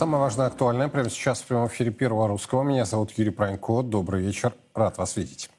Самое 0.00 0.22
важное, 0.22 0.46
актуальное 0.46 0.88
прямо 0.88 1.10
сейчас 1.10 1.42
в 1.42 1.44
прямом 1.44 1.68
эфире 1.68 1.90
Первого 1.90 2.26
Русского. 2.26 2.62
Меня 2.62 2.86
зовут 2.86 3.12
Юрий 3.18 3.32
Пронько. 3.32 3.82
Добрый 3.82 4.22
вечер. 4.22 4.54
Рад 4.74 4.96
вас 4.96 5.14
видеть. 5.18 5.50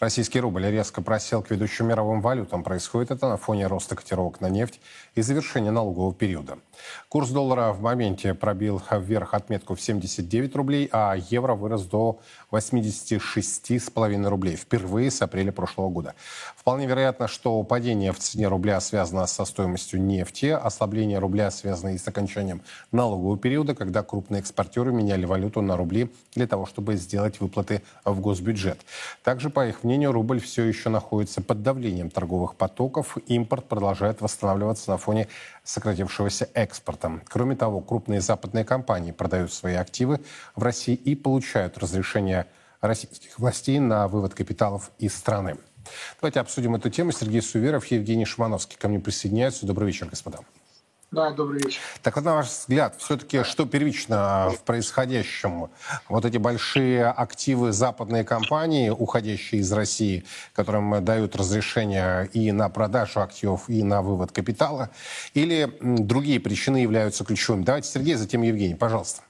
Российский 0.00 0.38
рубль 0.38 0.66
резко 0.66 1.00
просел 1.00 1.42
к 1.42 1.50
ведущим 1.50 1.86
мировым 1.86 2.20
валютам. 2.20 2.62
Происходит 2.62 3.10
это 3.10 3.26
на 3.26 3.38
фоне 3.38 3.66
роста 3.66 3.96
котировок 3.96 4.42
на 4.42 4.50
нефть 4.50 4.82
и 5.14 5.22
завершения 5.22 5.70
налогового 5.70 6.12
периода. 6.12 6.58
Курс 7.08 7.30
доллара 7.30 7.72
в 7.72 7.80
моменте 7.80 8.34
пробил 8.34 8.82
вверх 8.90 9.34
отметку 9.34 9.74
в 9.74 9.80
79 9.80 10.56
рублей, 10.56 10.88
а 10.92 11.14
евро 11.14 11.54
вырос 11.54 11.84
до 11.84 12.20
86,5 12.50 14.28
рублей 14.28 14.56
впервые 14.56 15.10
с 15.10 15.22
апреля 15.22 15.52
прошлого 15.52 15.88
года. 15.88 16.14
Вполне 16.56 16.86
вероятно, 16.86 17.28
что 17.28 17.62
падение 17.62 18.12
в 18.12 18.18
цене 18.18 18.48
рубля 18.48 18.80
связано 18.80 19.26
со 19.26 19.44
стоимостью 19.44 20.00
нефти, 20.00 20.46
ослабление 20.46 21.18
рубля 21.18 21.50
связано 21.50 21.94
и 21.94 21.98
с 21.98 22.06
окончанием 22.08 22.62
налогового 22.92 23.38
периода, 23.38 23.74
когда 23.74 24.02
крупные 24.02 24.40
экспортеры 24.40 24.92
меняли 24.92 25.24
валюту 25.24 25.60
на 25.60 25.76
рубли 25.76 26.10
для 26.34 26.46
того, 26.46 26.66
чтобы 26.66 26.96
сделать 26.96 27.40
выплаты 27.40 27.82
в 28.04 28.20
госбюджет. 28.20 28.80
Также, 29.22 29.50
по 29.50 29.66
их 29.66 29.84
мнению, 29.84 30.12
рубль 30.12 30.40
все 30.40 30.64
еще 30.64 30.88
находится 30.88 31.42
под 31.42 31.62
давлением 31.62 32.10
торговых 32.10 32.56
потоков. 32.56 33.16
Импорт 33.26 33.66
продолжает 33.66 34.20
восстанавливаться 34.20 34.90
на 34.90 34.96
фоне 34.96 35.28
сократившегося 35.64 36.48
экспорта. 36.54 37.20
Кроме 37.26 37.56
того, 37.56 37.80
крупные 37.80 38.20
западные 38.20 38.64
компании 38.64 39.12
продают 39.12 39.52
свои 39.52 39.74
активы 39.74 40.20
в 40.54 40.62
России 40.62 40.94
и 40.94 41.14
получают 41.14 41.78
разрешение 41.78 42.46
российских 42.80 43.38
властей 43.38 43.78
на 43.78 44.06
вывод 44.06 44.34
капиталов 44.34 44.90
из 44.98 45.14
страны. 45.16 45.56
Давайте 46.20 46.40
обсудим 46.40 46.74
эту 46.74 46.90
тему. 46.90 47.12
Сергей 47.12 47.42
Суверов, 47.42 47.86
Евгений 47.86 48.24
Шимановский 48.24 48.76
ко 48.78 48.88
мне 48.88 49.00
присоединяются. 49.00 49.66
Добрый 49.66 49.86
вечер, 49.88 50.06
господа. 50.06 50.40
Да, 51.14 51.30
добрый 51.30 51.62
вечер. 51.62 51.80
Так 52.02 52.16
вот, 52.16 52.24
на 52.24 52.34
ваш 52.34 52.48
взгляд, 52.48 52.96
все-таки 52.98 53.44
что 53.44 53.66
первично 53.66 54.50
в 54.50 54.62
происходящем? 54.64 55.70
Вот 56.08 56.24
эти 56.24 56.38
большие 56.38 57.06
активы 57.06 57.70
западной 57.70 58.24
компании, 58.24 58.90
уходящие 58.90 59.60
из 59.60 59.72
России, 59.72 60.24
которым 60.54 61.04
дают 61.04 61.36
разрешение 61.36 62.28
и 62.32 62.50
на 62.50 62.68
продажу 62.68 63.20
активов, 63.20 63.68
и 63.68 63.84
на 63.84 64.02
вывод 64.02 64.32
капитала, 64.32 64.90
или 65.34 65.72
другие 65.80 66.40
причины 66.40 66.78
являются 66.78 67.24
ключевыми? 67.24 67.62
Давайте, 67.62 67.90
Сергей, 67.90 68.14
затем 68.14 68.42
Евгений, 68.42 68.74
пожалуйста. 68.74 69.22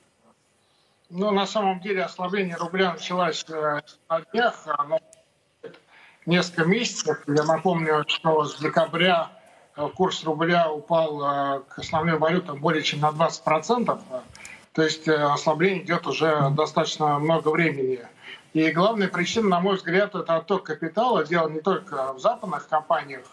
Ну, 1.11 1.33
на 1.33 1.47
самом 1.47 1.81
деле, 1.81 2.05
ослабление 2.05 2.57
рубля 2.57 2.95
началось 2.95 3.45
э, 3.47 3.81
на 4.09 4.21
днях, 4.33 4.65
оно 4.79 5.01
несколько 6.25 6.65
месяцев. 6.65 7.19
Я 7.27 7.45
напомню, 7.45 8.05
что 8.09 8.47
с 8.47 8.59
декабря 8.59 9.31
курс 9.77 10.25
рубля 10.25 10.71
упал 10.71 11.21
э, 11.23 11.61
к 11.69 11.79
основным 11.79 12.19
валютам 12.19 12.61
более 12.61 12.83
чем 12.83 13.01
на 13.01 13.11
20%. 13.11 14.01
То 14.73 14.83
есть 14.83 15.09
э, 15.09 15.15
ослабление 15.15 15.83
идет 15.83 16.07
уже 16.07 16.51
достаточно 16.51 17.19
много 17.19 17.49
времени. 17.49 18.01
И 18.53 18.71
главная 18.71 19.09
причина, 19.09 19.49
на 19.49 19.61
мой 19.61 19.77
взгляд, 19.77 20.15
это 20.15 20.37
отток 20.37 20.65
капитала. 20.65 21.25
Дело 21.25 21.49
не 21.49 21.61
только 21.61 22.13
в 22.13 22.21
западных 22.21 22.69
компаниях, 22.69 23.25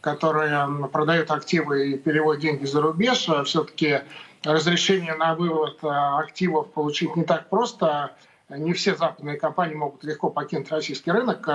которые 0.00 0.88
продают 0.90 1.30
активы 1.30 1.90
и 1.90 1.98
переводят 1.98 2.42
деньги 2.42 2.64
за 2.64 2.80
рубеж. 2.80 3.28
Все-таки 3.44 4.00
разрешение 4.42 5.14
на 5.14 5.34
вывод 5.34 5.78
активов 5.82 6.72
получить 6.72 7.14
не 7.14 7.24
так 7.24 7.50
просто. 7.50 8.12
Не 8.48 8.72
все 8.72 8.94
западные 8.94 9.38
компании 9.38 9.74
могут 9.74 10.02
легко 10.04 10.30
покинуть 10.30 10.70
российский 10.70 11.10
рынок. 11.10 11.46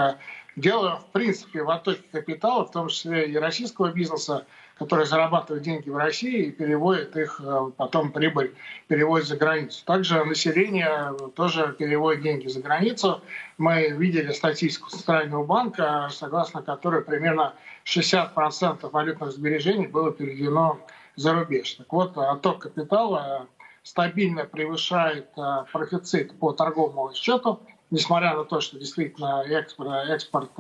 Дело, 0.56 1.00
в 1.00 1.12
принципе, 1.12 1.64
в 1.64 1.70
оттоке 1.70 2.02
капитала, 2.12 2.66
в 2.66 2.72
том 2.72 2.88
числе 2.88 3.30
и 3.30 3.38
российского 3.38 3.92
бизнеса, 3.92 4.46
который 4.78 5.06
зарабатывает 5.06 5.64
деньги 5.64 5.90
в 5.90 5.98
России 5.98 6.46
и 6.46 6.52
переводит 6.52 7.16
их, 7.16 7.40
э, 7.44 7.72
потом 7.78 8.12
прибыль 8.12 8.56
переводит 8.88 9.28
за 9.28 9.38
границу. 9.38 9.86
Также 9.86 10.24
население 10.24 11.14
тоже 11.36 11.76
переводит 11.78 12.24
деньги 12.24 12.48
за 12.48 12.62
границу. 12.62 13.22
Мы 13.58 13.90
видели 13.90 14.32
статистику 14.32 14.90
Центрального 14.90 15.46
банка, 15.46 16.10
согласно 16.12 16.62
которой 16.62 17.04
примерно 17.04 17.54
60% 17.86 18.90
валютных 18.90 19.32
сбережений 19.32 19.88
было 19.88 20.12
переведено 20.12 20.80
за 21.16 21.34
рубеж. 21.34 21.74
Так 21.74 21.92
вот, 21.92 22.18
отток 22.18 22.60
капитала 22.64 23.48
стабильно 23.84 24.46
превышает 24.46 25.28
э, 25.38 25.66
профицит 25.72 26.38
по 26.40 26.54
торговому 26.54 27.14
счету 27.14 27.60
несмотря 27.92 28.36
на 28.36 28.46
то, 28.46 28.62
что 28.62 28.78
действительно 28.78 29.44
экспорт, 29.48 30.10
экспорт 30.10 30.52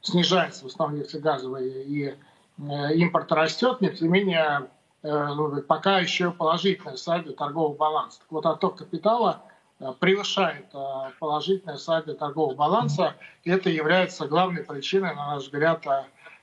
снижается, 0.00 0.64
в 0.64 0.66
основном 0.68 0.98
нефтегазовый, 0.98 1.84
и 1.84 2.08
э, 2.08 2.94
импорт 2.94 3.30
растет, 3.32 3.80
но 3.80 3.88
тем 3.88 4.08
не 4.08 4.12
менее 4.12 4.68
э, 5.02 5.26
ну, 5.34 5.62
пока 5.62 6.00
еще 6.00 6.32
положительное 6.32 6.96
сальдо 6.96 7.32
торгового 7.32 7.76
баланса. 7.76 8.20
Так 8.20 8.32
вот, 8.32 8.46
отток 8.46 8.78
капитала 8.78 9.42
э, 9.78 9.92
превышает 9.98 10.66
положительное 11.18 11.76
сальдо 11.76 12.14
торгового 12.14 12.54
баланса, 12.54 13.14
и 13.44 13.50
это 13.50 13.70
является 13.70 14.26
главной 14.26 14.64
причиной, 14.64 15.14
на 15.14 15.34
наш 15.34 15.44
взгляд, 15.44 15.86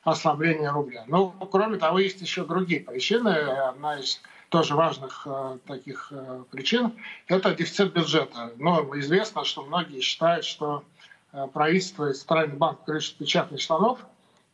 ослабления 0.03 0.71
рубля. 0.71 1.03
Но, 1.07 1.31
кроме 1.51 1.77
того, 1.77 1.99
есть 1.99 2.21
еще 2.21 2.45
другие 2.45 2.79
причины. 2.81 3.29
Одна 3.29 3.99
из 3.99 4.21
тоже 4.49 4.75
важных 4.75 5.23
э, 5.25 5.57
таких 5.65 6.11
э, 6.11 6.43
причин, 6.51 6.93
это 7.27 7.53
дефицит 7.53 7.93
бюджета. 7.93 8.51
Но 8.57 8.81
известно, 8.99 9.43
что 9.43 9.63
многие 9.63 10.01
считают, 10.01 10.43
что 10.43 10.83
э, 11.31 11.47
правительство 11.53 12.09
и 12.09 12.13
Центральный 12.13 12.57
банк 12.57 12.83
крышат 12.83 13.17
печатных 13.17 13.61
штанов 13.61 13.99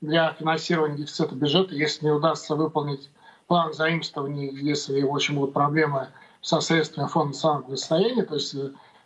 для 0.01 0.33
финансирования 0.33 0.97
дефицита 0.97 1.33
бюджета, 1.33 1.73
если 1.73 2.05
не 2.05 2.11
удастся 2.11 2.55
выполнить 2.55 3.09
план 3.47 3.73
заимствований, 3.73 4.49
если 4.49 5.01
очень 5.01 5.35
будут 5.35 5.53
проблемы 5.53 6.09
со 6.41 6.59
средствами 6.59 7.07
фонда 7.07 7.29
национального 7.29 7.75
состояния, 7.75 8.23
то 8.23 8.35
есть 8.35 8.55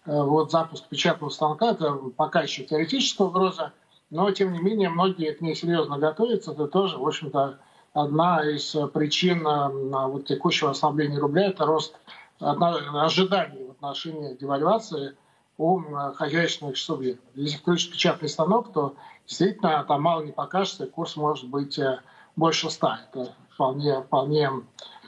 вот 0.06 0.52
запуск 0.52 0.88
печатного 0.88 1.30
станка– 1.30 1.70
это 1.72 1.94
пока 2.16 2.42
еще 2.42 2.64
теоретическая 2.64 3.26
угроза, 3.26 3.74
но 4.10 4.32
тем 4.32 4.54
не 4.54 4.60
менее 4.60 4.90
многие 4.90 5.34
к 5.34 5.42
ней 5.42 5.56
серьезно 5.56 6.00
готовятся, 6.00 6.52
это 6.52 6.68
тоже, 6.68 6.98
в 6.98 7.06
общем-то, 7.06 7.60
одна 7.94 8.44
из 8.44 8.76
причин 8.94 9.44
вот, 9.44 10.26
текущего 10.26 10.72
ослабления 10.72 11.20
рубля– 11.20 11.48
это 11.50 11.66
рост 11.66 11.96
ожиданий 12.40 13.66
в 13.66 13.72
отношении 13.72 14.36
девальвации 14.36 15.16
у 15.58 15.82
хозяйственных 16.16 16.78
субъектов. 16.78 17.30
Если 17.36 17.58
включить 17.58 17.92
печатный 17.92 18.30
станок, 18.30 18.72
то 18.72 18.96
действительно 19.28 19.84
там 19.84 20.02
мало 20.02 20.24
не 20.24 20.32
покажется, 20.32 20.88
курс 20.88 21.18
может 21.18 21.48
быть 21.50 21.78
э, 21.78 22.00
больше 22.38 22.70
100. 22.70 22.88
Это 23.12 23.36
вполне, 23.54 24.02
вполне 24.02 24.50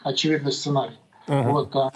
очевидный 0.03 0.51
сценарий. 0.51 0.99
Угу. 1.27 1.43
Вот, 1.43 1.75
а, 1.75 1.91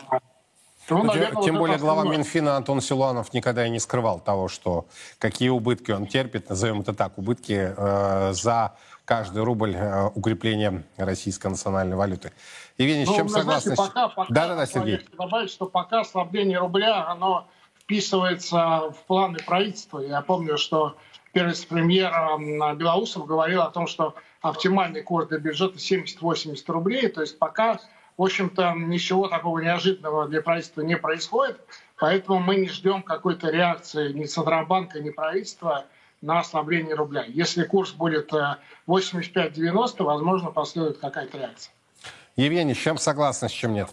ну, 0.89 1.03
наверное, 1.03 1.43
Тем 1.43 1.55
вот 1.55 1.61
более 1.61 1.77
глава 1.77 2.01
основное. 2.01 2.17
Минфина 2.17 2.57
Антон 2.57 2.79
Силуанов 2.79 3.33
никогда 3.33 3.65
и 3.65 3.69
не 3.69 3.79
скрывал 3.79 4.19
того, 4.19 4.47
что 4.47 4.85
какие 5.19 5.49
убытки 5.49 5.91
он 5.91 6.05
терпит, 6.07 6.49
назовем 6.49 6.81
это 6.81 6.93
так, 6.93 7.17
убытки 7.17 7.73
э, 7.75 8.33
за 8.33 8.75
каждый 9.05 9.43
рубль 9.43 9.75
э, 9.75 10.09
укрепления 10.15 10.83
российской 10.97 11.47
национальной 11.47 11.95
валюты. 11.95 12.31
Евгений, 12.77 13.05
ну, 13.05 13.13
с 13.13 13.15
чем 13.15 13.29
согласны? 13.29 13.75
Пока, 13.75 14.09
пока, 14.09 14.33
да, 14.33 14.47
да, 14.47 14.55
да, 14.55 14.65
Сергей. 14.65 14.99
Добавить, 15.17 15.51
что 15.51 15.67
пока 15.67 16.01
ослабление 16.01 16.57
рубля, 16.57 17.07
оно 17.07 17.47
вписывается 17.79 18.89
в 18.89 18.97
планы 19.07 19.37
правительства. 19.45 19.99
Я 19.99 20.21
помню, 20.21 20.57
что 20.57 20.97
первый 21.31 21.55
премьер 21.69 22.11
Белоусов 22.75 23.27
говорил 23.27 23.61
о 23.61 23.69
том, 23.69 23.87
что 23.87 24.15
оптимальный 24.41 25.03
курс 25.03 25.27
для 25.27 25.37
бюджета 25.37 25.77
70-80 25.77 26.63
рублей. 26.67 27.07
То 27.09 27.21
есть 27.21 27.37
пока, 27.37 27.79
в 28.17 28.23
общем-то, 28.23 28.73
ничего 28.75 29.27
такого 29.27 29.59
неожиданного 29.59 30.27
для 30.27 30.41
правительства 30.41 30.81
не 30.81 30.97
происходит. 30.97 31.59
Поэтому 31.97 32.39
мы 32.39 32.55
не 32.55 32.69
ждем 32.69 33.03
какой-то 33.03 33.49
реакции 33.49 34.11
ни 34.13 34.25
Центробанка, 34.25 34.99
ни 34.99 35.11
правительства 35.11 35.85
на 36.25 36.39
ослабление 36.39 36.95
рубля. 36.95 37.23
Если 37.27 37.63
курс 37.63 37.91
будет 37.91 38.31
85-90, 38.87 39.95
э, 39.99 40.03
возможно, 40.03 40.51
последует 40.51 40.97
какая-то 40.97 41.37
реакция. 41.37 41.71
Евгений, 42.35 42.73
с 42.73 42.77
чем 42.77 42.97
согласны, 42.97 43.47
с 43.47 43.51
чем 43.51 43.73
нет? 43.73 43.89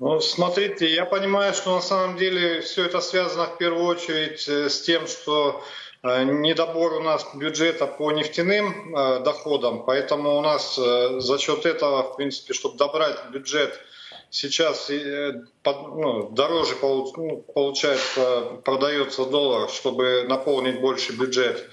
Ну, 0.00 0.20
смотрите, 0.20 0.92
я 0.92 1.04
понимаю, 1.06 1.54
что 1.54 1.76
на 1.76 1.80
самом 1.80 2.16
деле 2.16 2.60
все 2.60 2.84
это 2.84 3.00
связано 3.00 3.46
в 3.46 3.58
первую 3.58 3.86
очередь 3.86 4.46
э, 4.48 4.68
с 4.68 4.82
тем, 4.82 5.06
что 5.06 5.62
э, 6.02 6.24
недобор 6.24 6.94
у 6.94 7.00
нас 7.00 7.24
бюджета 7.34 7.86
по 7.86 8.10
нефтяным 8.10 8.92
доходам, 9.22 9.84
поэтому 9.84 10.36
у 10.36 10.40
нас 10.40 10.74
за 10.74 11.38
счет 11.38 11.64
этого, 11.64 12.12
в 12.12 12.16
принципе, 12.16 12.54
чтобы 12.54 12.76
добрать 12.76 13.18
бюджет 13.30 13.78
сейчас 14.30 14.90
э, 14.90 15.42
ну, 15.64 16.30
дороже 16.30 16.74
ну, 16.82 17.44
получается, 17.54 18.60
продается 18.64 19.24
доллар, 19.24 19.68
чтобы 19.68 20.24
наполнить 20.28 20.80
больше 20.80 21.12
бюджет. 21.12 21.68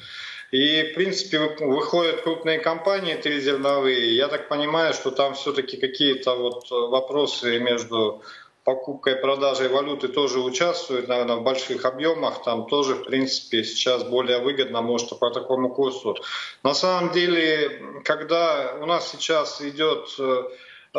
И, 0.51 0.91
в 0.91 0.95
принципе, 0.95 1.39
выходят 1.39 2.21
крупные 2.21 2.59
компании 2.59 3.15
трезерновые. 3.15 4.15
Я 4.15 4.27
так 4.27 4.47
понимаю, 4.47 4.93
что 4.93 5.11
там 5.11 5.33
все-таки 5.33 5.77
какие-то 5.77 6.35
вот 6.35 6.69
вопросы 6.69 7.59
между 7.59 8.21
покупкой 8.65 9.13
и 9.13 9.21
продажей 9.21 9.69
валюты 9.69 10.07
тоже 10.07 10.39
участвуют, 10.39 11.07
наверное, 11.07 11.35
в 11.35 11.43
больших 11.43 11.85
объемах. 11.85 12.43
Там 12.43 12.67
тоже, 12.67 12.95
в 12.95 13.03
принципе, 13.03 13.63
сейчас 13.63 14.03
более 14.03 14.39
выгодно, 14.39 14.81
может, 14.81 15.17
по 15.19 15.29
такому 15.29 15.69
курсу. 15.69 16.17
На 16.63 16.73
самом 16.73 17.11
деле, 17.11 18.01
когда 18.03 18.75
у 18.81 18.85
нас 18.85 19.11
сейчас 19.11 19.61
идет 19.61 20.07
э, 20.19 20.43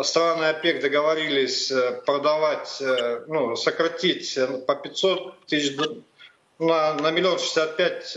страны 0.03 0.45
ОПЕК 0.45 0.81
договорились 0.81 1.73
продавать, 2.05 2.83
ну, 3.27 3.57
сократить 3.57 4.39
по 4.67 4.75
500 4.75 5.47
тысяч 5.47 5.77
на, 6.59 6.95
на 6.95 7.11
миллион 7.11 7.39
шестьдесят 7.39 7.77
пять 7.77 8.17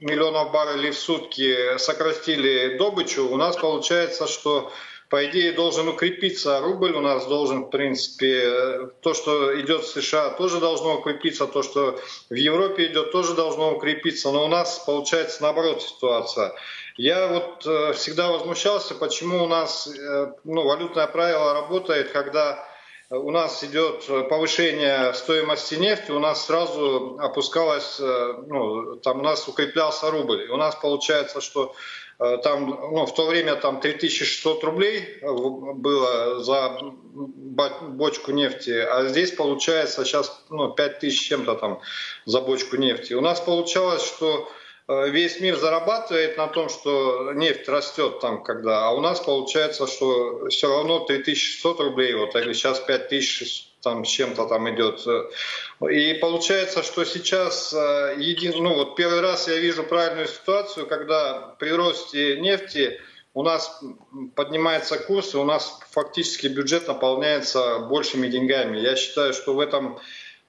миллионов 0.00 0.52
баррелей 0.52 0.90
в 0.90 0.98
сутки 0.98 1.76
сократили 1.78 2.76
добычу, 2.78 3.28
у 3.28 3.36
нас 3.36 3.56
получается, 3.56 4.26
что 4.26 4.72
по 5.08 5.26
идее 5.26 5.52
должен 5.52 5.88
укрепиться 5.88 6.60
рубль, 6.60 6.92
у 6.92 7.00
нас 7.00 7.26
должен, 7.26 7.64
в 7.64 7.70
принципе, 7.70 8.90
то, 9.02 9.12
что 9.12 9.60
идет 9.60 9.82
в 9.82 9.88
США, 9.88 10.30
тоже 10.30 10.60
должно 10.60 10.98
укрепиться, 10.98 11.48
то, 11.48 11.64
что 11.64 11.98
в 12.30 12.34
Европе 12.34 12.86
идет, 12.86 13.10
тоже 13.10 13.34
должно 13.34 13.74
укрепиться, 13.74 14.30
но 14.30 14.44
у 14.44 14.48
нас 14.48 14.78
получается 14.86 15.42
наоборот 15.42 15.82
ситуация. 15.82 16.54
Я 16.96 17.28
вот 17.28 17.66
э, 17.66 17.92
всегда 17.94 18.30
возмущался, 18.30 18.94
почему 18.94 19.44
у 19.44 19.48
нас 19.48 19.86
э, 19.86 20.32
ну, 20.44 20.64
валютное 20.64 21.06
правило 21.06 21.54
работает, 21.54 22.10
когда 22.10 22.66
у 23.10 23.32
нас 23.32 23.64
идет 23.64 24.06
повышение 24.28 25.12
стоимости 25.14 25.74
нефти, 25.74 26.12
у 26.12 26.20
нас 26.20 26.46
сразу 26.46 27.18
опускалось, 27.20 27.98
э, 28.00 28.34
ну, 28.46 28.96
там 28.96 29.20
у 29.20 29.22
нас 29.22 29.48
укреплялся 29.48 30.10
рубль. 30.10 30.44
И 30.44 30.48
у 30.48 30.56
нас 30.56 30.76
получается, 30.76 31.40
что 31.40 31.74
э, 32.18 32.38
там, 32.42 32.66
ну, 32.66 33.06
в 33.06 33.14
то 33.14 33.26
время 33.26 33.56
там 33.56 33.80
3600 33.80 34.62
рублей 34.64 35.18
было 35.22 36.40
за 36.40 36.78
бочку 37.82 38.30
нефти, 38.30 38.70
а 38.70 39.06
здесь 39.06 39.32
получается 39.32 40.04
сейчас 40.04 40.44
ну, 40.50 40.72
5000 40.72 41.28
чем-то 41.28 41.54
там 41.54 41.80
за 42.26 42.40
бочку 42.40 42.76
нефти. 42.76 43.14
У 43.14 43.20
нас 43.20 43.40
получалось, 43.40 44.04
что 44.04 44.48
Э, 44.48 44.59
весь 45.08 45.40
мир 45.40 45.56
зарабатывает 45.56 46.36
на 46.36 46.48
том, 46.48 46.68
что 46.68 47.32
нефть 47.32 47.68
растет 47.68 48.20
там 48.20 48.42
когда, 48.42 48.88
а 48.88 48.90
у 48.90 49.00
нас 49.00 49.20
получается, 49.20 49.86
что 49.86 50.48
все 50.48 50.68
равно 50.68 51.00
3600 51.00 51.80
рублей, 51.80 52.14
вот, 52.14 52.34
или 52.36 52.52
сейчас 52.52 52.80
5000 52.80 53.66
там 53.82 54.04
с 54.04 54.08
чем-то 54.08 54.46
там 54.46 54.68
идет. 54.74 55.06
И 55.90 56.14
получается, 56.14 56.82
что 56.82 57.04
сейчас 57.04 57.72
э, 57.72 58.14
един... 58.18 58.62
ну, 58.62 58.74
вот 58.74 58.96
первый 58.96 59.20
раз 59.20 59.48
я 59.48 59.56
вижу 59.56 59.84
правильную 59.84 60.28
ситуацию, 60.28 60.86
когда 60.86 61.54
при 61.58 61.70
росте 61.70 62.38
нефти 62.40 63.00
у 63.32 63.42
нас 63.42 63.80
поднимается 64.34 64.98
курс, 64.98 65.34
и 65.34 65.38
у 65.38 65.44
нас 65.44 65.80
фактически 65.90 66.48
бюджет 66.48 66.88
наполняется 66.88 67.78
большими 67.78 68.28
деньгами. 68.28 68.78
Я 68.78 68.96
считаю, 68.96 69.32
что 69.32 69.54
в 69.54 69.60
этом 69.60 70.00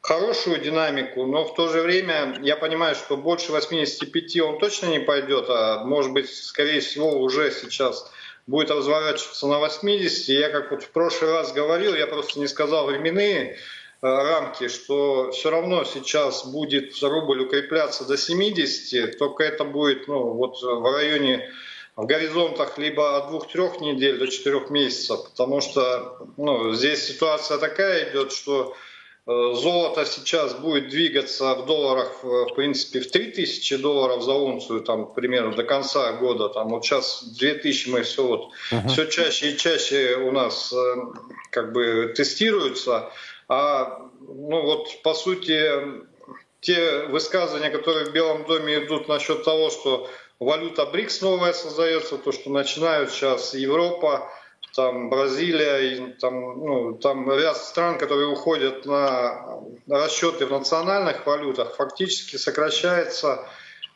хорошую 0.02 0.60
динамику, 0.60 1.26
но 1.26 1.46
в 1.46 1.54
то 1.54 1.70
же 1.70 1.82
время 1.82 2.38
я 2.42 2.58
понимаю, 2.58 2.96
что 2.96 3.18
больше 3.18 3.52
85 3.52 4.40
он 4.42 4.60
точно 4.60 4.88
не 4.88 5.00
пойдет, 5.00 5.46
а 5.50 5.84
может 5.84 6.12
быть, 6.12 6.30
скорее 6.30 6.82
всего, 6.82 7.20
уже 7.20 7.52
сейчас 7.52 8.12
будет 8.48 8.72
разворачиваться 8.72 9.48
на 9.48 9.60
80. 9.60 10.28
Я 10.30 10.50
как 10.50 10.72
вот 10.72 10.84
в 10.84 10.90
прошлый 10.90 11.32
раз 11.32 11.54
говорил, 11.54 11.94
я 11.94 12.08
просто 12.08 12.40
не 12.40 12.48
сказал 12.48 12.88
временные 12.88 13.52
э, 13.52 13.56
рамки, 14.02 14.68
что 14.68 15.30
все 15.32 15.52
равно 15.52 15.84
сейчас 15.84 16.46
будет 16.46 17.02
рубль 17.04 17.42
укрепляться 17.42 18.04
до 18.04 18.18
70, 18.18 19.20
только 19.20 19.44
это 19.44 19.64
будет 19.64 20.08
ну, 20.08 20.34
вот 20.34 20.60
в 20.64 20.92
районе 20.92 21.48
в 21.96 22.08
горизонтах 22.08 22.80
либо 22.80 23.18
от 23.18 23.30
двух-трех 23.30 23.80
недель 23.82 24.18
до 24.18 24.28
четырех 24.28 24.72
месяцев, 24.72 25.30
потому 25.30 25.62
что 25.62 26.26
ну, 26.38 26.74
здесь 26.74 27.06
ситуация 27.06 27.60
такая 27.60 28.10
идет, 28.10 28.32
что 28.32 28.76
Э, 28.76 28.76
золото 29.26 30.06
сейчас 30.06 30.56
будет 30.56 30.90
двигаться 30.90 31.54
в 31.54 31.66
долларах, 31.66 32.20
э, 32.24 32.28
в 32.28 32.56
принципе, 32.56 33.02
в 33.02 33.12
3000 33.12 33.78
долларов 33.78 34.24
за 34.24 34.34
унцию, 34.34 34.82
там, 34.82 35.14
примерно 35.14 35.56
до 35.56 35.64
конца 35.64 36.12
года. 36.14 36.50
Там, 36.50 36.70
вот 36.70 36.84
сейчас 36.84 37.24
2000 37.24 37.90
мы 37.90 38.02
все, 38.02 38.26
вот, 38.26 38.50
uh-huh. 38.72 38.88
все 38.90 39.06
чаще 39.06 39.52
и 39.52 39.58
чаще 39.58 40.16
у 40.16 40.32
нас 40.32 40.74
э, 40.74 40.96
как 41.52 41.72
бы 41.72 42.14
тестируются. 42.16 43.12
А, 43.48 44.10
ну 44.22 44.62
вот, 44.64 45.02
по 45.04 45.14
сути, 45.14 45.70
те 46.62 47.06
высказывания, 47.08 47.70
которые 47.70 48.06
в 48.06 48.14
Белом 48.14 48.46
доме 48.46 48.84
идут 48.84 49.08
насчет 49.08 49.44
того, 49.44 49.70
что 49.70 50.10
валюта 50.40 50.86
БРИКС 50.86 51.22
новая 51.22 51.54
создается, 51.54 52.18
то, 52.18 52.32
что 52.32 52.50
начинают 52.50 53.12
сейчас 53.12 53.54
Европа, 53.54 54.32
там 54.76 55.10
Бразилия, 55.10 55.78
и 55.80 56.14
там, 56.14 56.66
ну, 56.66 56.94
там 56.94 57.32
ряд 57.32 57.58
стран, 57.58 57.98
которые 57.98 58.28
уходят 58.28 58.86
на 58.86 59.60
расчеты 59.88 60.46
в 60.46 60.52
национальных 60.52 61.26
валютах, 61.26 61.76
фактически 61.76 62.38
сокращается 62.38 63.46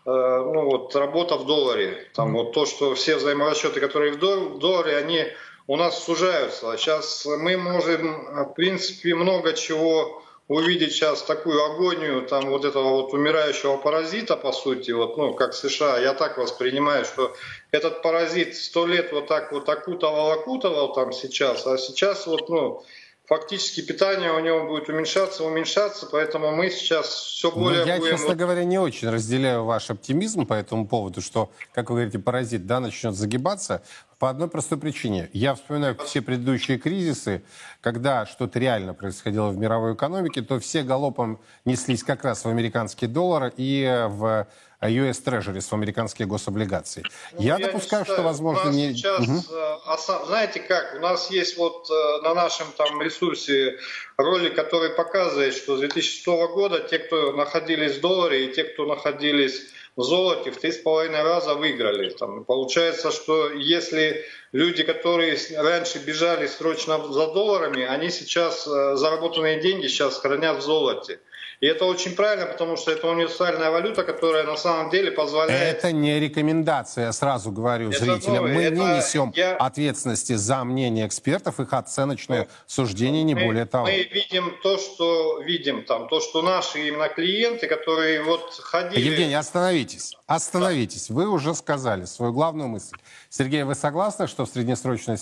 э, 0.06 0.10
ну, 0.10 0.66
вот, 0.66 0.96
работа 0.96 1.38
в 1.38 1.46
долларе. 1.46 2.08
Там 2.14 2.34
вот 2.34 2.54
то, 2.54 2.66
что 2.66 2.94
все 2.96 3.16
взаиморасчеты, 3.16 3.80
которые 3.80 4.14
в 4.14 4.20
долларе, 4.20 4.98
они 4.98 5.26
у 5.68 5.78
нас 5.78 6.04
сужаются. 6.04 6.76
Сейчас 6.78 7.26
мы 7.26 7.58
можем, 7.58 8.46
в 8.46 8.54
принципе, 8.54 9.16
много 9.16 9.54
чего 9.54 10.25
увидеть 10.48 10.94
сейчас 10.94 11.24
такую 11.24 11.64
агонию 11.64 12.22
там 12.28 12.50
вот 12.50 12.66
этого 12.66 13.02
вот 13.02 13.14
умирающего 13.14 13.78
паразита, 13.78 14.36
по 14.36 14.52
сути, 14.52 14.92
вот, 14.92 15.18
ну, 15.18 15.34
как 15.34 15.54
США, 15.54 15.98
я 16.00 16.14
так 16.14 16.38
воспринимаю, 16.38 17.06
что 17.06 17.34
этот 17.72 18.02
паразит 18.02 18.56
сто 18.56 18.86
лет 18.86 19.12
вот 19.12 19.28
так 19.28 19.52
вот 19.52 19.68
окутывал, 19.68 20.32
окутывал 20.32 20.94
там 20.94 21.12
сейчас, 21.14 21.66
а 21.66 21.78
сейчас 21.78 22.28
вот, 22.28 22.50
ну, 22.50 22.84
фактически 23.28 23.82
питание 23.82 24.32
у 24.32 24.40
него 24.40 24.68
будет 24.68 24.90
уменьшаться, 24.90 25.44
уменьшаться, 25.44 26.08
поэтому 26.12 26.56
мы 26.56 26.70
сейчас 26.70 27.08
все 27.08 27.52
ну, 27.52 27.64
более... 27.64 27.82
Ну, 27.82 27.88
я, 27.88 27.98
будем... 27.98 28.12
честно 28.12 28.36
говоря, 28.36 28.64
не 28.64 28.78
очень 28.78 29.10
разделяю 29.10 29.64
ваш 29.66 29.90
оптимизм 29.90 30.46
по 30.46 30.54
этому 30.54 30.88
поводу, 30.88 31.22
что, 31.22 31.52
как 31.74 31.90
вы 31.90 31.96
говорите, 31.96 32.20
паразит, 32.20 32.66
да, 32.66 32.80
начнет 32.80 33.16
загибаться. 33.16 33.82
По 34.20 34.30
одной 34.30 34.48
простой 34.48 34.78
причине. 34.78 35.30
Я 35.34 35.56
вспоминаю 35.56 35.98
все 36.06 36.22
предыдущие 36.22 36.78
кризисы, 36.78 37.44
когда 37.82 38.26
что-то 38.26 38.60
реально 38.60 38.94
происходило 38.94 39.50
в 39.50 39.58
мировой 39.58 39.94
экономике, 39.94 40.42
то 40.42 40.58
все 40.60 40.84
галопом 40.84 41.42
неслись 41.66 42.02
как 42.02 42.24
раз 42.24 42.46
в 42.46 42.48
американские 42.48 43.10
доллары 43.10 43.52
и 43.58 44.06
в 44.08 44.48
US 44.90 45.24
Treasuries, 45.24 45.68
в 45.70 45.74
американские 45.74 46.28
гособлигации. 46.28 47.04
Ну, 47.34 47.42
я, 47.42 47.58
я 47.58 47.68
допускаю, 47.68 48.06
что, 48.06 48.22
возможно, 48.22 48.70
не... 48.70 48.94
Сейчас, 48.94 49.20
угу. 49.20 50.26
знаете 50.28 50.60
как, 50.60 50.96
у 50.98 51.00
нас 51.00 51.30
есть 51.32 51.58
вот 51.58 51.90
э, 51.90 52.22
на 52.24 52.34
нашем 52.34 52.68
там 52.78 53.02
ресурсе 53.02 53.78
ролик, 54.18 54.56
который 54.56 54.92
показывает, 54.92 55.54
что 55.56 55.78
с 55.78 55.80
2006 55.80 56.26
года 56.26 56.80
те, 56.80 57.00
кто 57.00 57.34
находились 57.34 57.98
в 57.98 58.02
долларе, 58.02 58.46
и 58.46 58.54
те, 58.54 58.64
кто 58.64 58.86
находились 58.86 59.62
в 59.96 60.04
золоте 60.04 60.52
в 60.52 60.58
три 60.58 60.72
с 60.72 60.78
половиной 60.78 61.24
раза 61.24 61.56
выиграли. 61.56 62.10
Там, 62.10 62.44
получается, 62.44 63.12
что 63.12 63.52
если 63.52 64.26
люди, 64.52 64.84
которые 64.84 65.38
раньше 65.58 66.00
бежали 66.00 66.48
срочно 66.48 67.02
за 67.12 67.28
долларами, 67.28 67.84
они 67.84 68.10
сейчас 68.10 68.68
э, 68.68 68.96
заработанные 68.96 69.62
деньги 69.62 69.88
сейчас 69.88 70.18
хранят 70.18 70.58
в 70.58 70.62
золоте. 70.62 71.20
И 71.62 71.68
это 71.68 71.86
очень 71.86 72.16
правильно, 72.16 72.46
потому 72.46 72.76
что 72.76 72.92
это 72.92 73.08
универсальная 73.08 73.72
валюта, 73.72 74.04
которая 74.04 74.44
на 74.44 74.58
самом 74.58 74.90
деле 74.90 75.12
позволяет... 75.12 75.78
Это 75.78 75.92
не 75.92 76.20
рекомендация, 76.20 77.12
сразу 77.12 77.52
говорю 77.52 77.90
это 77.90 78.04
зрителям. 78.04 78.36
Новое. 78.36 78.54
Мы 78.54 78.62
это... 78.64 78.76
не 78.76 78.86
несем 78.98 79.32
я... 79.36 79.56
ответственности 79.56 80.34
за 80.34 80.64
мнение 80.64 81.08
экспертов, 81.08 81.60
их 81.60 81.72
оценочное 81.74 82.42
ну, 82.42 82.48
суждение, 82.68 83.24
не 83.24 83.36
мы, 83.36 83.46
более 83.46 83.66
того. 83.66 83.86
Мы 83.86 84.04
видим 84.04 84.58
то, 84.62 84.78
что 84.78 85.40
видим 85.42 85.84
там, 85.86 86.08
то, 86.10 86.20
что 86.20 86.42
наши 86.42 86.88
именно 86.88 87.08
клиенты, 87.08 87.68
которые 87.68 88.22
вот 88.24 88.54
ходили... 88.54 89.00
Евгений, 89.00 89.36
остановитесь, 89.36 90.16
остановитесь. 90.28 91.10
Вы 91.10 91.30
уже 91.30 91.56
сказали 91.56 92.06
свою 92.06 92.34
главную 92.34 92.68
мысль. 92.68 92.98
Сергей, 93.30 93.64
вы 93.64 93.76
согласны, 93.76 94.28
что 94.28 94.46
в 94.46 94.50
среднесрочной 94.50 95.18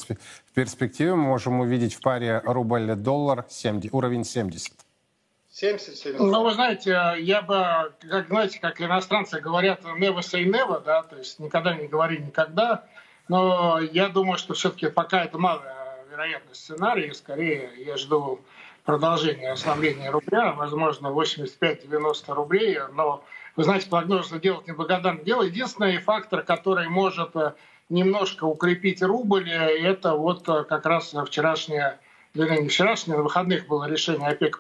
перспективе 0.53 1.15
мы 1.15 1.23
можем 1.23 1.59
увидеть 1.59 1.93
в 1.93 2.01
паре 2.01 2.41
рубль-доллар 2.43 3.45
уровень 3.91 4.25
70? 4.25 4.82
70, 5.53 6.19
Ну, 6.19 6.43
вы 6.43 6.51
знаете, 6.53 7.13
я 7.19 7.43
бы, 7.43 7.93
как, 8.09 8.27
знаете, 8.27 8.59
как 8.59 8.81
иностранцы 8.81 9.39
говорят, 9.39 9.83
never 9.83 10.21
say 10.21 10.45
never, 10.45 10.83
да, 10.83 11.03
то 11.03 11.15
есть 11.15 11.37
никогда 11.37 11.75
не 11.75 11.87
говори 11.87 12.17
никогда, 12.17 12.85
но 13.27 13.79
я 13.79 14.09
думаю, 14.09 14.39
что 14.39 14.55
все-таки 14.55 14.89
пока 14.89 15.23
это 15.23 15.37
маловероятный 15.37 16.55
сценарий, 16.55 17.13
скорее 17.13 17.69
я 17.77 17.97
жду 17.97 18.41
продолжения 18.83 19.51
ослабления 19.51 20.09
рубля, 20.09 20.53
возможно, 20.53 21.09
85-90 21.09 22.33
рублей, 22.33 22.79
но, 22.91 23.23
вы 23.55 23.63
знаете, 23.63 23.87
прогнозы 23.87 24.39
делать 24.39 24.67
неблагодарное 24.67 25.23
дело. 25.23 25.43
Единственный 25.43 25.99
фактор, 25.99 26.41
который 26.41 26.89
может 26.89 27.35
э, 27.35 27.53
немножко 27.89 28.45
укрепить 28.45 29.03
рубль, 29.03 29.51
это 29.51 30.15
вот 30.15 30.49
э, 30.49 30.63
как 30.63 30.87
раз 30.87 31.13
вчерашнее, 31.27 31.99
вернее, 32.33 32.63
не 32.63 32.69
вчерашнее, 32.69 33.17
на 33.17 33.23
выходных 33.23 33.67
было 33.67 33.87
решение 33.87 34.29
ОПЕК+, 34.29 34.57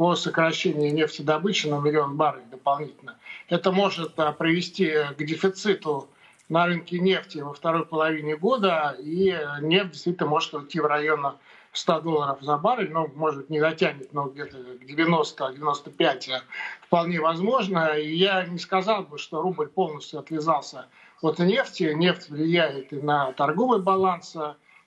по 0.00 0.16
сокращению 0.16 0.94
нефтедобычи 0.94 1.66
на 1.66 1.78
миллион 1.78 2.16
баррелей 2.16 2.46
дополнительно. 2.50 3.18
Это 3.50 3.70
может 3.70 4.18
а, 4.18 4.32
привести 4.32 4.94
к 5.14 5.22
дефициту 5.22 6.08
на 6.48 6.64
рынке 6.64 6.98
нефти 6.98 7.40
во 7.40 7.52
второй 7.52 7.84
половине 7.84 8.34
года, 8.34 8.96
и 8.98 9.38
нефть 9.60 9.90
действительно 9.90 10.30
может 10.30 10.54
уйти 10.54 10.80
в 10.80 10.86
район 10.86 11.34
100 11.72 12.00
долларов 12.00 12.38
за 12.40 12.56
баррель, 12.56 12.90
ну, 12.90 13.12
может, 13.14 13.50
не 13.50 13.60
дотянет, 13.60 14.10
но 14.14 14.28
где-то 14.28 14.56
к 14.56 14.84
90-95 14.84 16.40
вполне 16.86 17.20
возможно. 17.20 17.88
И 17.98 18.16
я 18.16 18.46
не 18.46 18.58
сказал 18.58 19.02
бы, 19.02 19.18
что 19.18 19.42
рубль 19.42 19.68
полностью 19.68 20.20
отвязался 20.20 20.86
от 21.20 21.40
нефти. 21.40 21.92
Нефть 21.94 22.30
влияет 22.30 22.90
и 22.94 22.96
на 22.96 23.32
торговый 23.32 23.82
баланс 23.82 24.34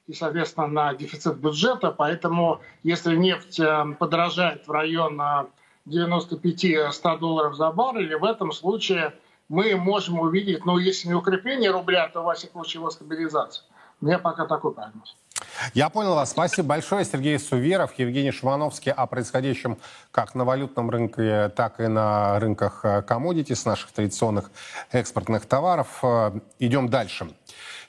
и, 0.08 0.14
соответственно, 0.14 0.68
на 0.68 0.94
дефицит 0.94 1.38
бюджета. 1.38 1.92
Поэтому, 1.92 2.62
если 2.84 3.16
нефть 3.16 3.60
э, 3.60 3.86
подорожает 4.00 4.68
в 4.68 4.72
район 4.72 5.22
95-100 5.88 7.20
долларов 7.20 7.56
за 7.56 7.72
баррель, 7.72 8.16
в 8.18 8.24
этом 8.24 8.52
случае 8.52 9.14
мы 9.50 9.76
можем 9.76 10.20
увидеть, 10.20 10.66
ну, 10.66 10.78
если 10.78 11.10
не 11.10 11.14
укрепление 11.14 11.72
рубля, 11.72 12.08
то, 12.08 12.24
во 12.24 12.34
всяком 12.34 12.64
случае, 12.64 12.82
его 12.82 12.90
стабилизацию. 12.90 13.66
У 14.02 14.06
меня 14.06 14.20
пока 14.20 14.46
такой 14.46 14.74
прогноз. 14.74 15.16
Я 15.74 15.90
понял 15.90 16.16
вас. 16.16 16.32
Спасибо 16.32 16.70
большое. 16.70 17.06
Сергей 17.06 17.38
Суверов, 17.40 17.94
Евгений 17.98 18.32
Шимановский 18.32 18.92
о 18.92 19.06
происходящем 19.06 19.78
как 20.12 20.36
на 20.36 20.46
валютном 20.46 20.90
рынке, 20.90 21.50
так 21.50 21.80
и 21.80 21.88
на 21.88 22.40
рынках 22.40 22.84
с 23.56 23.66
наших 23.66 23.92
традиционных 23.92 24.52
экспортных 24.92 25.46
товаров. 25.46 26.00
Э, 26.04 26.32
идем 26.60 26.90
дальше. 26.90 27.28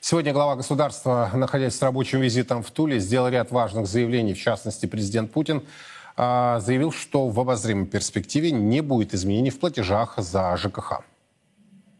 Сегодня 0.01 0.33
глава 0.33 0.55
государства, 0.55 1.31
находясь 1.33 1.75
с 1.75 1.81
рабочим 1.81 2.19
визитом 2.21 2.63
в 2.63 2.71
Туле, 2.71 2.99
сделал 2.99 3.29
ряд 3.29 3.51
важных 3.51 3.87
заявлений. 3.87 4.33
В 4.33 4.39
частности, 4.39 4.85
президент 4.85 5.31
Путин 5.31 5.63
э, 6.17 6.59
заявил, 6.61 6.91
что 6.91 7.29
в 7.29 7.39
обозримой 7.39 7.85
перспективе 7.85 8.51
не 8.51 8.81
будет 8.81 9.13
изменений 9.13 9.49
в 9.49 9.59
платежах 9.59 10.15
за 10.17 10.55
ЖКХ 10.57 11.01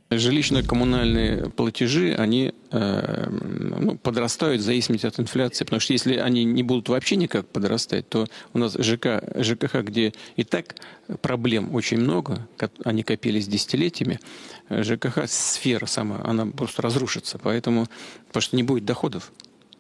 жилищно-коммунальные 0.10 1.50
платежи, 1.50 2.14
они 2.14 2.54
э, 2.72 3.28
ну, 3.30 3.98
подрастают 3.98 4.62
в 4.62 4.66
зависимости 4.66 5.06
от 5.06 5.20
инфляции. 5.20 5.64
Потому 5.64 5.80
что 5.80 5.94
если 5.94 6.16
они 6.18 6.44
не 6.44 6.62
будут 6.62 6.90
вообще 6.90 7.16
никак 7.16 7.48
подрастать, 7.48 8.08
то 8.08 8.28
у 8.54 8.60
нас 8.60 8.74
ЖК, 8.74 9.24
ЖКХ, 9.36 9.84
где 9.84 10.14
и 10.36 10.44
так 10.44 10.76
проблем 11.22 11.74
очень 11.74 11.98
много, 11.98 12.48
они 12.84 13.04
копились 13.04 13.48
десятилетиями, 13.48 14.20
ЖКХ 14.70 15.28
сфера 15.28 15.88
сама, 15.88 16.22
она 16.24 16.46
просто 16.46 16.84
разрушится. 16.84 17.40
Поэтому, 17.40 17.88
потому 18.28 18.42
что 18.42 18.56
не 18.56 18.64
будет 18.64 18.86
доходов. 18.86 19.32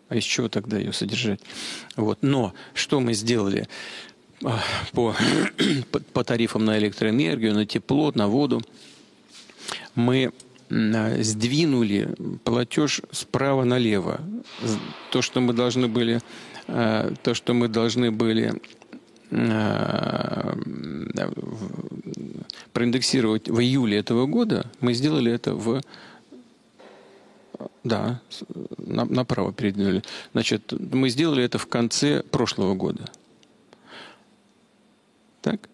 А 0.10 0.16
из 0.16 0.24
чего 0.24 0.50
тогда 0.50 0.78
ее 0.78 0.94
содержать? 0.94 1.42
Вот. 1.96 2.20
Но 2.22 2.54
что 2.74 3.00
мы 3.00 3.14
сделали 3.14 3.68
а, 4.44 4.60
по, 4.92 5.16
по 6.14 6.24
тарифам 6.24 6.66
на 6.66 6.80
электроэнергию, 6.80 7.54
на 7.54 7.66
тепло, 7.68 8.12
на 8.16 8.28
воду? 8.28 8.62
Мы 9.96 10.32
сдвинули 10.70 12.16
платеж 12.44 13.02
справа 13.12 13.64
налево. 13.64 14.22
То, 15.12 15.22
что 15.22 15.40
мы 15.42 15.54
должны 15.54 15.88
были, 15.88 16.22
э, 16.68 17.14
то, 17.24 17.34
что 17.34 17.54
мы 17.54 17.68
должны 17.68 18.12
были 18.12 18.62
э, 19.30 20.56
проиндексировать 22.74 23.48
в 23.50 23.60
июле 23.60 23.98
этого 23.98 24.26
года, 24.26 24.70
мы 24.82 24.94
сделали 24.94 25.32
это 25.32 25.54
в 25.54 25.82
да, 27.84 28.20
направо 28.80 29.54
передвинули. 29.54 30.04
Значит, 30.34 30.74
мы 30.74 31.10
сделали 31.10 31.44
это 31.44 31.58
в 31.58 31.68
конце 31.68 32.24
прошлого 32.24 32.74
года. 32.74 33.06
Так? 35.42 35.70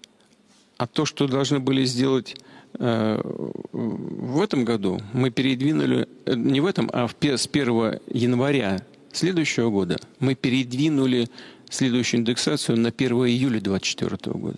А 0.78 0.88
то, 0.88 1.06
что 1.06 1.28
должны 1.28 1.60
были 1.60 1.86
сделать 1.86 2.36
в 2.80 4.42
этом 4.42 4.66
году 4.66 5.00
мы 5.14 5.30
передвинули, 5.30 6.08
э, 6.26 6.36
не 6.36 6.62
в 6.62 6.66
этом, 6.66 6.90
а 6.94 7.08
с 7.08 7.48
1 7.48 8.00
января 8.08 8.86
следующего 9.12 9.70
года 9.70 9.98
мы 10.20 10.36
передвинули 10.36 11.30
следующую 11.70 12.22
индексацию 12.22 12.78
на 12.78 12.92
1 12.92 13.12
июля 13.28 13.60
2024 13.60 14.34
года. 14.38 14.58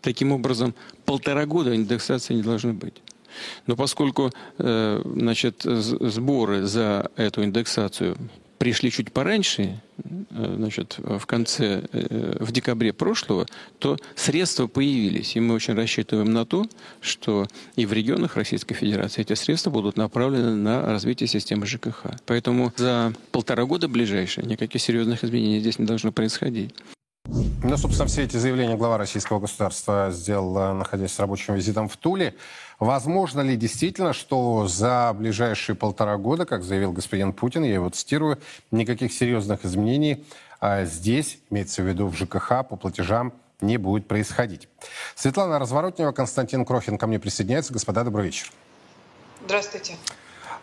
Таким 0.00 0.32
образом, 0.32 0.74
полтора 1.04 1.46
года 1.46 1.74
индексации 1.74 2.34
не 2.34 2.42
должны 2.42 2.72
быть. 2.72 2.94
Но 3.66 3.74
поскольку 3.74 4.30
э, 4.58 5.02
значит, 5.04 5.62
сборы 5.62 6.66
за 6.66 7.10
эту 7.16 7.42
индексацию 7.42 8.16
пришли 8.58 8.90
чуть 8.90 9.12
пораньше, 9.12 9.62
э, 9.62 9.76
значит, 10.30 10.96
в 10.98 11.24
конце, 11.26 11.82
э, 11.92 12.36
в 12.40 12.52
декабре 12.52 12.92
прошлого, 12.92 13.46
то 13.78 13.96
средства 14.14 14.66
появились. 14.66 15.36
И 15.36 15.40
мы 15.40 15.54
очень 15.54 15.74
рассчитываем 15.74 16.32
на 16.32 16.44
то, 16.44 16.66
что 17.00 17.46
и 17.76 17.86
в 17.86 17.92
регионах 17.92 18.36
Российской 18.36 18.74
Федерации 18.74 19.22
эти 19.22 19.34
средства 19.34 19.70
будут 19.70 19.96
направлены 19.96 20.54
на 20.54 20.82
развитие 20.82 21.28
системы 21.28 21.66
ЖКХ. 21.66 22.06
Поэтому 22.26 22.72
за 22.76 23.12
полтора 23.32 23.64
года 23.64 23.88
ближайшие 23.88 24.46
никаких 24.46 24.80
серьезных 24.80 25.24
изменений 25.24 25.60
здесь 25.60 25.78
не 25.78 25.86
должно 25.86 26.12
происходить. 26.12 26.74
Ну, 27.62 27.76
собственно, 27.76 28.06
все 28.06 28.22
эти 28.22 28.36
заявления 28.36 28.76
глава 28.76 28.98
российского 28.98 29.40
государства 29.40 30.10
сделал, 30.12 30.74
находясь 30.74 31.12
с 31.12 31.18
рабочим 31.18 31.54
визитом 31.54 31.88
в 31.88 31.96
Туле. 31.96 32.34
Возможно 32.78 33.40
ли 33.40 33.56
действительно, 33.56 34.12
что 34.12 34.68
за 34.68 35.12
ближайшие 35.18 35.74
полтора 35.74 36.16
года, 36.16 36.46
как 36.46 36.62
заявил 36.62 36.92
господин 36.92 37.32
Путин, 37.32 37.64
я 37.64 37.74
его 37.74 37.88
цитирую, 37.88 38.38
никаких 38.70 39.12
серьезных 39.12 39.64
изменений 39.64 40.24
а 40.66 40.86
здесь, 40.86 41.38
имеется 41.50 41.82
в 41.82 41.86
виду 41.86 42.06
в 42.06 42.16
ЖКХ, 42.16 42.66
по 42.66 42.76
платежам 42.76 43.34
не 43.60 43.76
будет 43.76 44.08
происходить? 44.08 44.66
Светлана 45.14 45.58
Разворотнева, 45.58 46.12
Константин 46.12 46.64
Крохин 46.64 46.96
ко 46.96 47.06
мне 47.06 47.18
присоединяется. 47.18 47.72
Господа, 47.72 48.02
добрый 48.02 48.24
вечер. 48.24 48.50
Здравствуйте. 49.44 49.96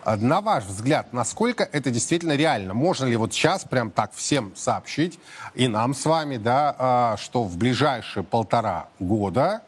А 0.04 0.18
на 0.18 0.42
ваш 0.42 0.64
взгляд, 0.66 1.14
насколько 1.14 1.64
это 1.64 1.92
действительно 1.92 2.36
реально? 2.36 2.74
Можно 2.74 3.06
ли 3.06 3.16
вот 3.16 3.34
сейчас 3.34 3.64
прям 3.64 3.92
так 3.92 4.14
всем 4.14 4.54
сообщить, 4.56 5.20
и 5.54 5.68
нам 5.68 5.94
с 5.94 6.06
вами, 6.06 6.38
да, 6.38 6.76
а, 6.78 7.18
что 7.18 7.44
в 7.44 7.58
ближайшие 7.58 8.24
полтора 8.24 8.88
года, 9.00 9.62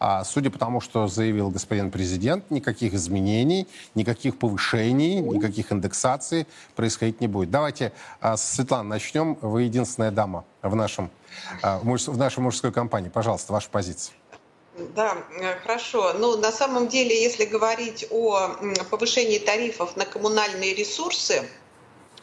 а, 0.00 0.24
судя 0.24 0.50
по 0.50 0.58
тому, 0.58 0.80
что 0.80 1.06
заявил 1.06 1.50
господин 1.50 1.90
президент, 1.90 2.50
никаких 2.50 2.94
изменений, 2.94 3.68
никаких 3.94 4.38
повышений, 4.38 5.20
никаких 5.20 5.70
индексаций 5.70 6.46
происходить 6.76 7.20
не 7.20 7.28
будет. 7.28 7.50
Давайте 7.50 7.92
с 8.20 8.40
Светланы 8.40 8.88
начнем. 8.88 9.38
Вы 9.40 9.62
единственная 9.62 10.10
дама 10.10 10.44
в, 10.62 10.74
нашем, 10.74 11.10
в 11.62 12.16
нашей 12.18 12.40
мужской 12.40 12.72
компании. 12.72 13.08
Пожалуйста, 13.08 13.52
ваша 13.52 13.68
позиция. 13.70 14.14
Да, 14.76 15.24
э, 15.40 15.54
хорошо. 15.60 16.14
Ну, 16.14 16.36
на 16.36 16.50
самом 16.50 16.88
деле, 16.88 17.20
если 17.22 17.44
говорить 17.44 18.06
о 18.10 18.56
повышении 18.90 19.38
тарифов 19.38 19.96
на 19.96 20.04
коммунальные 20.04 20.74
ресурсы, 20.74 21.48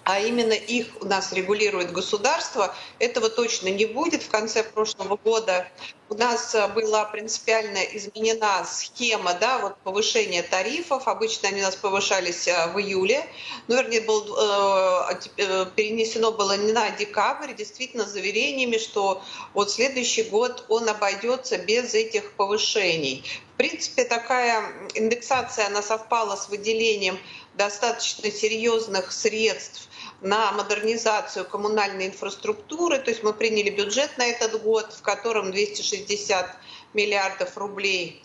а 0.03 0.19
именно 0.19 0.53
их 0.53 0.87
у 1.01 1.05
нас 1.05 1.31
регулирует 1.31 1.91
государство, 1.91 2.73
этого 2.99 3.29
точно 3.29 3.69
не 3.69 3.85
будет. 3.85 4.23
В 4.23 4.29
конце 4.29 4.63
прошлого 4.63 5.17
года 5.17 5.67
у 6.09 6.15
нас 6.15 6.55
э, 6.55 6.67
была 6.69 7.05
принципиально 7.05 7.77
изменена 7.93 8.65
схема 8.65 9.33
да, 9.35 9.59
вот 9.59 9.77
повышения 9.77 10.41
тарифов. 10.41 11.07
Обычно 11.07 11.49
они 11.49 11.61
у 11.61 11.65
нас 11.65 11.75
повышались 11.75 12.47
э, 12.47 12.67
в 12.73 12.79
июле, 12.79 13.25
но, 13.67 13.75
вернее, 13.75 14.01
был, 14.01 14.35
э, 14.37 15.19
э, 15.37 15.65
перенесено 15.75 16.31
было 16.31 16.57
не 16.57 16.73
на 16.73 16.89
декабрь, 16.89 17.53
действительно, 17.53 18.05
с 18.05 18.09
заверениями, 18.09 18.77
что 18.77 19.21
вот 19.53 19.71
следующий 19.71 20.23
год 20.23 20.65
он 20.67 20.89
обойдется 20.89 21.59
без 21.59 21.93
этих 21.93 22.33
повышений. 22.33 23.23
В 23.53 23.57
принципе, 23.57 24.05
такая 24.05 24.63
индексация, 24.95 25.67
она 25.67 25.83
совпала 25.83 26.35
с 26.35 26.49
выделением 26.49 27.19
достаточно 27.53 28.31
серьезных 28.31 29.11
средств 29.11 29.87
на 30.21 30.51
модернизацию 30.51 31.45
коммунальной 31.45 32.07
инфраструктуры. 32.07 32.99
То 32.99 33.09
есть 33.09 33.23
мы 33.23 33.33
приняли 33.33 33.69
бюджет 33.69 34.17
на 34.17 34.25
этот 34.25 34.61
год, 34.61 34.93
в 34.93 35.01
котором 35.01 35.51
260 35.51 36.55
миллиардов 36.93 37.57
рублей 37.57 38.23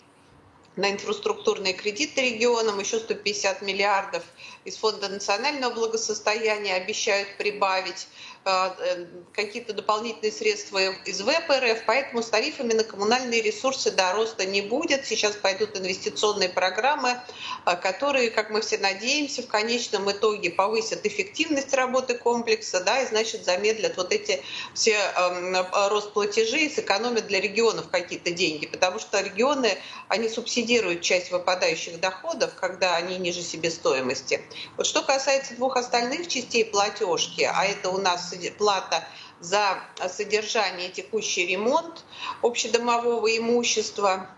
на 0.75 0.91
инфраструктурные 0.91 1.73
кредиты 1.73 2.21
регионам, 2.21 2.79
еще 2.79 2.99
150 2.99 3.63
миллиардов 3.63 4.23
из 4.63 4.77
Фонда 4.77 5.09
национального 5.09 5.73
благосостояния 5.73 6.75
обещают 6.75 7.35
прибавить. 7.37 8.07
Э, 8.47 8.71
э, 8.79 9.05
какие-то 9.33 9.73
дополнительные 9.73 10.31
средства 10.31 10.79
из 11.05 11.21
ВПРФ, 11.21 11.83
поэтому 11.85 12.23
с 12.23 12.29
тарифами 12.29 12.73
на 12.73 12.83
коммунальные 12.83 13.41
ресурсы 13.41 13.91
до 13.91 14.13
роста 14.13 14.45
не 14.45 14.61
будет. 14.61 15.05
Сейчас 15.05 15.35
пойдут 15.35 15.77
инвестиционные 15.77 16.49
программы, 16.49 17.19
э, 17.65 17.75
которые, 17.75 18.31
как 18.31 18.49
мы 18.49 18.61
все 18.61 18.77
надеемся, 18.77 19.43
в 19.43 19.47
конечном 19.47 20.09
итоге 20.09 20.49
повысят 20.49 21.05
эффективность 21.05 21.73
работы 21.73 22.17
комплекса, 22.17 22.81
да, 22.83 23.01
и 23.01 23.05
значит 23.05 23.43
замедлят 23.43 23.97
вот 23.97 24.13
эти 24.13 24.41
все 24.73 24.95
э, 24.95 25.89
рост 25.89 26.13
платежей 26.13 26.69
сэкономят 26.69 27.27
для 27.27 27.41
регионов 27.41 27.89
какие-то 27.89 28.31
деньги, 28.31 28.65
потому 28.65 28.99
что 28.99 29.19
регионы, 29.19 29.77
они 30.07 30.29
субсидируют 30.29 31.01
часть 31.01 31.31
выпадающих 31.31 31.99
доходов, 31.99 32.55
когда 32.55 32.95
они 32.95 33.17
ниже 33.17 33.41
себестоимости. 33.41 34.41
Вот 34.77 34.87
что 34.87 35.01
касается 35.01 35.53
двух 35.55 35.75
остальных 35.75 36.29
частей 36.29 36.63
платежки, 36.63 37.41
а 37.41 37.65
это 37.65 37.89
у 37.89 37.97
нас 37.97 38.36
плата 38.57 39.07
за 39.39 39.79
содержание 40.09 40.89
текущий 40.89 41.45
ремонт 41.45 42.03
общедомового 42.41 43.37
имущества. 43.37 44.29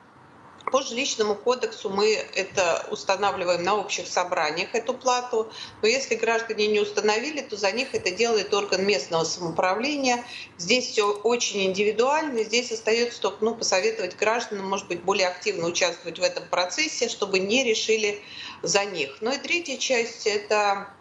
По 0.72 0.84
жилищному 0.84 1.34
кодексу 1.34 1.90
мы 1.90 2.14
это 2.14 2.86
устанавливаем 2.92 3.64
на 3.64 3.76
общих 3.76 4.08
собраниях, 4.08 4.76
эту 4.76 4.94
плату. 4.94 5.52
Но 5.82 5.88
если 5.88 6.14
граждане 6.14 6.68
не 6.68 6.80
установили, 6.80 7.42
то 7.42 7.58
за 7.58 7.72
них 7.72 7.96
это 7.96 8.12
делает 8.12 8.54
орган 8.54 8.86
местного 8.86 9.24
самоуправления. 9.24 10.24
Здесь 10.60 10.92
все 10.92 11.12
очень 11.12 11.66
индивидуально. 11.66 12.44
Здесь 12.44 12.72
остается 12.72 13.20
только 13.20 13.46
ну, 13.46 13.56
посоветовать 13.56 14.16
гражданам, 14.16 14.70
может 14.70 14.88
быть, 14.88 15.02
более 15.02 15.28
активно 15.28 15.66
участвовать 15.66 16.20
в 16.20 16.24
этом 16.24 16.48
процессе, 16.50 17.10
чтобы 17.10 17.40
не 17.40 17.64
решили 17.64 18.22
за 18.62 18.86
них. 18.86 19.18
Ну 19.22 19.32
и 19.32 19.38
третья 19.38 19.78
часть— 19.78 20.28
это 20.28 20.94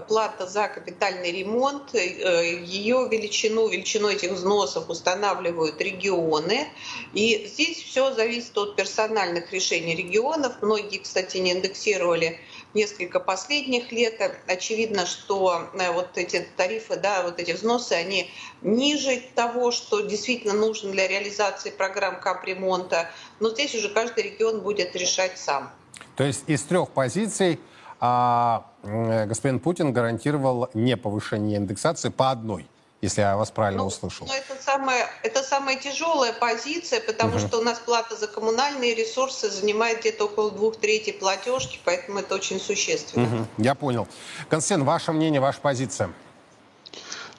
плата 0.00 0.46
за 0.46 0.68
капитальный 0.68 1.32
ремонт, 1.32 1.94
ее 1.94 3.08
величину, 3.10 3.68
величину 3.68 4.08
этих 4.08 4.32
взносов 4.32 4.88
устанавливают 4.88 5.80
регионы. 5.80 6.68
И 7.12 7.46
здесь 7.46 7.82
все 7.82 8.12
зависит 8.14 8.56
от 8.56 8.76
персональных 8.76 9.52
решений 9.52 9.94
регионов. 9.94 10.54
Многие, 10.62 10.98
кстати, 10.98 11.36
не 11.38 11.52
индексировали 11.52 12.40
несколько 12.74 13.20
последних 13.20 13.92
лет. 13.92 14.20
Очевидно, 14.46 15.06
что 15.06 15.68
э, 15.74 15.92
вот 15.92 16.16
эти 16.16 16.46
тарифы, 16.56 16.96
да, 16.96 17.22
вот 17.22 17.38
эти 17.38 17.52
взносы, 17.52 17.92
они 17.92 18.30
ниже 18.62 19.22
того, 19.34 19.70
что 19.72 20.00
действительно 20.00 20.54
нужно 20.54 20.90
для 20.92 21.06
реализации 21.06 21.70
программ 21.70 22.20
капремонта. 22.20 23.10
Но 23.40 23.50
здесь 23.50 23.74
уже 23.74 23.90
каждый 23.90 24.24
регион 24.24 24.60
будет 24.60 24.96
решать 24.96 25.38
сам. 25.38 25.70
То 26.16 26.24
есть 26.24 26.44
из 26.46 26.62
трех 26.62 26.90
позиций 26.90 27.58
а, 28.04 28.66
господин 28.82 29.60
Путин 29.60 29.92
гарантировал 29.92 30.68
не 30.74 30.96
повышение 30.96 31.58
индексации 31.58 32.08
по 32.08 32.32
одной 32.32 32.66
если 33.00 33.20
я 33.20 33.36
вас 33.36 33.50
правильно 33.50 33.82
ну, 33.82 33.88
услышал. 33.88 34.28
Ну, 34.28 34.32
это, 34.32 34.62
самая, 34.62 35.10
это 35.24 35.42
самая 35.42 35.74
тяжелая 35.74 36.32
позиция, 36.32 37.00
потому 37.00 37.32
угу. 37.32 37.40
что 37.40 37.58
у 37.58 37.62
нас 37.62 37.80
плата 37.80 38.14
за 38.14 38.28
коммунальные 38.28 38.94
ресурсы 38.94 39.50
занимает 39.50 40.00
где-то 40.00 40.26
около 40.26 40.52
двух 40.52 40.76
третей 40.76 41.12
платежки, 41.12 41.80
поэтому 41.84 42.20
это 42.20 42.36
очень 42.36 42.60
существенно. 42.60 43.26
Угу. 43.26 43.46
Я 43.58 43.74
понял. 43.74 44.06
Константин, 44.48 44.86
ваше 44.86 45.10
мнение, 45.10 45.40
ваша 45.40 45.60
позиция? 45.60 46.10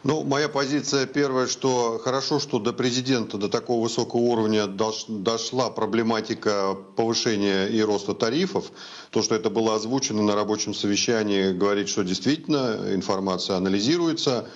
Ну, 0.04 0.24
моя 0.24 0.50
позиция 0.50 1.06
первая, 1.06 1.48
что 1.48 1.98
хорошо, 2.04 2.42
что 2.42 2.60
до 2.60 2.74
президента, 2.74 3.38
до 3.38 3.48
такого 3.48 3.84
высокого 3.84 4.20
уровня 4.20 4.68
дошла 4.68 5.70
проблематика 5.70 6.76
повышения 6.98 7.68
и 7.68 7.82
роста 7.82 8.14
тарифов. 8.14 8.66
То, 9.12 9.22
что 9.22 9.34
это 9.34 9.50
было 9.50 9.76
озвучено 9.76 10.22
на 10.22 10.36
рабочем 10.36 10.74
совещании, 10.74 11.54
говорит, 11.54 11.88
что 11.88 12.04
действительно 12.04 12.94
информация 12.94 13.56
анализируется. 13.56 14.50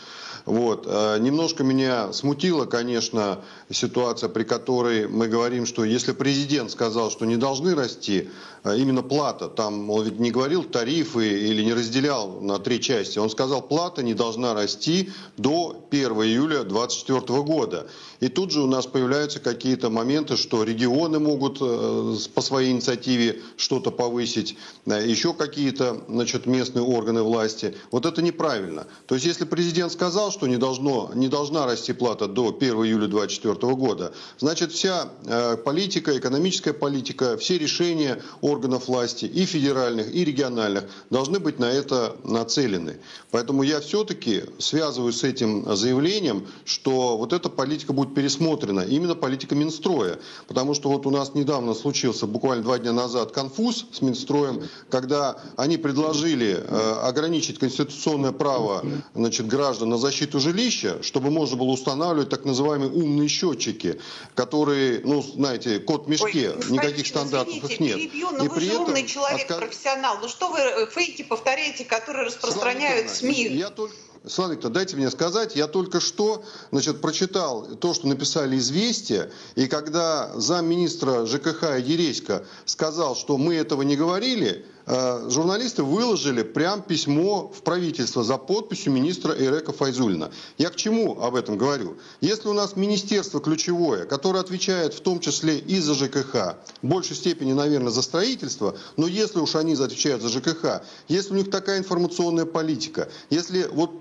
Вот. 0.47 0.85
Э, 0.87 1.17
немножко 1.19 1.65
меня 1.65 2.13
смутила, 2.13 2.65
конечно, 2.65 3.41
ситуация, 3.69 4.29
при 4.29 4.43
которой 4.43 5.05
мы 5.09 5.27
говорим, 5.27 5.65
что 5.65 5.83
если 5.83 6.13
президент 6.13 6.71
сказал, 6.71 7.11
что 7.11 7.25
не 7.25 7.35
должны 7.35 7.75
расти, 7.75 8.29
а 8.63 8.75
именно 8.75 9.03
плата, 9.03 9.49
там 9.49 9.89
он 9.89 10.05
ведь 10.05 10.19
не 10.19 10.31
говорил 10.31 10.63
тарифы 10.63 11.27
или 11.27 11.63
не 11.63 11.73
разделял 11.73 12.39
на 12.41 12.59
три 12.59 12.81
части, 12.81 13.19
он 13.19 13.29
сказал, 13.29 13.61
плата 13.61 14.03
не 14.03 14.13
должна 14.13 14.53
расти 14.53 15.11
до 15.37 15.85
1 15.89 16.11
июля 16.23 16.63
2024 16.63 17.41
года. 17.43 17.87
И 18.19 18.29
тут 18.29 18.51
же 18.51 18.61
у 18.61 18.67
нас 18.67 18.87
появляются 18.87 19.39
какие-то 19.39 19.89
моменты, 19.89 20.37
что 20.37 20.63
регионы 20.63 21.19
могут 21.19 21.59
э, 21.61 22.15
по 22.33 22.41
своей 22.41 22.71
инициативе 22.71 23.41
что-то 23.57 23.91
повысить, 23.91 24.57
э, 24.85 25.07
еще 25.07 25.33
какие-то 25.33 26.01
значит, 26.07 26.45
местные 26.45 26.83
органы 26.83 27.21
власти. 27.21 27.75
Вот 27.91 28.05
это 28.05 28.21
неправильно. 28.21 28.87
То 29.05 29.15
есть 29.15 29.27
если 29.27 29.45
президент 29.45 29.91
сказал, 29.91 30.31
что 30.37 30.45
не, 30.47 30.57
должно, 30.57 31.11
не 31.15 31.29
должна 31.29 31.65
расти 31.65 31.93
плата 31.93 32.27
до 32.27 32.49
1 32.49 32.69
июля 32.85 33.07
2024 33.07 33.73
года, 33.73 34.13
значит 34.37 34.71
вся 34.71 35.09
э, 35.25 35.57
политика, 35.57 36.15
экономическая 36.15 36.73
политика, 36.73 37.37
все 37.37 37.57
решения 37.57 38.21
органов 38.41 38.87
власти 38.87 39.25
и 39.25 39.45
федеральных, 39.45 40.13
и 40.13 40.23
региональных 40.23 40.83
должны 41.09 41.39
быть 41.39 41.57
на 41.57 41.65
это 41.65 42.15
нацелены. 42.23 42.99
Поэтому 43.31 43.63
я 43.63 43.79
все-таки 43.79 44.43
связываю 44.59 45.11
с 45.11 45.23
этим 45.23 45.75
заявлением, 45.75 46.45
что 46.65 47.17
вот 47.17 47.33
эта 47.33 47.49
политика 47.49 47.93
будет 47.93 48.13
пересмотрена, 48.13 48.81
именно 48.81 49.15
политика 49.15 49.55
Минстроя. 49.55 50.19
Потому 50.47 50.75
что 50.75 50.89
вот 50.89 51.07
у 51.07 51.09
нас 51.09 51.33
недавно 51.33 51.73
случился, 51.73 52.27
буквально 52.27 52.63
два 52.63 52.77
дня 52.77 52.93
назад, 52.93 53.31
конфуз 53.31 53.87
с 53.91 54.01
Минстроем, 54.01 54.63
когда 54.89 55.37
они 55.55 55.77
предложили 55.77 56.63
э, 56.63 56.91
ограничить 57.01 57.57
конституционное 57.57 58.33
право 58.33 58.83
значит, 59.15 59.47
граждан 59.47 59.89
на 59.89 59.97
защиту 59.97 60.16
жилища, 60.25 61.01
чтобы 61.03 61.29
можно 61.29 61.57
было 61.57 61.69
устанавливать 61.69 62.29
так 62.29 62.45
называемые 62.45 62.91
умные 62.91 63.27
счетчики, 63.27 63.99
которые, 64.35 65.01
ну, 65.03 65.21
знаете, 65.21 65.79
код 65.79 66.05
в 66.05 66.09
мешке, 66.09 66.51
Ой, 66.51 66.71
никаких 66.71 67.07
стандартов 67.07 67.55
извините, 67.55 67.73
их 67.73 67.79
нет. 67.79 67.95
Перебью, 67.97 68.31
но 68.31 68.45
и 68.45 68.47
вы 68.47 68.61
же 68.61 68.75
умный 68.75 69.05
человек, 69.05 69.41
отказ... 69.41 69.57
профессионал. 69.57 70.17
Ну 70.21 70.27
что 70.27 70.49
вы 70.49 70.59
э, 70.59 70.87
фейки 70.87 71.23
повторяете, 71.23 71.85
которые 71.85 72.25
распространяют 72.25 73.09
СМИ? 73.09 73.47
Я 73.49 73.69
только... 73.69 73.95
Слава 74.25 74.51
Викторовна, 74.51 74.73
дайте 74.73 74.95
мне 74.97 75.09
сказать, 75.09 75.55
я 75.55 75.67
только 75.67 76.01
что 76.01 76.43
значит, 76.71 76.99
прочитал 77.01 77.65
то, 77.77 77.93
что 77.93 78.07
написали 78.07 78.57
«Известия», 78.57 79.31
и 79.55 79.67
когда 79.67 80.31
замминистра 80.35 81.25
ЖКХ 81.25 81.79
Ереська 81.79 82.45
сказал, 82.65 83.15
что 83.15 83.37
мы 83.37 83.55
этого 83.55 83.83
не 83.83 83.95
говорили, 83.95 84.65
журналисты 84.87 85.83
выложили 85.83 86.43
прям 86.43 86.81
письмо 86.81 87.51
в 87.53 87.61
правительство 87.61 88.23
за 88.23 88.37
подписью 88.37 88.93
министра 88.93 89.33
Эрека 89.33 89.73
Файзулина. 89.73 90.31
Я 90.57 90.69
к 90.69 90.77
чему 90.77 91.21
об 91.21 91.35
этом 91.35 91.57
говорю? 91.57 91.97
Если 92.21 92.47
у 92.47 92.53
нас 92.53 92.77
министерство 92.77 93.41
ключевое, 93.41 94.05
которое 94.05 94.39
отвечает 94.39 94.93
в 94.93 95.01
том 95.01 95.19
числе 95.19 95.57
и 95.57 95.79
за 95.79 95.93
ЖКХ, 95.93 96.55
в 96.81 96.87
большей 96.87 97.17
степени, 97.17 97.51
наверное, 97.51 97.91
за 97.91 98.01
строительство, 98.01 98.77
но 98.95 99.07
если 99.07 99.39
уж 99.39 99.55
они 99.55 99.73
отвечают 99.73 100.21
за 100.21 100.29
ЖКХ, 100.29 100.83
если 101.09 101.33
у 101.33 101.37
них 101.37 101.51
такая 101.51 101.79
информационная 101.79 102.45
политика, 102.45 103.09
если 103.29 103.67
вот 103.69 103.91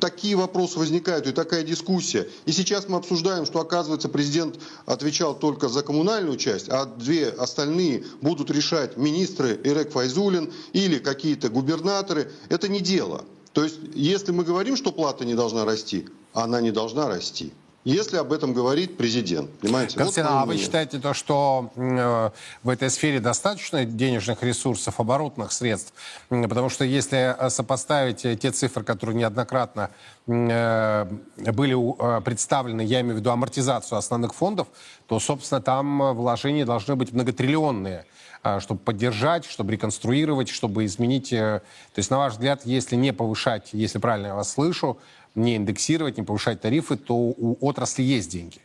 такие 0.00 0.36
вопросы 0.36 0.78
возникают 0.78 1.26
и 1.26 1.32
такая 1.32 1.62
дискуссия, 1.62 2.28
и 2.46 2.52
сейчас 2.52 2.88
мы 2.88 2.98
обсуждаем, 2.98 3.46
что 3.46 3.60
оказывается 3.60 4.08
президент 4.08 4.58
отвечал 4.86 5.38
только 5.38 5.68
за 5.68 5.82
коммунальную 5.82 6.36
часть, 6.38 6.68
а 6.68 6.86
две 6.86 7.28
остальные 7.28 8.04
будут 8.20 8.50
решать 8.50 8.96
министры 8.96 9.60
Эрек 9.64 9.92
Файзулин, 9.92 10.35
Абдулин 10.36 10.52
или 10.72 10.98
какие-то 10.98 11.48
губернаторы, 11.48 12.30
это 12.48 12.68
не 12.68 12.80
дело. 12.80 13.24
То 13.52 13.64
есть, 13.64 13.76
если 13.94 14.32
мы 14.32 14.44
говорим, 14.44 14.76
что 14.76 14.92
плата 14.92 15.24
не 15.24 15.34
должна 15.34 15.64
расти, 15.64 16.06
она 16.34 16.60
не 16.60 16.70
должна 16.70 17.08
расти 17.08 17.52
если 17.86 18.16
об 18.16 18.32
этом 18.32 18.52
говорит 18.52 18.96
президент. 18.96 19.48
Понимаете? 19.60 19.96
Константин, 19.96 20.34
вот 20.34 20.42
а 20.42 20.46
вы 20.46 20.56
считаете 20.56 20.98
то, 20.98 21.14
что 21.14 21.70
э, 21.76 22.30
в 22.64 22.68
этой 22.68 22.90
сфере 22.90 23.20
достаточно 23.20 23.84
денежных 23.84 24.42
ресурсов, 24.42 24.98
оборотных 24.98 25.52
средств? 25.52 25.92
Потому 26.28 26.68
что 26.68 26.84
если 26.84 27.36
э, 27.38 27.48
сопоставить 27.48 28.22
те 28.22 28.50
цифры, 28.50 28.82
которые 28.82 29.16
неоднократно 29.16 29.90
э, 30.26 31.06
были 31.36 31.76
э, 32.18 32.20
представлены, 32.22 32.80
я 32.80 33.02
имею 33.02 33.14
в 33.14 33.18
виду 33.20 33.30
амортизацию 33.30 33.98
основных 33.98 34.34
фондов, 34.34 34.66
то, 35.06 35.20
собственно, 35.20 35.60
там 35.60 36.12
вложения 36.12 36.66
должны 36.66 36.96
быть 36.96 37.12
многотриллионные. 37.12 38.04
А, 38.48 38.60
чтобы 38.60 38.78
поддержать, 38.78 39.44
чтобы 39.44 39.72
реконструировать, 39.72 40.48
чтобы 40.48 40.84
изменить. 40.84 41.32
Э, 41.32 41.62
то 41.92 41.98
есть, 41.98 42.10
на 42.10 42.18
ваш 42.18 42.34
взгляд, 42.34 42.60
если 42.64 42.94
не 42.94 43.12
повышать, 43.12 43.70
если 43.72 43.98
правильно 43.98 44.28
я 44.28 44.34
вас 44.36 44.52
слышу, 44.52 44.98
не 45.34 45.56
индексировать, 45.56 46.16
не 46.16 46.22
повышать 46.22 46.60
тарифы, 46.60 46.96
то 46.96 47.16
у 47.16 47.56
отрасли 47.60 48.04
есть 48.04 48.30
деньги? 48.30 48.58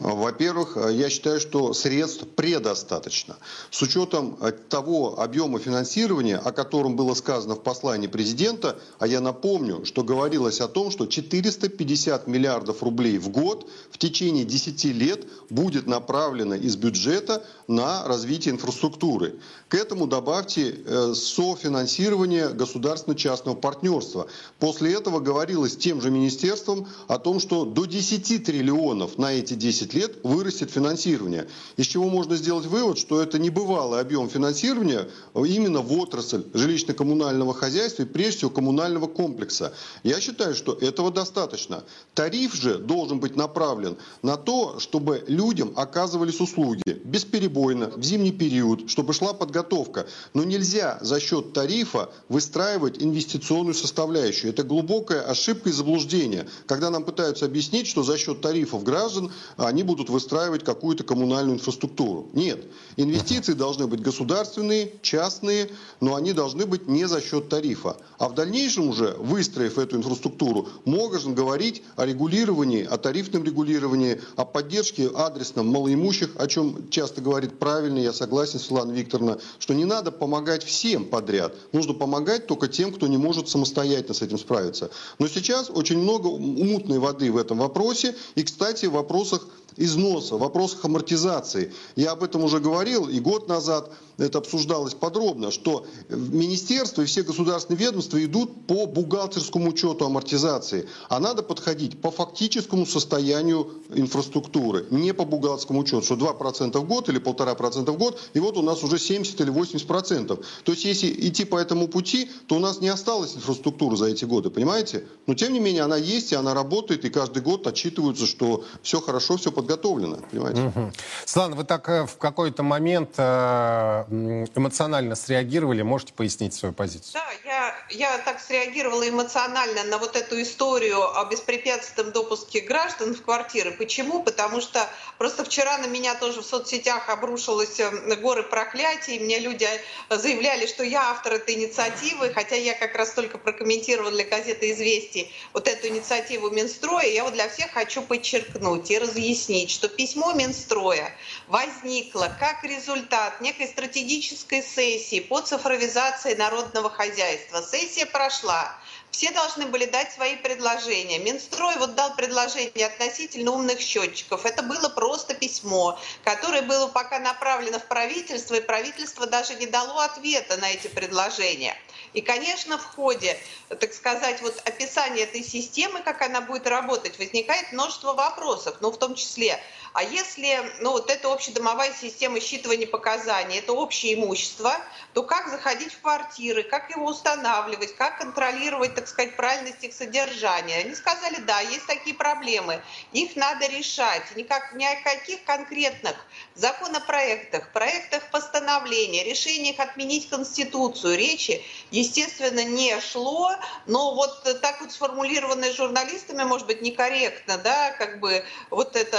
Во-первых, 0.00 0.78
я 0.90 1.10
считаю, 1.10 1.40
что 1.40 1.74
средств 1.74 2.24
предостаточно. 2.34 3.36
С 3.70 3.82
учетом 3.82 4.38
э, 4.40 4.50
того 4.50 5.20
объема 5.20 5.58
финансирования, 5.58 6.38
о 6.38 6.52
котором 6.52 6.96
было 6.96 7.12
сказано 7.12 7.54
в 7.54 7.62
послании 7.62 8.06
президента, 8.06 8.78
а 8.98 9.06
я 9.06 9.20
напомню, 9.20 9.84
что 9.84 10.02
говорилось 10.02 10.62
о 10.62 10.68
том, 10.68 10.90
что 10.90 11.06
450 11.06 12.26
миллиардов 12.26 12.82
рублей 12.82 13.18
в 13.18 13.28
год 13.28 13.68
в 13.90 13.98
течение 13.98 14.44
10 14.44 14.84
лет 14.86 15.26
будет 15.50 15.86
направлено 15.86 16.54
из 16.54 16.76
бюджета 16.76 17.44
на 17.68 18.06
развитие 18.06 18.54
инфраструктуры. 18.54 19.38
К 19.68 19.74
этому 19.74 20.06
добавьте 20.06 20.76
э, 20.84 21.12
софинансирование 21.14 22.48
государственно-частного 22.48 23.54
партнерства. 23.54 24.28
После 24.58 24.94
этого 24.94 25.20
говорилось 25.20 25.76
тем 25.76 26.00
же 26.00 26.10
министерством 26.10 26.88
о 27.06 27.18
том, 27.18 27.38
что 27.38 27.66
до 27.66 27.84
10 27.84 28.44
триллионов 28.44 29.18
на 29.18 29.34
эти 29.34 29.52
10 29.52 29.89
10 29.90 29.94
лет 29.94 30.16
вырастет 30.22 30.70
финансирование. 30.70 31.48
Из 31.76 31.86
чего 31.86 32.08
можно 32.08 32.36
сделать 32.36 32.66
вывод, 32.66 32.98
что 32.98 33.20
это 33.20 33.38
небывалый 33.38 34.00
объем 34.00 34.28
финансирования 34.28 35.08
именно 35.34 35.80
в 35.80 35.92
отрасль 35.98 36.44
жилищно-коммунального 36.52 37.54
хозяйства 37.54 38.02
и 38.02 38.06
прежде 38.06 38.38
всего 38.38 38.50
коммунального 38.50 39.06
комплекса. 39.06 39.72
Я 40.02 40.20
считаю, 40.20 40.54
что 40.54 40.72
этого 40.72 41.10
достаточно. 41.10 41.84
Тариф 42.14 42.54
же 42.54 42.78
должен 42.78 43.20
быть 43.20 43.36
направлен 43.36 43.96
на 44.22 44.36
то, 44.36 44.78
чтобы 44.78 45.24
людям 45.26 45.72
оказывались 45.76 46.40
услуги 46.40 46.82
бесперебойно, 47.04 47.90
в 47.96 48.02
зимний 48.02 48.32
период, 48.32 48.88
чтобы 48.90 49.12
шла 49.12 49.32
подготовка. 49.32 50.06
Но 50.34 50.44
нельзя 50.44 50.98
за 51.00 51.20
счет 51.20 51.52
тарифа 51.52 52.10
выстраивать 52.28 53.02
инвестиционную 53.02 53.74
составляющую. 53.74 54.50
Это 54.50 54.62
глубокая 54.62 55.22
ошибка 55.22 55.70
и 55.70 55.72
заблуждение. 55.72 56.46
Когда 56.66 56.90
нам 56.90 57.04
пытаются 57.04 57.46
объяснить, 57.46 57.86
что 57.86 58.02
за 58.02 58.16
счет 58.18 58.40
тарифов 58.40 58.84
граждан 58.84 59.32
они 59.56 59.79
они 59.80 59.86
будут 59.86 60.10
выстраивать 60.10 60.62
какую-то 60.62 61.04
коммунальную 61.04 61.56
инфраструктуру. 61.56 62.28
Нет. 62.34 62.66
Инвестиции 62.96 63.54
должны 63.54 63.86
быть 63.86 64.02
государственные, 64.02 64.92
частные, 65.00 65.70
но 66.00 66.16
они 66.16 66.34
должны 66.34 66.66
быть 66.66 66.86
не 66.86 67.06
за 67.06 67.22
счет 67.22 67.48
тарифа. 67.48 67.96
А 68.18 68.28
в 68.28 68.34
дальнейшем 68.34 68.88
уже, 68.88 69.16
выстроив 69.18 69.78
эту 69.78 69.96
инфраструктуру, 69.96 70.68
можно 70.84 71.32
говорить 71.32 71.82
о 71.96 72.04
регулировании, 72.04 72.84
о 72.84 72.98
тарифном 72.98 73.42
регулировании, 73.42 74.20
о 74.36 74.44
поддержке 74.44 75.08
адресном 75.14 75.68
малоимущих, 75.68 76.36
о 76.36 76.46
чем 76.46 76.90
часто 76.90 77.22
говорит 77.22 77.58
правильно, 77.58 77.98
я 77.98 78.12
согласен, 78.12 78.58
Светлана 78.58 78.92
Викторовна, 78.92 79.38
что 79.58 79.72
не 79.72 79.86
надо 79.86 80.12
помогать 80.12 80.62
всем 80.62 81.06
подряд. 81.06 81.54
Нужно 81.72 81.94
помогать 81.94 82.46
только 82.46 82.68
тем, 82.68 82.92
кто 82.92 83.06
не 83.06 83.16
может 83.16 83.48
самостоятельно 83.48 84.12
с 84.12 84.20
этим 84.20 84.38
справиться. 84.38 84.90
Но 85.18 85.26
сейчас 85.26 85.70
очень 85.70 85.98
много 85.98 86.28
мутной 86.28 86.98
воды 86.98 87.32
в 87.32 87.38
этом 87.38 87.56
вопросе. 87.56 88.14
И, 88.34 88.42
кстати, 88.42 88.84
в 88.84 88.92
вопросах 88.92 89.46
износа, 89.76 90.36
в 90.36 90.40
вопросах 90.40 90.84
амортизации. 90.84 91.72
Я 91.96 92.12
об 92.12 92.22
этом 92.22 92.44
уже 92.44 92.60
говорил 92.60 93.08
и 93.08 93.20
год 93.20 93.48
назад 93.48 93.90
это 94.20 94.38
обсуждалось 94.38 94.94
подробно, 94.94 95.50
что 95.50 95.86
министерство 96.08 97.02
и 97.02 97.06
все 97.06 97.22
государственные 97.22 97.78
ведомства 97.78 98.22
идут 98.22 98.66
по 98.66 98.86
бухгалтерскому 98.86 99.70
учету 99.70 100.04
амортизации, 100.06 100.88
а 101.08 101.20
надо 101.20 101.42
подходить 101.42 102.00
по 102.00 102.10
фактическому 102.10 102.86
состоянию 102.86 103.70
инфраструктуры, 103.94 104.86
не 104.90 105.12
по 105.12 105.24
бухгалтерскому 105.24 105.80
учету, 105.80 106.02
что 106.02 106.14
2% 106.14 106.78
в 106.78 106.84
год 106.86 107.08
или 107.08 107.20
1,5% 107.20 107.90
в 107.90 107.98
год, 107.98 108.20
и 108.34 108.40
вот 108.40 108.56
у 108.56 108.62
нас 108.62 108.84
уже 108.84 108.98
70 108.98 109.40
или 109.40 109.52
80%. 109.52 110.44
То 110.64 110.72
есть 110.72 110.84
если 110.84 111.08
идти 111.28 111.44
по 111.44 111.56
этому 111.56 111.88
пути, 111.88 112.30
то 112.46 112.56
у 112.56 112.58
нас 112.58 112.80
не 112.80 112.88
осталось 112.88 113.34
инфраструктуры 113.36 113.96
за 113.96 114.06
эти 114.06 114.24
годы, 114.24 114.50
понимаете? 114.50 115.04
Но 115.26 115.34
тем 115.34 115.52
не 115.52 115.60
менее 115.60 115.82
она 115.82 115.96
есть, 115.96 116.32
и 116.32 116.34
она 116.34 116.54
работает, 116.54 117.04
и 117.04 117.10
каждый 117.10 117.42
год 117.42 117.66
отчитываются, 117.66 118.26
что 118.26 118.64
все 118.82 119.00
хорошо, 119.00 119.36
все 119.36 119.50
подготовлено, 119.50 120.18
понимаете? 120.30 120.62
Угу. 120.62 120.92
Слан, 121.24 121.54
вы 121.54 121.64
так 121.64 121.88
э, 121.88 122.06
в 122.06 122.16
какой-то 122.16 122.62
момент 122.62 123.14
э, 123.16 124.04
эмоционально 124.10 125.14
среагировали. 125.14 125.82
Можете 125.82 126.12
пояснить 126.12 126.54
свою 126.54 126.74
позицию? 126.74 127.14
Да, 127.14 127.26
я, 127.44 127.74
я 127.90 128.18
так 128.18 128.40
среагировала 128.40 129.08
эмоционально 129.08 129.84
на 129.84 129.98
вот 129.98 130.16
эту 130.16 130.40
историю 130.42 131.18
о 131.18 131.24
беспрепятственном 131.26 132.12
допуске 132.12 132.60
граждан 132.60 133.14
в 133.14 133.22
квартиры. 133.22 133.72
Почему? 133.72 134.22
Потому 134.22 134.60
что 134.60 134.88
просто 135.18 135.44
вчера 135.44 135.78
на 135.78 135.86
меня 135.86 136.14
тоже 136.14 136.42
в 136.42 136.46
соцсетях 136.46 137.08
обрушилось 137.08 137.78
э, 137.78 138.16
горы 138.16 138.42
проклятий. 138.42 139.18
Мне 139.20 139.38
люди 139.38 139.68
заявляли, 140.08 140.66
что 140.66 140.82
я 140.82 141.10
автор 141.10 141.34
этой 141.34 141.54
инициативы, 141.54 142.32
хотя 142.34 142.56
я 142.56 142.74
как 142.74 142.96
раз 142.96 143.12
только 143.12 143.38
прокомментировала 143.38 144.10
для 144.10 144.24
газеты 144.24 144.72
«Известий» 144.72 145.32
вот 145.52 145.68
эту 145.68 145.88
инициативу 145.88 146.50
Минстроя. 146.50 147.06
Я 147.06 147.24
вот 147.24 147.34
для 147.34 147.48
всех 147.48 147.70
хочу 147.70 148.02
подчеркнуть 148.02 148.90
и 148.90 148.98
разъяснить, 148.98 149.70
что 149.70 149.88
письмо 149.88 150.32
Минстроя 150.32 151.12
возникло 151.46 152.34
как 152.38 152.64
результат 152.64 153.40
некой 153.40 153.68
стратегии 153.68 153.99
стратегической 154.00 154.62
сессии 154.62 155.20
по 155.20 155.40
цифровизации 155.40 156.34
народного 156.34 156.88
хозяйства. 156.88 157.60
Сессия 157.60 158.06
прошла. 158.06 158.74
Все 159.10 159.32
должны 159.32 159.66
были 159.66 159.86
дать 159.86 160.12
свои 160.12 160.36
предложения. 160.36 161.18
Минстрой 161.18 161.76
вот 161.78 161.94
дал 161.94 162.14
предложение 162.14 162.86
относительно 162.86 163.50
умных 163.50 163.80
счетчиков. 163.80 164.46
Это 164.46 164.62
было 164.62 164.88
просто 164.88 165.34
письмо, 165.34 165.98
которое 166.24 166.62
было 166.62 166.86
пока 166.88 167.18
направлено 167.18 167.78
в 167.80 167.86
правительство, 167.86 168.54
и 168.54 168.60
правительство 168.60 169.26
даже 169.26 169.54
не 169.56 169.66
дало 169.66 170.00
ответа 170.00 170.56
на 170.58 170.70
эти 170.70 170.86
предложения. 170.86 171.76
И, 172.12 172.20
конечно, 172.20 172.78
в 172.78 172.84
ходе, 172.84 173.38
так 173.68 173.92
сказать, 173.92 174.42
вот 174.42 174.60
описания 174.64 175.22
этой 175.22 175.44
системы, 175.44 176.00
как 176.02 176.22
она 176.22 176.40
будет 176.40 176.66
работать, 176.66 177.18
возникает 177.18 177.72
множество 177.72 178.14
вопросов, 178.14 178.76
ну, 178.80 178.90
в 178.90 178.98
том 178.98 179.14
числе, 179.14 179.60
а 179.92 180.02
если 180.04 180.60
ну, 180.80 180.92
вот 180.92 181.10
эта 181.10 181.32
общедомовая 181.32 181.92
система 181.92 182.38
считывания 182.38 182.86
показаний, 182.86 183.58
это 183.58 183.72
общее 183.72 184.14
имущество, 184.14 184.74
то 185.14 185.22
как 185.22 185.48
заходить 185.48 185.92
в 185.92 186.00
квартиры, 186.00 186.62
как 186.62 186.90
его 186.90 187.06
устанавливать, 187.06 187.96
как 187.96 188.18
контролировать, 188.18 188.94
так 189.00 189.08
сказать, 189.08 189.36
правильность 189.36 189.82
их 189.82 189.94
содержания? 189.94 190.76
Они 190.76 190.94
сказали, 190.94 191.36
да, 191.40 191.60
есть 191.60 191.86
такие 191.86 192.14
проблемы, 192.14 192.82
их 193.12 193.34
надо 193.34 193.66
решать. 193.66 194.22
Никак, 194.36 194.74
ни 194.74 194.84
о 194.84 195.00
каких 195.02 195.42
конкретных 195.44 196.14
законопроектах, 196.54 197.72
проектах 197.72 198.30
постановления, 198.30 199.24
решениях 199.24 199.80
отменить 199.80 200.28
Конституцию 200.28 201.16
речи, 201.16 201.64
естественно, 201.90 202.62
не 202.62 203.00
шло, 203.00 203.50
но 203.86 204.14
вот 204.14 204.60
так 204.60 204.80
вот 204.80 204.92
сформулированное 204.92 205.72
журналистами, 205.72 206.44
может 206.44 206.66
быть, 206.66 206.82
некорректно, 206.82 207.56
да, 207.58 207.92
как 207.92 208.20
бы 208.20 208.44
вот 208.68 208.96
эта 208.96 209.18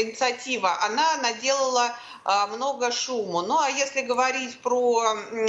инициатива, 0.00 0.82
она 0.82 1.16
наделала 1.16 1.96
а, 2.24 2.46
много 2.46 2.90
шуму. 2.90 3.42
Ну 3.42 3.58
а 3.58 3.68
если 3.68 4.00
говорить 4.00 4.58
про 4.60 5.02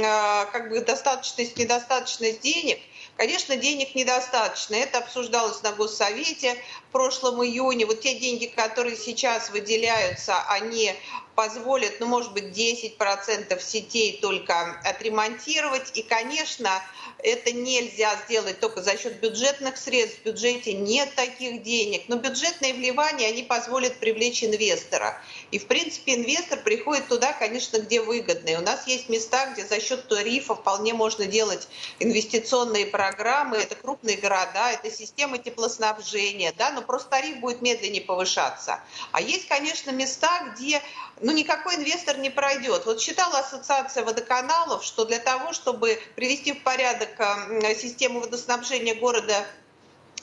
а, 0.04 0.44
как 0.46 0.68
бы 0.68 0.80
достаточность, 0.80 1.56
недостаточность 1.56 2.40
денег, 2.40 2.78
Конечно, 3.16 3.56
денег 3.56 3.94
недостаточно. 3.94 4.74
Это 4.74 4.98
обсуждалось 4.98 5.62
на 5.62 5.72
Госсовете 5.72 6.62
прошлом 6.96 7.44
июне. 7.44 7.84
Вот 7.84 8.00
те 8.00 8.14
деньги, 8.14 8.46
которые 8.46 8.96
сейчас 8.96 9.50
выделяются, 9.50 10.42
они 10.48 10.94
позволят, 11.34 12.00
ну, 12.00 12.06
может 12.06 12.32
быть, 12.32 12.44
10% 12.44 13.60
сетей 13.60 14.18
только 14.22 14.80
отремонтировать. 14.82 15.92
И, 15.94 16.02
конечно, 16.02 16.82
это 17.18 17.52
нельзя 17.52 18.16
сделать 18.24 18.60
только 18.60 18.82
за 18.82 18.96
счет 18.96 19.20
бюджетных 19.20 19.76
средств. 19.76 20.20
В 20.20 20.24
бюджете 20.24 20.72
нет 20.72 21.14
таких 21.14 21.62
денег. 21.62 22.04
Но 22.08 22.16
бюджетные 22.16 22.72
вливания, 22.72 23.28
они 23.28 23.42
позволят 23.42 23.98
привлечь 23.98 24.42
инвестора. 24.42 25.20
И, 25.50 25.58
в 25.58 25.66
принципе, 25.66 26.14
инвестор 26.14 26.58
приходит 26.60 27.08
туда, 27.08 27.34
конечно, 27.34 27.78
где 27.78 28.00
выгодно. 28.00 28.48
И 28.48 28.56
у 28.56 28.62
нас 28.62 28.86
есть 28.86 29.10
места, 29.10 29.52
где 29.52 29.66
за 29.66 29.80
счет 29.80 30.08
тарифа 30.08 30.54
вполне 30.54 30.94
можно 30.94 31.26
делать 31.26 31.68
инвестиционные 31.98 32.86
программы. 32.86 33.58
Это 33.58 33.74
крупные 33.74 34.16
города, 34.16 34.70
это 34.72 34.90
система 34.90 35.36
теплоснабжения, 35.36 36.54
да, 36.56 36.70
но 36.70 36.80
просто 36.86 37.10
тариф 37.10 37.38
будет 37.40 37.62
медленнее 37.62 38.02
повышаться. 38.02 38.80
А 39.12 39.20
есть, 39.20 39.48
конечно, 39.48 39.90
места, 39.90 40.52
где 40.52 40.82
ну, 41.20 41.32
никакой 41.32 41.76
инвестор 41.76 42.18
не 42.18 42.30
пройдет. 42.30 42.86
Вот 42.86 43.00
считала 43.00 43.38
Ассоциация 43.38 44.04
водоканалов, 44.04 44.84
что 44.84 45.04
для 45.04 45.18
того, 45.18 45.52
чтобы 45.52 46.00
привести 46.14 46.52
в 46.52 46.62
порядок 46.62 47.10
э, 47.18 47.74
систему 47.74 48.20
водоснабжения 48.20 48.94
города 48.94 49.46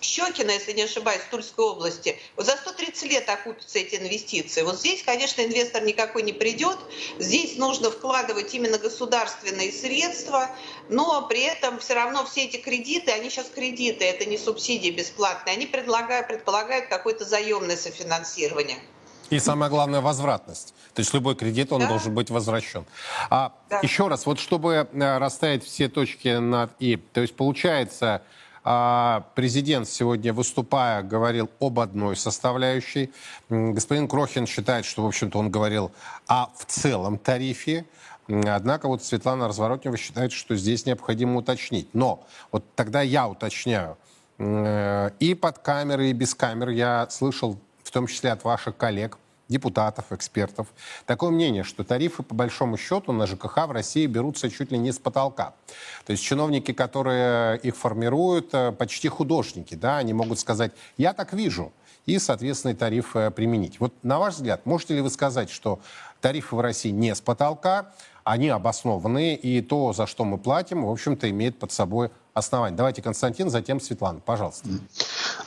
Щекина, 0.03 0.51
если 0.51 0.73
не 0.73 0.83
ошибаюсь, 0.83 1.21
в 1.21 1.29
Тульской 1.29 1.65
области, 1.65 2.17
вот 2.35 2.45
за 2.45 2.53
130 2.57 3.03
лет 3.11 3.29
окупятся 3.29 3.79
эти 3.79 3.95
инвестиции. 3.95 4.61
Вот 4.61 4.79
здесь, 4.79 5.03
конечно, 5.03 5.41
инвестор 5.41 5.83
никакой 5.83 6.23
не 6.23 6.33
придет, 6.33 6.77
здесь 7.19 7.57
нужно 7.57 7.91
вкладывать 7.91 8.53
именно 8.53 8.77
государственные 8.77 9.71
средства, 9.71 10.49
но 10.89 11.25
при 11.27 11.41
этом 11.41 11.79
все 11.79 11.93
равно 11.93 12.25
все 12.25 12.45
эти 12.45 12.57
кредиты, 12.57 13.11
они 13.11 13.29
сейчас 13.29 13.47
кредиты, 13.47 14.05
это 14.05 14.25
не 14.25 14.37
субсидии 14.37 14.89
бесплатные, 14.89 15.55
они 15.55 15.65
предлагают, 15.65 16.27
предполагают 16.27 16.87
какое-то 16.87 17.25
заемное 17.25 17.77
софинансирование. 17.77 18.79
И 19.29 19.39
самое 19.39 19.69
главное, 19.71 20.01
возвратность. 20.01 20.73
То 20.93 20.99
есть 20.99 21.13
любой 21.13 21.35
кредит, 21.35 21.71
он 21.71 21.81
да. 21.81 21.87
должен 21.87 22.13
быть 22.13 22.29
возвращен. 22.29 22.85
А 23.29 23.53
да. 23.69 23.79
еще 23.81 24.07
раз, 24.07 24.25
вот 24.25 24.39
чтобы 24.39 24.87
э, 24.91 25.17
расставить 25.17 25.63
все 25.65 25.89
точки 25.89 26.37
над 26.37 26.71
«и». 26.79 26.97
То 26.97 27.21
есть 27.21 27.35
получается, 27.35 28.21
президент 28.63 29.87
сегодня, 29.89 30.33
выступая, 30.33 31.03
говорил 31.03 31.49
об 31.59 31.79
одной 31.79 32.15
составляющей. 32.15 33.11
Господин 33.49 34.07
Крохин 34.07 34.47
считает, 34.47 34.85
что, 34.85 35.03
в 35.03 35.07
общем-то, 35.07 35.37
он 35.37 35.51
говорил 35.51 35.91
о 36.27 36.47
в 36.55 36.65
целом 36.65 37.17
тарифе. 37.17 37.85
Однако 38.27 38.87
вот 38.87 39.03
Светлана 39.03 39.47
Разворотнева 39.47 39.97
считает, 39.97 40.31
что 40.31 40.55
здесь 40.55 40.85
необходимо 40.85 41.37
уточнить. 41.37 41.89
Но 41.93 42.25
вот 42.51 42.63
тогда 42.75 43.01
я 43.01 43.27
уточняю. 43.27 43.97
Э, 44.37 45.11
и 45.19 45.35
под 45.35 45.59
камеры, 45.59 46.09
и 46.09 46.13
без 46.13 46.33
камер 46.33 46.69
я 46.69 47.07
слышал, 47.09 47.59
в 47.83 47.91
том 47.91 48.07
числе 48.07 48.31
от 48.31 48.43
ваших 48.43 48.77
коллег, 48.77 49.17
депутатов, 49.53 50.11
экспертов, 50.11 50.67
такое 51.05 51.29
мнение, 51.29 51.63
что 51.63 51.83
тарифы 51.83 52.23
по 52.23 52.33
большому 52.35 52.75
счету 52.77 53.11
на 53.11 53.27
ЖКХ 53.27 53.67
в 53.67 53.71
России 53.71 54.05
берутся 54.07 54.49
чуть 54.49 54.71
ли 54.71 54.77
не 54.77 54.91
с 54.91 54.99
потолка. 54.99 55.53
То 56.05 56.11
есть 56.11 56.23
чиновники, 56.23 56.73
которые 56.73 57.59
их 57.59 57.77
формируют, 57.77 58.49
э, 58.53 58.71
почти 58.71 59.07
художники, 59.07 59.75
да, 59.75 59.97
они 59.97 60.13
могут 60.13 60.39
сказать, 60.39 60.71
я 60.97 61.13
так 61.13 61.33
вижу, 61.33 61.71
и, 62.05 62.19
соответственно, 62.19 62.75
тариф 62.75 63.15
э, 63.15 63.31
применить. 63.31 63.79
Вот 63.79 63.93
на 64.03 64.19
ваш 64.19 64.35
взгляд, 64.35 64.65
можете 64.65 64.95
ли 64.95 65.01
вы 65.01 65.09
сказать, 65.09 65.49
что 65.49 65.79
тарифы 66.19 66.55
в 66.55 66.59
России 66.59 66.89
не 66.89 67.13
с 67.13 67.21
потолка, 67.21 67.93
они 68.23 68.49
обоснованы, 68.49 69.35
и 69.35 69.61
то, 69.61 69.93
за 69.93 70.07
что 70.07 70.25
мы 70.25 70.37
платим, 70.37 70.85
в 70.85 70.91
общем-то, 70.91 71.29
имеет 71.29 71.59
под 71.59 71.71
собой 71.71 72.09
основание. 72.33 72.75
Давайте, 72.75 73.01
Константин, 73.01 73.49
затем 73.49 73.79
Светлана, 73.79 74.19
пожалуйста. 74.19 74.67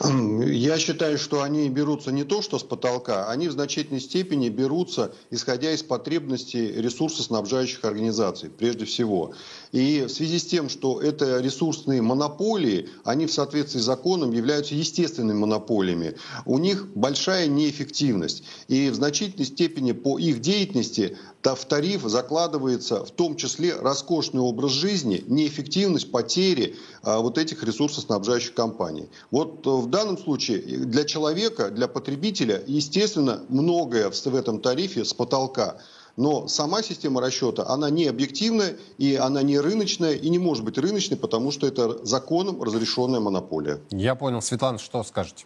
Я 0.01 0.77
считаю, 0.77 1.17
что 1.17 1.41
они 1.41 1.69
берутся 1.69 2.11
не 2.11 2.23
то, 2.23 2.41
что 2.41 2.59
с 2.59 2.63
потолка, 2.63 3.29
они 3.29 3.47
в 3.47 3.51
значительной 3.51 3.99
степени 3.99 4.49
берутся, 4.49 5.13
исходя 5.31 5.71
из 5.71 5.83
потребностей 5.83 6.71
ресурсоснабжающих 6.73 7.83
организаций, 7.83 8.49
прежде 8.49 8.85
всего. 8.85 9.33
И 9.71 10.03
в 10.03 10.09
связи 10.09 10.39
с 10.39 10.45
тем, 10.45 10.69
что 10.69 11.01
это 11.01 11.39
ресурсные 11.39 12.01
монополии, 12.01 12.89
они 13.03 13.25
в 13.25 13.33
соответствии 13.33 13.79
с 13.79 13.83
законом 13.83 14.31
являются 14.31 14.75
естественными 14.75 15.37
монополиями. 15.37 16.15
У 16.45 16.57
них 16.57 16.87
большая 16.95 17.47
неэффективность. 17.47 18.43
И 18.67 18.89
в 18.89 18.95
значительной 18.95 19.45
степени 19.45 19.91
по 19.91 20.17
их 20.17 20.41
деятельности 20.41 21.17
в 21.43 21.65
тариф 21.65 22.01
закладывается 22.03 23.05
в 23.05 23.11
том 23.11 23.35
числе 23.35 23.73
роскошный 23.75 24.41
образ 24.41 24.71
жизни, 24.71 25.23
неэффективность, 25.27 26.11
потери 26.11 26.75
а, 27.03 27.19
вот 27.19 27.37
этих 27.37 27.63
ресурсоснабжающих 27.63 28.53
компаний. 28.53 29.09
Вот 29.31 29.65
э, 29.65 29.69
в 29.69 29.87
данном 29.87 30.17
случае 30.17 30.59
для 30.59 31.05
человека, 31.05 31.69
для 31.69 31.87
потребителя, 31.87 32.63
естественно, 32.67 33.43
многое 33.49 34.09
в 34.09 34.35
этом 34.35 34.59
тарифе 34.59 35.05
с 35.05 35.13
потолка. 35.13 35.77
Но 36.17 36.47
сама 36.47 36.81
система 36.81 37.21
расчета, 37.21 37.67
она 37.67 37.91
не 37.91 38.07
объективная, 38.07 38.77
и 38.97 39.15
она 39.15 39.43
не 39.43 39.59
рыночная, 39.59 40.13
и 40.13 40.29
не 40.29 40.39
может 40.39 40.63
быть 40.63 40.77
рыночной, 40.79 41.15
потому 41.15 41.51
что 41.51 41.67
это 41.67 42.03
законом 42.05 42.61
разрешенная 42.61 43.19
монополия. 43.19 43.79
Я 43.91 44.15
понял. 44.15 44.41
Светлана, 44.41 44.79
что 44.79 45.03
скажете? 45.03 45.45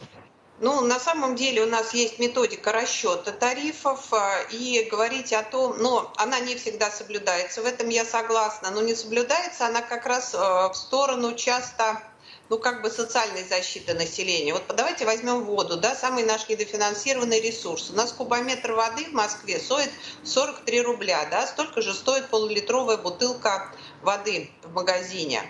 Ну, 0.62 0.82
на 0.82 1.00
самом 1.00 1.36
деле 1.36 1.64
у 1.64 1.66
нас 1.66 1.94
есть 1.94 2.20
методика 2.20 2.72
расчета 2.72 3.32
тарифов, 3.32 4.14
а, 4.14 4.42
и 4.52 4.88
говорить 4.92 5.34
о 5.34 5.42
том, 5.42 5.76
но 5.80 6.14
она 6.18 6.40
не 6.40 6.56
всегда 6.56 6.92
соблюдается, 6.92 7.64
в 7.64 7.66
этом 7.66 7.90
я 7.90 8.06
согласна, 8.06 8.70
но 8.70 8.82
не 8.82 8.94
соблюдается 8.94 9.66
она 9.66 9.82
как 9.82 10.06
раз 10.06 10.36
а, 10.36 10.70
в 10.70 10.78
сторону 10.78 11.34
часто 11.34 12.04
ну, 12.52 12.60
как 12.60 12.82
бы 12.82 12.90
социальной 12.90 13.46
защиты 13.46 13.94
населения. 13.94 14.52
Вот 14.52 14.64
давайте 14.76 15.06
возьмем 15.06 15.46
воду, 15.46 15.78
да, 15.78 15.96
самый 15.96 16.26
наш 16.26 16.50
недофинансированный 16.50 17.40
ресурс. 17.40 17.90
У 17.92 17.94
нас 17.94 18.12
кубометр 18.12 18.74
воды 18.74 19.06
в 19.06 19.14
Москве 19.14 19.58
стоит 19.58 19.90
43 20.26 20.82
рубля, 20.82 21.26
да, 21.32 21.48
столько 21.48 21.82
же 21.82 21.94
стоит 21.94 22.28
полулитровая 22.28 22.98
бутылка 22.98 23.74
воды 24.02 24.52
в 24.64 24.74
магазине. 24.74 25.42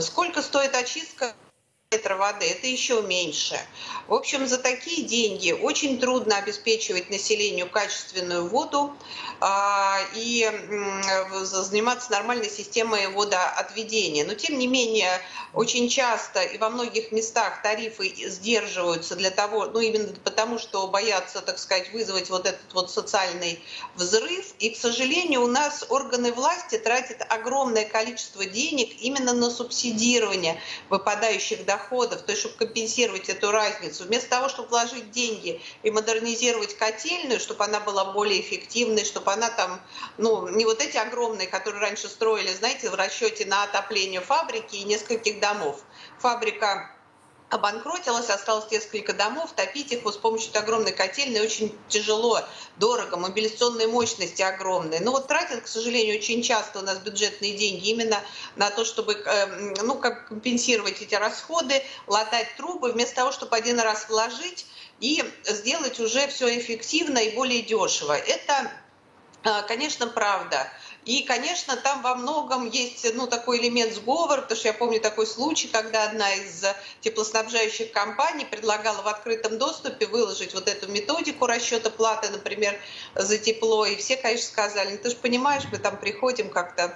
Сколько 0.00 0.40
стоит 0.40 0.74
очистка 0.74 1.34
литра 1.90 2.16
воды, 2.16 2.44
это 2.44 2.66
еще 2.66 3.00
меньше. 3.00 3.58
В 4.08 4.12
общем, 4.12 4.46
за 4.46 4.58
такие 4.58 5.06
деньги 5.06 5.52
очень 5.52 5.98
трудно 5.98 6.36
обеспечивать 6.36 7.08
населению 7.08 7.70
качественную 7.70 8.46
воду 8.46 8.94
а, 9.40 9.98
и 10.14 10.50
заниматься 11.44 12.12
нормальной 12.12 12.50
системой 12.50 13.08
водоотведения. 13.08 14.26
Но, 14.26 14.34
тем 14.34 14.58
не 14.58 14.66
менее, 14.66 15.18
очень 15.54 15.88
часто 15.88 16.42
и 16.42 16.58
во 16.58 16.68
многих 16.68 17.10
местах 17.10 17.62
тарифы 17.62 18.12
сдерживаются 18.28 19.16
для 19.16 19.30
того, 19.30 19.64
ну, 19.64 19.80
именно 19.80 20.12
потому, 20.24 20.58
что 20.58 20.88
боятся, 20.88 21.40
так 21.40 21.58
сказать, 21.58 21.90
вызвать 21.94 22.28
вот 22.28 22.44
этот 22.44 22.74
вот 22.74 22.90
социальный 22.90 23.62
взрыв. 23.94 24.52
И, 24.58 24.70
к 24.70 24.76
сожалению, 24.76 25.42
у 25.42 25.46
нас 25.46 25.86
органы 25.88 26.32
власти 26.32 26.76
тратят 26.76 27.24
огромное 27.30 27.86
количество 27.86 28.44
денег 28.44 28.90
именно 29.00 29.32
на 29.32 29.50
субсидирование 29.50 30.60
выпадающих 30.90 31.64
доходов 31.64 31.77
доходов, 31.78 32.22
то 32.22 32.32
есть 32.32 32.42
чтобы 32.42 32.56
компенсировать 32.56 33.28
эту 33.28 33.50
разницу, 33.50 34.04
вместо 34.04 34.28
того, 34.28 34.48
чтобы 34.48 34.68
вложить 34.68 35.10
деньги 35.10 35.62
и 35.82 35.90
модернизировать 35.90 36.76
котельную, 36.76 37.40
чтобы 37.40 37.64
она 37.64 37.80
была 37.80 38.12
более 38.12 38.40
эффективной, 38.40 39.04
чтобы 39.04 39.32
она 39.32 39.50
там, 39.50 39.80
ну, 40.18 40.48
не 40.48 40.64
вот 40.64 40.80
эти 40.80 40.96
огромные, 40.96 41.46
которые 41.46 41.80
раньше 41.80 42.08
строили, 42.08 42.52
знаете, 42.52 42.90
в 42.90 42.94
расчете 42.94 43.46
на 43.46 43.64
отопление 43.64 44.20
фабрики 44.20 44.76
и 44.76 44.84
нескольких 44.84 45.40
домов. 45.40 45.82
Фабрика 46.18 46.97
обанкротилась, 47.50 48.28
осталось 48.28 48.70
несколько 48.70 49.14
домов, 49.14 49.52
топить 49.56 49.92
их 49.92 50.02
вот 50.02 50.14
с 50.14 50.18
помощью 50.18 50.56
огромной 50.58 50.92
котельной 50.92 51.40
очень 51.40 51.76
тяжело, 51.88 52.40
дорого, 52.76 53.16
мобилизационные 53.16 53.86
мощности 53.86 54.42
огромные. 54.42 55.00
Но 55.00 55.12
вот 55.12 55.28
тратят, 55.28 55.62
к 55.62 55.66
сожалению, 55.66 56.18
очень 56.18 56.42
часто 56.42 56.80
у 56.80 56.82
нас 56.82 56.98
бюджетные 56.98 57.56
деньги 57.56 57.88
именно 57.88 58.22
на 58.56 58.70
то, 58.70 58.84
чтобы 58.84 59.14
эм, 59.14 59.74
ну, 59.82 59.94
как 59.96 60.28
компенсировать 60.28 61.00
эти 61.00 61.14
расходы, 61.14 61.82
латать 62.06 62.54
трубы, 62.56 62.92
вместо 62.92 63.16
того, 63.16 63.32
чтобы 63.32 63.56
один 63.56 63.80
раз 63.80 64.08
вложить 64.08 64.66
и 65.00 65.24
сделать 65.44 66.00
уже 66.00 66.28
все 66.28 66.58
эффективно 66.58 67.18
и 67.18 67.34
более 67.34 67.62
дешево. 67.62 68.16
Это, 68.16 68.70
э, 69.44 69.62
конечно, 69.66 70.06
правда. 70.06 70.68
И, 71.04 71.22
конечно, 71.22 71.76
там 71.76 72.02
во 72.02 72.14
многом 72.16 72.68
есть 72.68 73.06
ну, 73.14 73.26
такой 73.26 73.60
элемент 73.60 73.94
сговора, 73.94 74.42
потому 74.42 74.58
что 74.58 74.68
я 74.68 74.74
помню 74.74 75.00
такой 75.00 75.26
случай, 75.26 75.68
когда 75.68 76.04
одна 76.04 76.34
из 76.34 76.64
теплоснабжающих 77.00 77.92
компаний 77.92 78.44
предлагала 78.44 79.00
в 79.02 79.08
открытом 79.08 79.58
доступе 79.58 80.06
выложить 80.06 80.52
вот 80.52 80.68
эту 80.68 80.88
методику 80.88 81.46
расчета 81.46 81.88
платы, 81.88 82.28
например, 82.28 82.78
за 83.14 83.38
тепло. 83.38 83.86
И 83.86 83.96
все, 83.96 84.16
конечно, 84.16 84.48
сказали, 84.48 84.92
ну, 84.92 84.98
ты 84.98 85.10
же 85.10 85.16
понимаешь, 85.16 85.62
мы 85.72 85.78
там 85.78 85.96
приходим 85.96 86.50
как-то, 86.50 86.94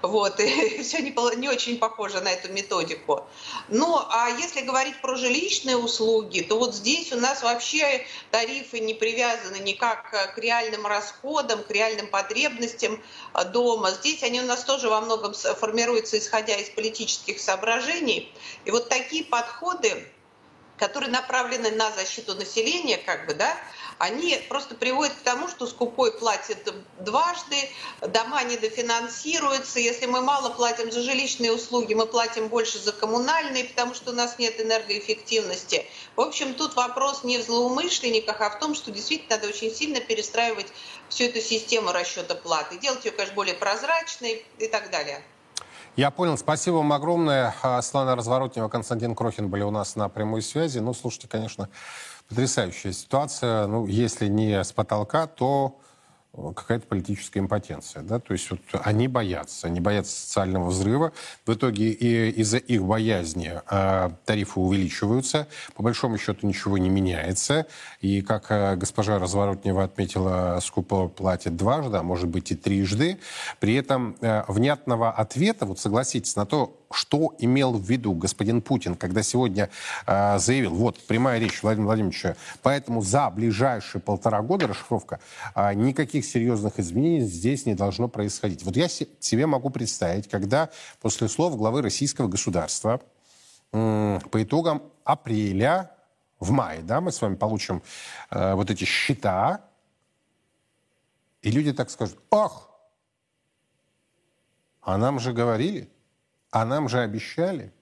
вот, 0.00 0.40
и 0.40 0.82
все 0.82 0.98
не, 0.98 1.14
не 1.36 1.48
очень 1.48 1.78
похоже 1.78 2.20
на 2.20 2.32
эту 2.32 2.52
методику. 2.52 3.26
Ну, 3.68 3.96
а 3.96 4.28
если 4.30 4.62
говорить 4.62 5.00
про 5.00 5.14
жилищные 5.14 5.76
услуги, 5.76 6.40
то 6.40 6.58
вот 6.58 6.74
здесь 6.74 7.12
у 7.12 7.16
нас 7.16 7.42
вообще 7.42 8.04
тарифы 8.30 8.80
не 8.80 8.94
привязаны 8.94 9.58
никак 9.58 10.34
к 10.34 10.38
реальным 10.38 10.86
расходам, 10.86 11.62
к 11.62 11.70
реальным 11.70 12.08
потребностям 12.08 13.00
дома. 13.44 13.90
Здесь 13.90 14.22
они 14.22 14.40
у 14.40 14.46
нас 14.46 14.64
тоже 14.64 14.88
во 14.88 15.00
многом 15.00 15.34
формируются 15.34 16.18
исходя 16.18 16.56
из 16.56 16.70
политических 16.70 17.40
соображений. 17.40 18.32
И 18.64 18.70
вот 18.70 18.88
такие 18.88 19.24
подходы, 19.24 20.08
которые 20.78 21.10
направлены 21.10 21.70
на 21.70 21.90
защиту 21.92 22.34
населения, 22.34 22.98
как 22.98 23.26
бы, 23.26 23.34
да, 23.34 23.56
они 24.02 24.36
просто 24.48 24.74
приводят 24.74 25.14
к 25.14 25.20
тому, 25.20 25.46
что 25.46 25.64
скупой 25.64 26.10
платит 26.10 26.74
дважды, 26.98 27.56
дома 28.00 28.42
недофинансируются. 28.42 29.78
Если 29.78 30.06
мы 30.06 30.22
мало 30.22 30.50
платим 30.50 30.90
за 30.90 31.02
жилищные 31.02 31.52
услуги, 31.52 31.94
мы 31.94 32.06
платим 32.06 32.48
больше 32.48 32.80
за 32.80 32.90
коммунальные, 32.90 33.66
потому 33.66 33.94
что 33.94 34.10
у 34.10 34.14
нас 34.14 34.40
нет 34.40 34.60
энергоэффективности. 34.60 35.86
В 36.16 36.20
общем, 36.20 36.54
тут 36.54 36.74
вопрос 36.74 37.22
не 37.22 37.38
в 37.38 37.42
злоумышленниках, 37.42 38.40
а 38.40 38.50
в 38.50 38.58
том, 38.58 38.74
что 38.74 38.90
действительно 38.90 39.36
надо 39.36 39.46
очень 39.46 39.72
сильно 39.72 40.00
перестраивать 40.00 40.66
всю 41.08 41.26
эту 41.26 41.40
систему 41.40 41.92
расчета 41.92 42.34
платы, 42.34 42.78
делать 42.78 43.04
ее, 43.04 43.12
конечно, 43.12 43.36
более 43.36 43.54
прозрачной 43.54 44.44
и 44.58 44.66
так 44.66 44.90
далее. 44.90 45.22
Я 45.94 46.10
понял. 46.10 46.36
Спасибо 46.38 46.76
вам 46.76 46.92
огромное. 46.92 47.54
Светлана 47.82 48.16
Разворотнева, 48.16 48.68
Константин 48.68 49.14
Крохин 49.14 49.48
были 49.48 49.62
у 49.62 49.70
нас 49.70 49.94
на 49.94 50.08
прямой 50.08 50.40
связи. 50.42 50.78
Ну, 50.78 50.92
слушайте, 50.92 51.28
конечно, 51.28 51.68
потрясающая 52.32 52.92
ситуация. 52.92 53.66
Ну, 53.66 53.86
если 53.86 54.26
не 54.26 54.64
с 54.64 54.72
потолка, 54.72 55.26
то 55.26 55.78
какая-то 56.32 56.86
политическая 56.86 57.40
импотенция. 57.40 58.02
Да? 58.02 58.18
То 58.18 58.32
есть 58.32 58.50
вот 58.50 58.60
они 58.84 59.06
боятся, 59.06 59.66
они 59.66 59.80
боятся 59.80 60.18
социального 60.18 60.70
взрыва. 60.70 61.12
В 61.44 61.52
итоге 61.52 61.90
и 61.90 62.30
из-за 62.40 62.56
их 62.56 62.82
боязни 62.84 63.60
э, 63.70 64.10
тарифы 64.24 64.60
увеличиваются. 64.60 65.46
По 65.74 65.82
большому 65.82 66.16
счету 66.16 66.46
ничего 66.46 66.78
не 66.78 66.88
меняется. 66.88 67.66
И, 68.00 68.22
как 68.22 68.46
э, 68.48 68.76
госпожа 68.76 69.18
Разворотнева 69.18 69.84
отметила, 69.84 70.58
скупо 70.62 71.08
платит 71.08 71.54
дважды, 71.54 71.98
а 71.98 72.02
может 72.02 72.30
быть 72.30 72.50
и 72.50 72.54
трижды. 72.54 73.18
При 73.60 73.74
этом 73.74 74.16
э, 74.22 74.44
внятного 74.48 75.10
ответа, 75.10 75.66
вот 75.66 75.80
согласитесь, 75.80 76.34
на 76.34 76.46
то, 76.46 76.78
что 76.92 77.34
имел 77.38 77.72
в 77.72 77.82
виду 77.82 78.14
господин 78.14 78.62
Путин, 78.62 78.94
когда 78.94 79.22
сегодня 79.22 79.70
э, 80.06 80.38
заявил, 80.38 80.74
вот 80.74 80.98
прямая 81.06 81.38
речь 81.38 81.62
Владимира 81.62 81.88
Владимировича, 81.88 82.36
поэтому 82.62 83.02
за 83.02 83.30
ближайшие 83.30 84.00
полтора 84.00 84.42
года 84.42 84.68
расшифровка, 84.68 85.20
э, 85.54 85.74
никаких 85.74 86.24
серьезных 86.24 86.78
изменений 86.78 87.20
здесь 87.20 87.66
не 87.66 87.74
должно 87.74 88.08
происходить. 88.08 88.64
Вот 88.64 88.76
я 88.76 88.88
себе 88.88 89.46
могу 89.46 89.70
представить, 89.70 90.28
когда 90.28 90.70
после 91.00 91.28
слов 91.28 91.56
главы 91.56 91.82
российского 91.82 92.28
государства 92.28 93.00
э, 93.72 94.20
по 94.30 94.42
итогам 94.42 94.82
апреля, 95.04 95.90
в 96.42 96.50
мае, 96.50 96.80
да, 96.82 97.00
мы 97.00 97.12
с 97.12 97.22
вами 97.22 97.36
получим 97.36 97.82
э, 98.30 98.54
вот 98.54 98.68
эти 98.70 98.84
счета, 98.84 99.64
и 101.40 101.50
люди 101.50 101.72
так 101.72 101.88
скажут, 101.88 102.18
ах, 102.30 102.68
а 104.80 104.98
нам 104.98 105.20
же 105.20 105.32
говорили, 105.32 105.88
а 106.52 106.64
нам 106.64 106.88
же 106.88 107.00
обещали. 107.00 107.72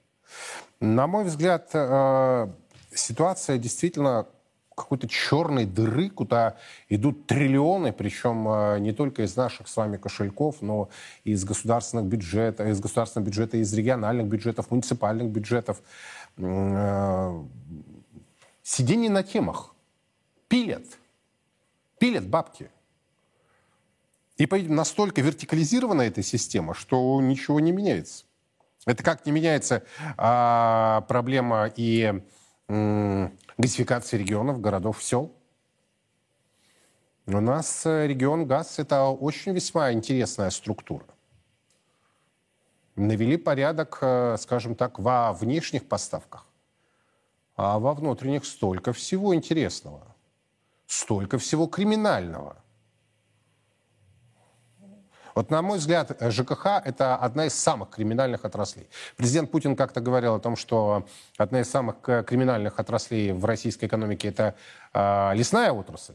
На 0.79 1.07
мой 1.07 1.25
взгляд, 1.25 1.71
э, 1.75 2.49
ситуация 2.95 3.59
действительно 3.59 4.27
какой-то 4.75 5.09
черной 5.09 5.67
дыры, 5.67 6.09
куда 6.09 6.57
идут 6.89 7.27
триллионы, 7.27 7.93
причем 7.93 8.49
э, 8.49 8.79
не 8.79 8.93
только 8.93 9.25
из 9.25 9.37
наших 9.37 9.69
с 9.69 9.77
вами 9.77 9.99
кошельков, 9.99 10.63
но 10.63 10.89
и 11.25 11.33
из 11.33 11.45
государственных 11.45 12.07
бюджетов, 12.07 12.67
из 12.69 12.81
государственного 12.81 13.27
бюджета, 13.27 13.57
из 13.59 13.75
региональных 13.75 14.27
бюджетов, 14.27 14.71
муниципальных 14.71 15.29
бюджетов. 15.29 15.83
Э, 16.39 17.43
сидение 18.63 19.11
на 19.11 19.25
темах. 19.25 19.75
Пилят. 20.49 20.85
Пилят 21.99 22.27
бабки. 22.27 22.71
И 24.39 24.47
настолько 24.47 25.21
вертикализирована 25.21 26.03
эта 26.03 26.23
система, 26.23 26.73
что 26.73 27.21
ничего 27.21 27.61
не 27.61 27.73
меняется. 27.73 28.25
Это 28.87 29.03
как 29.03 29.27
не 29.27 29.33
меняется 29.33 29.85
а, 30.17 31.03
проблема 31.03 31.71
и 31.77 32.23
м, 32.69 33.39
газификации 33.59 34.17
регионов, 34.17 34.61
городов, 34.61 35.03
сел. 35.03 35.33
У 37.27 37.41
нас 37.41 37.87
э, 37.87 38.07
регион 38.07 38.47
ГАЗ– 38.47 38.79
это 38.79 39.05
очень 39.05 39.53
весьма 39.53 39.93
интересная 39.93 40.51
структура. 40.51 41.05
навели 42.97 43.37
порядок, 43.37 43.99
э, 44.03 44.37
скажем 44.39 44.75
так, 44.75 44.99
во 44.99 45.33
внешних 45.33 45.89
поставках. 45.89 46.47
А 47.57 47.79
во 47.79 47.95
внутренних 47.95 48.45
столько 48.45 48.93
всего 48.93 49.35
интересного, 49.35 50.17
столько 50.87 51.39
всего 51.39 51.67
криминального. 51.67 52.57
Вот, 55.41 55.51
на 55.51 55.63
мой 55.63 55.79
взгляд, 55.79 56.15
ЖКХ– 56.21 56.67
это 56.85 57.17
одна 57.17 57.47
из 57.47 57.55
самых 57.55 57.89
криминальных 57.89 58.45
отраслей. 58.45 58.91
Президент 59.17 59.51
Путин 59.51 59.75
как-то 59.75 60.03
говорил 60.03 60.35
о 60.35 60.39
том, 60.39 60.55
что 60.55 61.07
одна 61.39 61.63
из 61.63 61.71
самых 61.71 61.97
э, 62.09 62.23
криминальных 62.25 62.79
отраслей 62.79 63.33
в 63.33 63.43
российской 63.47 63.87
экономике– 63.87 64.29
это 64.35 64.55
э, 64.93 65.31
лесная 65.35 65.73
отрасль, 65.73 66.13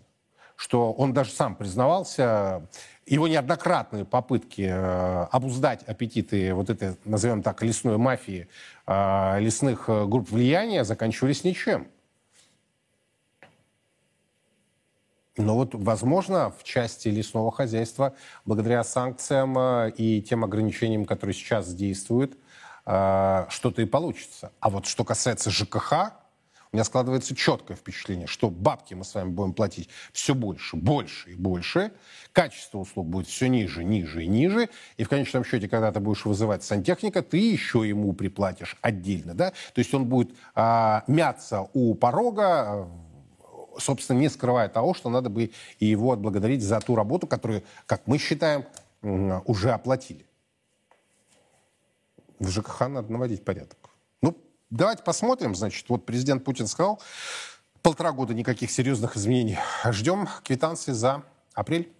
что 0.56 0.94
он 0.94 1.12
даже 1.12 1.32
сам 1.32 1.56
признавался, 1.56 2.68
его 3.08 3.28
неоднократные 3.28 4.06
попытки 4.06 4.70
э, 4.72 5.28
обуздать 5.32 5.82
аппетиты 5.88 6.54
вот 6.54 6.70
этой, 6.70 6.96
назовем 7.04 7.42
так, 7.42 7.64
лесной 7.64 7.98
мафии, 7.98 8.48
э, 8.86 9.40
лесных 9.40 9.88
групп 9.88 10.30
влияния 10.30 10.84
заканчивались 10.84 11.44
ничем. 11.44 11.88
Но 15.38 15.56
вот, 15.56 15.74
возможно, 15.74 16.52
в 16.58 16.64
части 16.64 17.10
лесного 17.10 17.52
хозяйства, 17.52 18.14
благодаря 18.46 18.84
санкциям 18.84 19.58
э, 19.58 19.92
и 19.98 20.22
тем 20.22 20.46
ограничениям, 20.46 21.06
которые 21.06 21.34
сейчас 21.34 21.74
действуют, 21.74 22.38
э, 22.86 23.46
что-то 23.50 23.82
и 23.82 23.86
получится. 23.86 24.54
А 24.62 24.70
вот 24.70 24.86
что 24.86 25.04
касается 25.04 25.52
ЖКХ, 25.52 26.14
у 26.72 26.78
меня 26.78 26.84
складывается 26.84 27.36
четкое 27.36 27.78
впечатление, 27.78 28.28
что 28.28 28.50
бабки 28.50 28.94
мы 28.94 29.06
с 29.06 29.14
вами 29.14 29.30
будем 29.30 29.54
платить 29.54 29.90
все 30.12 30.36
больше, 30.36 30.76
больше 30.76 31.32
и 31.32 31.36
больше, 31.36 31.92
качество 32.34 32.80
услуг 32.80 33.08
будет 33.08 33.28
все 33.28 33.48
ниже, 33.48 33.84
ниже 33.86 34.24
и 34.24 34.28
ниже, 34.28 34.70
и 34.98 35.06
в 35.06 35.10
конечном 35.10 35.46
счете, 35.46 35.70
когда 35.70 35.92
ты 35.92 36.02
будешь 36.02 36.26
вызывать 36.26 36.64
сантехника, 36.64 37.22
ты 37.22 37.38
еще 37.38 37.88
ему 37.88 38.12
приплатишь 38.12 38.76
отдельно, 38.82 39.34
да, 39.34 39.52
то 39.52 39.80
есть 39.80 39.94
он 39.94 40.06
будет 40.06 40.36
а, 40.54 41.06
мяться 41.08 41.66
у 41.74 41.96
порога, 41.96 42.90
собственно, 43.78 44.20
не 44.20 44.30
скрывая 44.30 44.70
того, 44.70 44.94
что 44.94 45.10
надо 45.10 45.30
бы 45.30 45.52
и 45.80 45.86
его 45.86 46.12
отблагодарить 46.12 46.64
за 46.64 46.80
ту 46.80 46.96
работу, 46.96 47.28
которую, 47.28 47.64
как 47.86 48.08
мы 48.08 48.18
считаем, 48.18 48.66
уже 49.02 49.72
оплатили. 49.72 50.26
В 52.40 52.50
ЖКХ 52.50 52.82
надо 52.88 53.12
наводить 53.12 53.46
порядок. 53.46 53.78
Ну, 54.22 54.38
давайте 54.70 55.04
посмотрим. 55.04 55.56
Значит, 55.56 55.88
вот 55.90 56.06
президент 56.06 56.44
Путин 56.44 56.68
сказал, 56.68 57.02
полтора 57.82 58.12
года 58.12 58.34
никаких 58.34 58.72
серьезных 58.72 59.16
изменений. 59.16 59.58
Ждем 59.86 60.28
квитанции 60.44 60.92
за 60.92 61.24
апрель. 61.54 61.92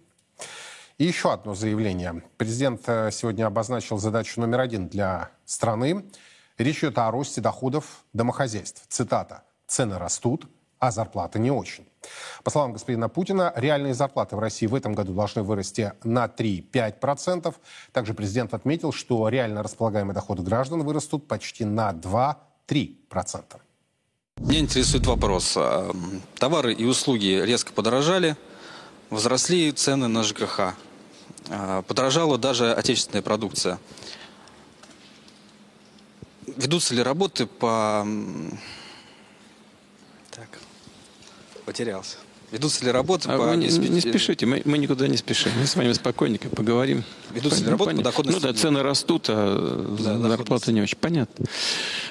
И 0.98 1.04
еще 1.04 1.32
одно 1.32 1.54
заявление. 1.54 2.22
Президент 2.38 2.82
э, 2.86 3.10
сегодня 3.12 3.46
обозначил 3.46 3.98
задачу 3.98 4.40
номер 4.40 4.60
один 4.60 4.88
для 4.88 5.30
страны. 5.44 6.06
Речь 6.56 6.78
идет 6.78 6.96
о 6.96 7.10
росте 7.10 7.42
доходов 7.42 8.04
домохозяйств. 8.14 8.82
Цитата. 8.88 9.44
«Цены 9.66 9.98
растут, 9.98 10.46
а 10.78 10.90
зарплаты 10.90 11.38
не 11.38 11.50
очень. 11.50 11.86
По 12.44 12.50
словам 12.50 12.72
господина 12.72 13.08
Путина, 13.08 13.52
реальные 13.56 13.94
зарплаты 13.94 14.36
в 14.36 14.38
России 14.38 14.66
в 14.66 14.74
этом 14.74 14.94
году 14.94 15.12
должны 15.12 15.42
вырасти 15.42 15.92
на 16.04 16.26
3-5%. 16.26 17.54
Также 17.92 18.14
президент 18.14 18.54
отметил, 18.54 18.92
что 18.92 19.28
реально 19.28 19.62
располагаемые 19.62 20.14
доходы 20.14 20.42
граждан 20.42 20.82
вырастут 20.82 21.26
почти 21.26 21.64
на 21.64 21.92
2-3%. 21.92 23.42
Меня 24.38 24.60
интересует 24.60 25.06
вопрос. 25.06 25.54
А, 25.56 25.90
товары 26.38 26.74
и 26.74 26.84
услуги 26.84 27.42
резко 27.42 27.72
подорожали, 27.72 28.36
возросли 29.10 29.72
цены 29.72 30.08
на 30.08 30.22
ЖКХ. 30.22 30.74
А, 31.48 31.82
подорожала 31.82 32.36
даже 32.38 32.72
отечественная 32.72 33.22
продукция. 33.22 33.78
Ведутся 36.46 36.94
ли 36.94 37.02
работы 37.02 37.46
по 37.46 38.06
потерялся. 41.66 42.16
Ведутся 42.52 42.84
ли 42.84 42.92
работы 42.92 43.28
а 43.28 43.36
по... 43.36 43.44
Вы 43.44 43.56
не, 43.56 43.66
не 43.66 44.00
спешите, 44.00 44.46
мы, 44.46 44.62
мы 44.64 44.78
никуда 44.78 45.08
не 45.08 45.16
спешим. 45.16 45.50
Мы 45.58 45.66
с 45.66 45.74
вами 45.74 45.92
спокойненько 45.92 46.48
поговорим. 46.48 47.02
Ведутся 47.34 47.64
ли 47.64 47.70
работы 47.70 47.96
по 47.96 48.02
доходности? 48.02 48.40
Ну 48.40 48.52
да, 48.52 48.58
цены 48.58 48.82
растут, 48.82 49.26
а 49.28 49.96
да, 49.98 50.18
зарплата 50.18 50.70
не 50.70 50.80
очень. 50.80 50.96
Понятно. 50.96 51.44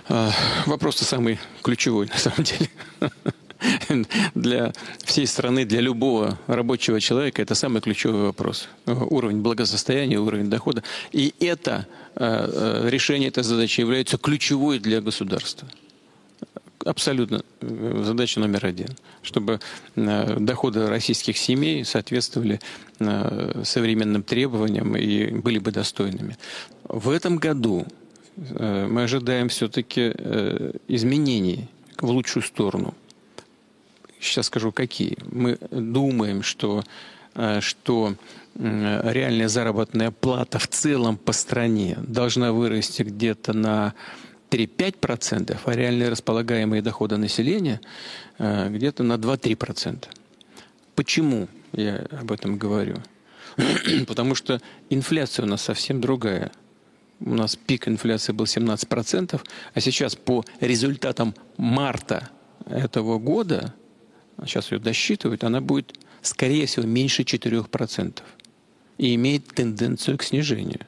А, 0.10 0.32
Вопрос-то 0.66 1.06
самый 1.06 1.40
ключевой, 1.64 2.08
на 2.14 2.18
самом 2.18 2.44
деле. 2.44 2.70
Для 4.36 4.74
всей 5.06 5.26
страны, 5.26 5.64
для 5.64 5.80
любого 5.80 6.38
рабочего 6.48 7.00
человека 7.00 7.42
это 7.42 7.56
самый 7.56 7.82
ключевой 7.82 8.24
вопрос. 8.24 8.68
Уровень 8.86 9.42
благосостояния, 9.42 10.20
уровень 10.20 10.50
дохода. 10.50 10.84
И 11.14 11.34
это 11.40 11.88
а, 12.16 12.84
а, 12.84 12.90
решение 12.90 13.30
этой 13.30 13.44
задачи 13.44 13.80
является 13.80 14.18
ключевой 14.18 14.80
для 14.80 15.00
государства 15.00 15.70
абсолютно 16.86 17.44
э, 17.62 18.02
задача 18.04 18.40
номер 18.40 18.66
один, 18.66 18.90
чтобы 19.22 19.60
э, 19.96 20.40
доходы 20.40 20.88
российских 20.88 21.38
семей 21.38 21.84
соответствовали 21.84 22.60
э, 23.00 23.62
современным 23.66 24.24
требованиям 24.24 24.96
и 24.96 25.32
были 25.32 25.60
бы 25.60 25.72
достойными. 25.72 26.38
В 26.88 27.10
этом 27.10 27.38
году 27.38 27.86
мы 28.38 29.04
ожидаем 29.04 29.48
все-таки 29.48 30.12
изменений 30.90 31.70
в 31.98 32.10
лучшую 32.10 32.44
сторону. 32.44 32.94
Сейчас 34.20 34.48
скажу, 34.48 34.74
какие. 34.74 35.18
Мы 35.32 35.58
думаем, 35.72 36.44
что, 36.44 36.84
что 37.62 38.16
реальная 38.60 39.48
заработная 39.48 40.12
плата 40.12 40.60
в 40.60 40.68
целом 40.68 41.16
по 41.16 41.32
стране 41.32 41.98
должна 42.06 42.52
вырасти 42.52 43.04
где-то 43.04 43.54
на 43.54 43.94
3-5%, 44.56 45.58
а 45.64 45.72
реальные 45.74 46.10
располагаемые 46.10 46.82
доходы 46.82 47.18
населения 47.18 47.82
э, 48.38 48.70
где-то 48.70 49.04
на 49.04 49.14
2-3%. 49.14 50.06
Почему 50.96 51.48
я 51.74 52.06
об 52.12 52.32
этом 52.32 52.58
говорю? 52.58 52.98
Потому 54.08 54.36
что 54.36 54.62
инфляция 54.90 55.46
у 55.46 55.50
нас 55.50 55.62
совсем 55.62 56.00
другая. 56.00 56.52
У 57.20 57.34
нас 57.34 57.56
пик 57.56 57.88
инфляции 57.88 58.32
был 58.34 58.46
17%, 58.46 59.42
а 59.74 59.80
сейчас 59.82 60.16
по 60.16 60.46
результатам 60.60 61.34
марта 61.58 62.30
этого 62.66 63.20
года, 63.20 63.74
сейчас 64.46 64.72
ее 64.72 64.80
досчитывают, 64.80 65.44
она 65.44 65.62
будет, 65.62 65.98
скорее 66.22 66.66
всего, 66.66 66.86
меньше 66.86 67.24
4% 67.24 68.22
и 68.98 69.16
имеет 69.16 69.48
тенденцию 69.48 70.18
к 70.18 70.24
снижению. 70.24 70.82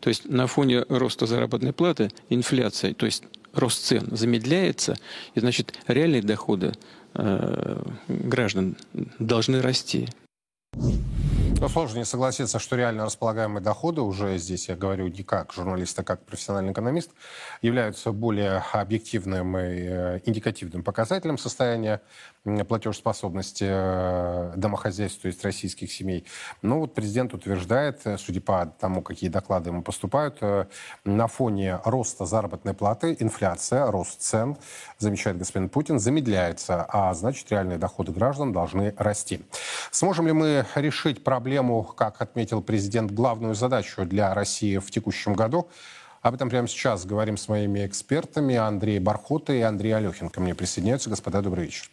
То 0.00 0.08
есть 0.08 0.28
на 0.28 0.46
фоне 0.46 0.84
роста 0.88 1.26
заработной 1.26 1.72
платы 1.72 2.10
инфляция, 2.28 2.94
то 2.94 3.06
есть 3.06 3.24
рост 3.52 3.84
цен 3.84 4.08
замедляется, 4.10 4.96
и 5.34 5.40
значит 5.40 5.74
реальные 5.86 6.22
доходы 6.22 6.72
э, 7.14 7.82
граждан 8.08 8.76
должны 9.18 9.60
расти. 9.60 10.08
Но 11.62 11.68
сложно 11.68 11.98
не 11.98 12.04
согласиться, 12.04 12.58
что 12.58 12.74
реально 12.74 13.04
располагаемые 13.04 13.62
доходы, 13.62 14.00
уже 14.00 14.36
здесь 14.36 14.68
я 14.68 14.74
говорю 14.74 15.06
не 15.06 15.22
как 15.22 15.52
журналист, 15.52 15.96
а 15.96 16.02
как 16.02 16.24
профессиональный 16.26 16.72
экономист, 16.72 17.12
являются 17.60 18.10
более 18.10 18.64
объективным 18.72 19.56
и 19.56 19.60
э, 19.60 20.20
индикативным 20.24 20.82
показателем 20.82 21.38
состояния 21.38 22.02
платежеспособности 22.44 23.66
э, 23.68 24.52
домохозяйств, 24.56 25.22
то 25.22 25.28
есть 25.28 25.44
российских 25.44 25.92
семей. 25.92 26.24
Но 26.60 26.80
вот 26.80 26.94
президент 26.94 27.34
утверждает, 27.34 28.00
э, 28.04 28.18
судя 28.18 28.40
по 28.40 28.66
тому, 28.66 29.00
какие 29.02 29.30
доклады 29.30 29.70
ему 29.70 29.82
поступают, 29.82 30.38
э, 30.40 30.66
на 31.04 31.28
фоне 31.28 31.78
роста 31.84 32.26
заработной 32.26 32.74
платы, 32.74 33.16
инфляция, 33.20 33.86
рост 33.90 34.20
цен, 34.20 34.56
замечает 34.98 35.38
господин 35.38 35.68
Путин, 35.68 36.00
замедляется, 36.00 36.84
а 36.88 37.14
значит 37.14 37.50
реальные 37.52 37.78
доходы 37.78 38.10
граждан 38.10 38.52
должны 38.52 38.92
расти. 38.96 39.40
Сможем 39.92 40.26
ли 40.26 40.32
мы 40.32 40.66
решить 40.74 41.22
проблему, 41.22 41.84
как 41.84 42.20
отметил 42.20 42.60
президент, 42.60 43.12
главную 43.12 43.54
задачу 43.54 44.04
для 44.04 44.34
России 44.34 44.78
в 44.78 44.90
текущем 44.90 45.34
году? 45.34 45.68
Об 46.22 46.34
этом 46.34 46.50
прямо 46.50 46.66
сейчас 46.66 47.04
говорим 47.04 47.36
с 47.36 47.48
моими 47.48 47.86
экспертами. 47.86 48.56
Андрей 48.56 48.98
Бархота 48.98 49.52
и 49.52 49.60
Андрей 49.60 49.92
Алехин 49.92 50.28
ко 50.28 50.40
мне 50.40 50.54
присоединяются. 50.54 51.10
Господа, 51.10 51.42
добрый 51.42 51.64
вечер. 51.64 51.90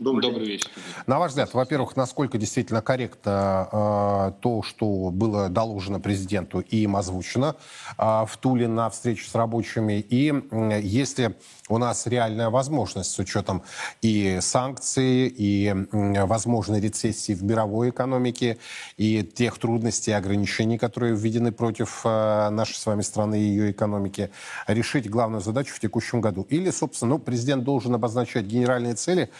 Добрый, 0.00 0.22
Добрый 0.22 0.46
вечер. 0.46 0.70
На 1.06 1.18
ваш 1.18 1.32
взгляд, 1.32 1.52
во-первых, 1.52 1.94
насколько 1.94 2.38
действительно 2.38 2.80
корректно 2.80 3.68
э, 3.70 4.32
то, 4.40 4.62
что 4.62 5.10
было 5.10 5.50
доложено 5.50 6.00
президенту 6.00 6.60
и 6.60 6.84
им 6.84 6.96
озвучено 6.96 7.54
э, 7.98 8.02
в 8.26 8.30
Туле 8.40 8.66
на 8.66 8.88
встрече 8.88 9.28
с 9.28 9.34
рабочими, 9.34 10.00
и 10.00 10.32
э, 10.32 10.80
если 10.82 11.36
у 11.68 11.76
нас 11.76 12.06
реальная 12.06 12.48
возможность 12.48 13.10
с 13.10 13.18
учетом 13.18 13.62
и 14.00 14.38
санкций, 14.40 15.28
и 15.28 15.66
э, 15.68 16.24
возможной 16.24 16.80
рецессии 16.80 17.34
в 17.34 17.42
мировой 17.42 17.90
экономике, 17.90 18.56
и 18.96 19.22
тех 19.22 19.58
трудностей 19.58 20.12
и 20.12 20.14
ограничений, 20.14 20.78
которые 20.78 21.14
введены 21.14 21.52
против 21.52 22.00
э, 22.04 22.48
нашей 22.48 22.76
с 22.76 22.86
вами 22.86 23.02
страны 23.02 23.38
и 23.38 23.44
ее 23.44 23.70
экономики, 23.70 24.30
решить 24.66 25.10
главную 25.10 25.42
задачу 25.42 25.74
в 25.74 25.78
текущем 25.78 26.22
году? 26.22 26.46
Или, 26.48 26.70
собственно, 26.70 27.10
ну, 27.10 27.18
президент 27.18 27.64
должен 27.64 27.94
обозначать 27.94 28.46
генеральные 28.46 28.94
цели, 28.94 29.30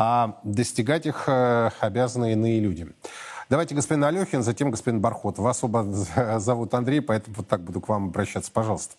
а 0.00 0.38
достигать 0.44 1.06
их 1.06 1.24
э, 1.26 1.70
обязаны 1.80 2.32
иные 2.32 2.60
люди. 2.60 2.86
Давайте 3.50 3.74
господин 3.74 4.04
Алехин, 4.04 4.44
затем 4.44 4.70
господин 4.70 5.00
Бархот. 5.00 5.38
Вас 5.38 5.64
оба 5.64 5.84
зовут 6.38 6.72
Андрей, 6.72 7.00
поэтому 7.00 7.34
вот 7.38 7.48
так 7.48 7.62
буду 7.62 7.80
к 7.80 7.88
вам 7.88 8.04
обращаться. 8.04 8.52
Пожалуйста. 8.52 8.94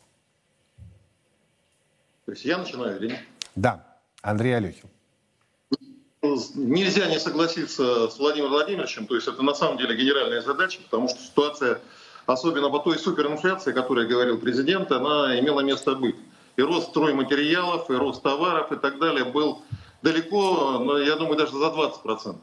То 2.26 2.34
есть 2.34 2.44
я 2.44 2.58
начинаю 2.58 2.98
или 3.00 3.12
нет? 3.12 3.20
Да, 3.56 3.86
Андрей 4.22 4.58
Алехин. 4.58 4.90
Нельзя 6.22 7.06
не 7.08 7.18
согласиться 7.18 8.10
с 8.10 8.20
Владимиром 8.20 8.52
Владимировичем, 8.52 9.08
то 9.08 9.16
есть 9.16 9.26
это 9.26 9.42
на 9.42 9.54
самом 9.54 9.78
деле 9.78 9.96
генеральная 9.96 10.42
задача, 10.42 10.82
потому 10.84 11.08
что 11.08 11.18
ситуация, 11.22 11.80
особенно 12.26 12.70
по 12.70 12.80
той 12.80 13.00
суперинфляции, 13.00 13.72
о 13.72 13.74
которой 13.74 14.06
говорил 14.06 14.38
президент, 14.38 14.92
она 14.92 15.40
имела 15.40 15.62
место 15.62 15.96
быть. 15.96 16.18
И 16.58 16.62
рост 16.62 16.90
стройматериалов, 16.90 17.90
и 17.90 17.94
рост 17.94 18.22
товаров 18.22 18.74
и 18.74 18.76
так 18.76 19.00
далее 19.00 19.24
был 19.24 19.64
далеко, 20.02 21.00
я 21.00 21.16
думаю, 21.16 21.38
даже 21.38 21.52
за 21.54 21.66
20%. 21.66 22.36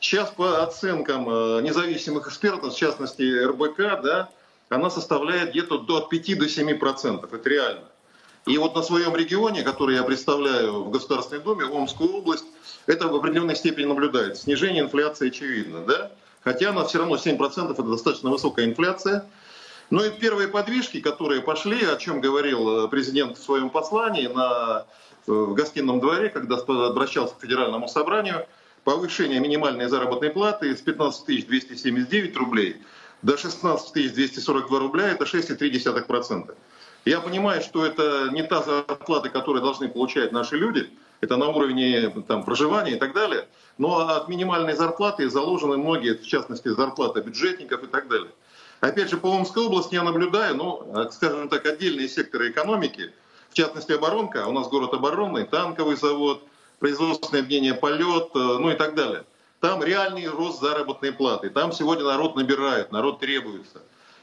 Сейчас 0.00 0.30
по 0.30 0.62
оценкам 0.62 1.28
э, 1.28 1.60
независимых 1.62 2.28
экспертов, 2.28 2.72
в 2.72 2.76
частности 2.76 3.44
РБК, 3.44 4.02
да, 4.02 4.30
она 4.70 4.88
составляет 4.88 5.50
где-то 5.50 5.78
до 5.78 5.98
от 5.98 6.08
5 6.08 6.38
до 6.38 6.46
7%. 6.46 7.28
Это 7.30 7.48
реально. 7.48 7.84
И 8.46 8.56
вот 8.56 8.74
на 8.74 8.82
своем 8.82 9.14
регионе, 9.14 9.62
который 9.62 9.96
я 9.96 10.02
представляю 10.02 10.84
в 10.84 10.90
Государственной 10.90 11.42
Думе, 11.42 11.66
Омскую 11.66 12.14
область, 12.14 12.46
это 12.86 13.08
в 13.08 13.14
определенной 13.14 13.56
степени 13.56 13.84
наблюдается. 13.84 14.44
Снижение 14.44 14.82
инфляции 14.82 15.28
очевидно, 15.28 15.84
да? 15.84 16.10
Хотя 16.42 16.70
она 16.70 16.84
все 16.86 16.98
равно 16.98 17.16
7% 17.16 17.70
это 17.70 17.82
достаточно 17.82 18.30
высокая 18.30 18.64
инфляция. 18.64 19.26
Но 19.90 20.04
и 20.04 20.10
первые 20.10 20.48
подвижки, 20.48 21.00
которые 21.00 21.42
пошли, 21.42 21.84
о 21.84 21.96
чем 21.96 22.20
говорил 22.20 22.84
э, 22.84 22.88
президент 22.88 23.36
в 23.36 23.42
своем 23.42 23.70
послании 23.70 24.28
на, 24.28 24.86
э, 25.26 25.32
в 25.32 25.54
гостином 25.54 25.98
дворе, 25.98 26.28
когда 26.28 26.56
обращался 26.56 27.34
к 27.34 27.40
Федеральному 27.40 27.88
собранию, 27.88 28.46
повышение 28.84 29.40
минимальной 29.40 29.88
заработной 29.88 30.30
платы 30.30 30.76
с 30.76 30.80
15 30.80 31.46
279 31.46 32.36
рублей 32.36 32.80
до 33.22 33.36
16 33.36 34.14
242 34.14 34.78
рубля, 34.78 35.08
это 35.08 35.24
6,3%. 35.24 36.54
Я 37.04 37.20
понимаю, 37.20 37.60
что 37.62 37.84
это 37.84 38.28
не 38.30 38.42
та 38.42 38.62
зарплата, 38.62 39.28
которую 39.28 39.62
должны 39.62 39.88
получать 39.88 40.32
наши 40.32 40.56
люди, 40.56 40.90
это 41.20 41.36
на 41.36 41.48
уровне 41.48 42.10
там, 42.28 42.44
проживания 42.44 42.92
и 42.92 42.98
так 42.98 43.12
далее, 43.12 43.48
но 43.76 44.08
от 44.08 44.28
минимальной 44.28 44.74
зарплаты 44.74 45.28
заложены 45.28 45.78
многие, 45.78 46.14
в 46.14 46.26
частности, 46.26 46.68
зарплата 46.68 47.20
бюджетников 47.22 47.82
и 47.82 47.86
так 47.86 48.08
далее. 48.08 48.30
Опять 48.80 49.10
же, 49.10 49.18
по 49.18 49.26
Омской 49.28 49.64
области 49.64 49.94
я 49.94 50.02
наблюдаю, 50.02 50.56
ну, 50.56 51.08
скажем 51.12 51.48
так, 51.48 51.66
отдельные 51.66 52.08
секторы 52.08 52.50
экономики, 52.50 53.12
в 53.50 53.54
частности, 53.54 53.92
оборонка, 53.92 54.46
у 54.46 54.52
нас 54.52 54.68
город 54.68 54.94
оборонный, 54.94 55.44
танковый 55.44 55.96
завод, 55.96 56.42
производственное 56.78 57.42
объединение 57.42 57.74
«Полет», 57.74 58.30
э, 58.34 58.38
ну 58.38 58.70
и 58.70 58.74
так 58.74 58.94
далее. 58.94 59.24
Там 59.60 59.82
реальный 59.82 60.26
рост 60.26 60.60
заработной 60.60 61.12
платы. 61.12 61.50
Там 61.50 61.72
сегодня 61.72 62.04
народ 62.04 62.36
набирает, 62.36 62.92
народ 62.92 63.20
требуется. 63.20 63.82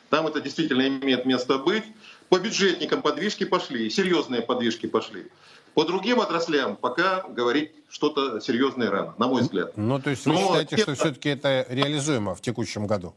Там 0.09 0.25
это 0.25 0.41
действительно 0.41 0.87
имеет 0.87 1.25
место 1.25 1.57
быть. 1.59 1.83
По 2.29 2.39
бюджетникам 2.39 3.01
подвижки 3.01 3.43
пошли, 3.43 3.89
серьезные 3.89 4.41
подвижки 4.41 4.87
пошли. 4.87 5.27
По 5.73 5.83
другим 5.83 6.19
отраслям 6.19 6.75
пока 6.75 7.21
говорить 7.27 7.71
что-то 7.89 8.39
серьезное 8.39 8.89
рано, 8.89 9.13
на 9.17 9.27
мой 9.27 9.43
взгляд. 9.43 9.77
Ну, 9.77 9.99
то 10.01 10.09
есть 10.09 10.25
вы 10.25 10.33
Но 10.33 10.39
считаете, 10.39 10.75
это... 10.75 10.83
что 10.83 10.95
все-таки 10.95 11.29
это 11.29 11.67
реализуемо 11.69 12.33
в 12.33 12.41
текущем 12.41 12.87
году? 12.87 13.13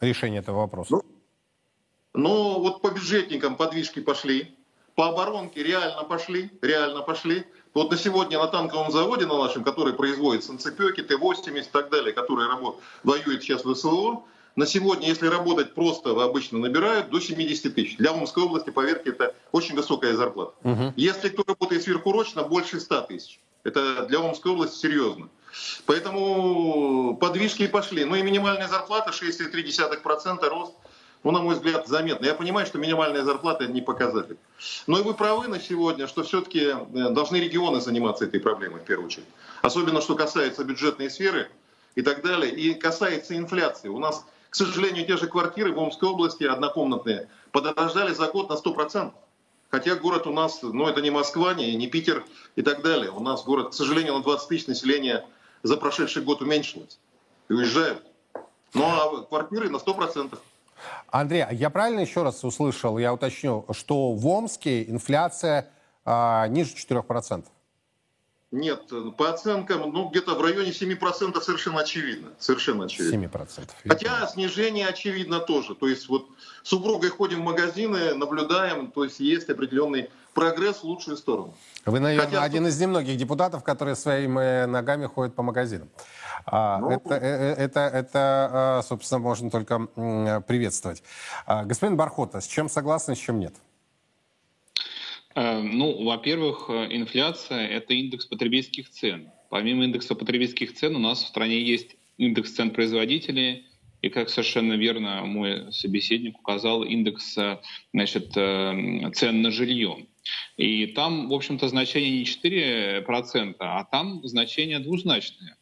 Решение 0.00 0.40
этого 0.40 0.58
вопроса? 0.58 0.96
Ну, 0.96 1.04
ну, 2.14 2.60
вот 2.60 2.80
по 2.80 2.90
бюджетникам 2.90 3.56
подвижки 3.56 4.00
пошли, 4.00 4.56
по 4.94 5.08
оборонке 5.08 5.62
реально 5.62 6.04
пошли, 6.04 6.50
реально 6.62 7.02
пошли. 7.02 7.44
Вот 7.74 7.90
на 7.90 7.96
сегодня 7.98 8.38
на 8.38 8.46
танковом 8.46 8.90
заводе 8.90 9.26
на 9.26 9.36
нашем, 9.36 9.62
который 9.62 9.92
производит 9.92 10.42
санцепеки, 10.44 11.02
Т-80 11.02 11.60
и 11.60 11.62
так 11.70 11.90
далее, 11.90 12.14
который 12.14 12.48
работ, 12.48 12.80
воюет 13.04 13.42
сейчас 13.42 13.64
в 13.64 13.74
СВО, 13.74 14.24
на 14.56 14.64
сегодня, 14.64 15.06
если 15.06 15.26
работать 15.26 15.74
просто, 15.74 16.10
обычно 16.22 16.58
набирают 16.58 17.10
до 17.10 17.20
70 17.20 17.74
тысяч. 17.74 17.98
Для 17.98 18.12
Омской 18.12 18.44
области, 18.44 18.70
поверьте, 18.70 19.10
это 19.10 19.34
очень 19.52 19.76
высокая 19.76 20.14
зарплата. 20.14 20.54
Угу. 20.64 20.94
Если 20.96 21.28
кто 21.28 21.44
работает 21.46 21.82
сверхурочно, 21.82 22.42
больше 22.42 22.80
100 22.80 23.02
тысяч. 23.02 23.38
Это 23.64 24.06
для 24.06 24.20
Омской 24.20 24.52
области 24.52 24.78
серьезно. 24.78 25.28
Поэтому 25.86 27.16
подвижки 27.20 27.62
и 27.62 27.68
пошли. 27.68 28.04
Ну 28.04 28.14
и 28.14 28.22
минимальная 28.22 28.68
зарплата 28.68 29.10
6,3% 29.10 30.48
рост. 30.48 30.74
Ну, 31.24 31.32
на 31.32 31.40
мой 31.40 31.54
взгляд, 31.54 31.88
заметно. 31.88 32.26
Я 32.26 32.34
понимаю, 32.34 32.66
что 32.66 32.78
минимальная 32.78 33.24
зарплата 33.24 33.64
это 33.64 33.72
не 33.72 33.80
показатель. 33.80 34.36
Но 34.86 34.98
и 34.98 35.02
вы 35.02 35.14
правы 35.14 35.48
на 35.48 35.58
сегодня, 35.58 36.06
что 36.06 36.22
все-таки 36.22 36.68
э, 36.68 37.10
должны 37.10 37.36
регионы 37.38 37.80
заниматься 37.80 38.26
этой 38.26 38.38
проблемой 38.38 38.80
в 38.80 38.84
первую 38.84 39.06
очередь. 39.06 39.26
Особенно, 39.62 40.00
что 40.00 40.14
касается 40.14 40.62
бюджетной 40.62 41.10
сферы 41.10 41.50
и 41.96 42.02
так 42.02 42.22
далее. 42.22 42.52
И 42.52 42.74
касается 42.74 43.36
инфляции. 43.36 43.88
У 43.88 43.98
нас 43.98 44.24
к 44.50 44.54
сожалению, 44.54 45.04
те 45.06 45.18
же 45.18 45.26
квартиры 45.26 45.70
в 45.70 45.78
Омской 45.78 46.08
области 46.08 46.44
однокомнатные 46.44 47.28
подорожали 47.52 48.14
за 48.14 48.26
год 48.28 48.48
на 48.48 48.54
100%. 48.54 49.12
Хотя 49.68 49.96
город 49.96 50.26
у 50.26 50.32
нас, 50.32 50.62
ну 50.62 50.86
это 50.86 51.02
не 51.02 51.10
Москва, 51.10 51.52
не, 51.52 51.74
не 51.74 51.88
Питер 51.88 52.24
и 52.54 52.62
так 52.62 52.82
далее. 52.82 53.10
У 53.10 53.20
нас 53.20 53.44
город, 53.44 53.70
к 53.70 53.74
сожалению, 53.74 54.14
на 54.14 54.22
20 54.22 54.48
тысяч 54.48 54.66
населения 54.66 55.26
за 55.62 55.76
прошедший 55.76 56.22
год 56.22 56.42
уменьшилось. 56.42 56.98
И 57.48 57.52
уезжают. 57.52 58.02
Ну 58.74 58.84
а 58.84 59.22
квартиры 59.22 59.70
на 59.70 59.76
100%. 59.76 60.38
Андрей, 61.08 61.42
а 61.42 61.52
я 61.52 61.70
правильно 61.70 62.00
еще 62.00 62.22
раз 62.22 62.44
услышал, 62.44 62.98
я 62.98 63.14
уточню, 63.14 63.64
что 63.72 64.12
в 64.12 64.26
Омске 64.26 64.84
инфляция 64.84 65.70
а, 66.04 66.46
ниже 66.48 66.74
4%? 66.74 67.44
Нет, 68.52 68.92
по 69.16 69.30
оценкам, 69.30 69.92
ну, 69.92 70.08
где-то 70.08 70.34
в 70.34 70.40
районе 70.40 70.70
7% 70.70 71.40
совершенно 71.40 71.80
очевидно. 71.80 72.30
Совершенно 72.38 72.84
очевидно. 72.84 73.26
7%. 73.26 73.70
Хотя 73.88 74.26
снижение 74.28 74.86
очевидно 74.86 75.40
тоже. 75.40 75.74
То 75.74 75.88
есть 75.88 76.08
вот 76.08 76.28
с 76.62 76.68
супругой 76.68 77.10
ходим 77.10 77.40
в 77.40 77.44
магазины, 77.44 78.14
наблюдаем, 78.14 78.92
то 78.92 79.04
есть 79.04 79.18
есть 79.18 79.50
определенный 79.50 80.10
прогресс 80.36 80.82
в 80.82 80.84
лучшую 80.84 81.16
сторону. 81.16 81.54
Вы, 81.86 81.98
наверное, 81.98 82.26
Хотя... 82.26 82.42
один 82.42 82.66
из 82.66 82.78
немногих 82.80 83.16
депутатов, 83.16 83.64
которые 83.64 83.96
своими 83.96 84.66
ногами 84.66 85.06
ходят 85.06 85.34
по 85.34 85.42
магазинам. 85.42 85.88
А, 86.44 86.78
ну... 86.78 86.90
Это, 86.90 87.14
э, 87.14 87.20
э, 87.20 87.64
это, 87.64 87.80
это, 87.80 88.50
а, 88.52 88.82
собственно, 88.82 89.18
можно 89.18 89.50
только 89.50 89.86
приветствовать. 90.46 91.02
А, 91.46 91.64
господин 91.64 91.96
Бархота, 91.96 92.40
с 92.40 92.46
чем 92.46 92.68
согласны, 92.68 93.16
с 93.16 93.18
чем 93.18 93.40
нет? 93.40 93.54
Э, 95.34 95.60
ну, 95.60 96.04
во-первых, 96.04 96.68
инфляция– 96.68 97.66
это 97.78 97.94
индекс 97.94 98.26
потребительских 98.26 98.90
цен. 98.90 99.30
Помимо 99.48 99.84
индекса 99.84 100.14
потребительских 100.14 100.74
цен 100.74 100.96
у 100.96 100.98
нас 100.98 101.22
в 101.22 101.26
стране 101.26 101.60
есть 101.62 101.96
индекс 102.18 102.52
цен 102.52 102.70
производителей, 102.70 103.66
и, 104.06 104.08
как 104.08 104.28
совершенно 104.28 104.74
верно 104.74 105.24
мой 105.24 105.72
собеседник 105.72 106.38
указал, 106.38 106.82
индекс 106.84 107.36
э, 107.38 107.58
значит, 107.92 108.32
цен 108.32 109.42
на 109.42 109.50
жилье. 109.50 110.06
И 110.56 110.86
там, 110.86 111.28
в 111.28 111.34
общем-то, 111.34 111.68
значение 111.68 112.18
не 112.18 112.24
4%, 112.24 113.56
а 113.58 113.84
там 113.84 114.26
значение 114.26 114.78
двузначное. 114.78 115.56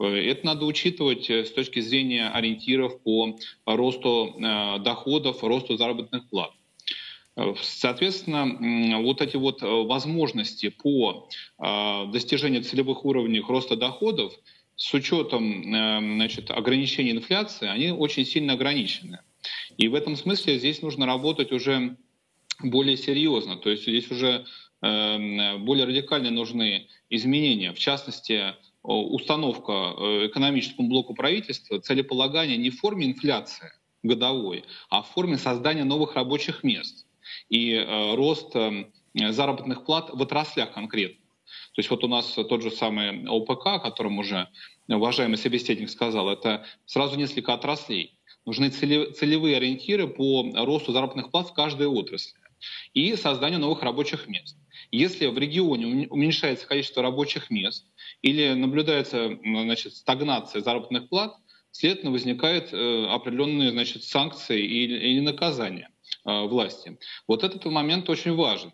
Это 0.00 0.44
надо 0.44 0.64
учитывать 0.64 1.30
с 1.30 1.50
точки 1.52 1.78
зрения 1.78 2.28
ориентиров 2.28 3.00
по 3.02 3.38
росту 3.64 4.34
доходов, 4.80 5.44
росту 5.44 5.76
заработных 5.76 6.28
плат. 6.28 6.50
Соответственно, 7.62 9.00
вот 9.00 9.22
эти 9.22 9.36
вот 9.36 9.62
э, 9.62 9.66
возможности 9.66 10.68
по 10.68 11.28
э, 11.58 12.06
достижению 12.12 12.62
целевых 12.62 13.06
уровней 13.06 13.40
роста 13.40 13.74
доходов 13.74 14.34
с 14.76 14.92
учетом 14.94 15.74
э, 15.74 15.98
значит, 16.16 16.50
ограничений 16.50 17.12
инфляции, 17.12 17.68
они 17.68 17.90
очень 17.90 18.24
сильно 18.24 18.54
ограничены. 18.54 19.20
И 19.76 19.88
в 19.88 19.94
этом 19.94 20.16
смысле 20.16 20.58
здесь 20.58 20.82
нужно 20.82 21.06
работать 21.06 21.52
уже 21.52 21.96
более 22.62 22.96
серьезно. 22.96 23.56
То 23.56 23.70
есть 23.70 23.82
здесь 23.82 24.10
уже 24.10 24.44
более 24.80 25.84
радикально 25.84 26.30
нужны 26.30 26.88
изменения. 27.08 27.72
В 27.72 27.78
частности, 27.78 28.54
установка 28.82 29.72
экономическому 30.26 30.88
блоку 30.88 31.14
правительства 31.14 31.80
целеполагания 31.80 32.56
не 32.56 32.70
в 32.70 32.80
форме 32.80 33.06
инфляции 33.06 33.70
годовой, 34.02 34.64
а 34.90 35.02
в 35.02 35.10
форме 35.10 35.38
создания 35.38 35.84
новых 35.84 36.14
рабочих 36.14 36.64
мест 36.64 37.06
и 37.48 37.72
э, 37.72 38.14
рост 38.14 38.54
э, 38.56 38.86
заработных 39.14 39.84
плат 39.84 40.10
в 40.12 40.20
отраслях 40.20 40.72
конкретно. 40.72 41.21
То 41.74 41.78
есть 41.78 41.90
вот 41.90 42.04
у 42.04 42.08
нас 42.08 42.32
тот 42.34 42.62
же 42.62 42.70
самый 42.70 43.26
ОПК, 43.26 43.66
о 43.66 43.78
котором 43.78 44.18
уже 44.18 44.48
уважаемый 44.88 45.36
собеседник 45.36 45.90
сказал, 45.90 46.28
это 46.28 46.66
сразу 46.84 47.16
несколько 47.16 47.54
отраслей. 47.54 48.18
Нужны 48.44 48.70
целевые 48.70 49.56
ориентиры 49.56 50.08
по 50.08 50.44
росту 50.54 50.92
заработных 50.92 51.30
плат 51.30 51.48
в 51.48 51.54
каждой 51.54 51.86
отрасли 51.86 52.38
и 52.94 53.16
созданию 53.16 53.60
новых 53.60 53.82
рабочих 53.82 54.28
мест. 54.28 54.56
Если 54.90 55.26
в 55.26 55.38
регионе 55.38 56.08
уменьшается 56.08 56.66
количество 56.66 57.02
рабочих 57.02 57.50
мест 57.50 57.86
или 58.20 58.52
наблюдается 58.52 59.38
значит, 59.42 59.94
стагнация 59.94 60.60
заработных 60.60 61.08
плат, 61.08 61.34
следовательно, 61.70 62.12
возникают 62.12 62.72
э, 62.72 63.06
определенные 63.06 63.70
значит, 63.70 64.04
санкции 64.04 64.60
или 64.60 65.20
наказания. 65.20 65.88
Э, 66.24 66.46
власти. 66.46 66.98
Вот 67.26 67.42
этот 67.42 67.64
момент 67.64 68.08
очень 68.08 68.34
важен. 68.34 68.72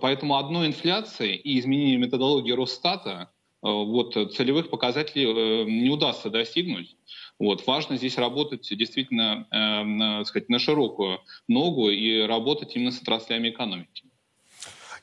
Поэтому 0.00 0.36
одной 0.36 0.68
инфляции 0.68 1.34
и 1.34 1.58
изменение 1.58 1.96
методологии 1.96 2.52
Росстата 2.52 3.30
вот, 3.62 4.14
целевых 4.34 4.70
показателей 4.70 5.64
не 5.64 5.90
удастся 5.90 6.30
достигнуть. 6.30 6.96
Вот. 7.38 7.66
Важно 7.66 7.96
здесь 7.96 8.18
работать 8.18 8.68
действительно 8.70 9.46
э, 9.50 10.24
сказать, 10.24 10.48
на 10.48 10.58
широкую 10.58 11.20
ногу 11.48 11.88
и 11.88 12.20
работать 12.22 12.76
именно 12.76 12.92
с 12.92 13.00
отраслями 13.00 13.50
экономики. 13.50 14.04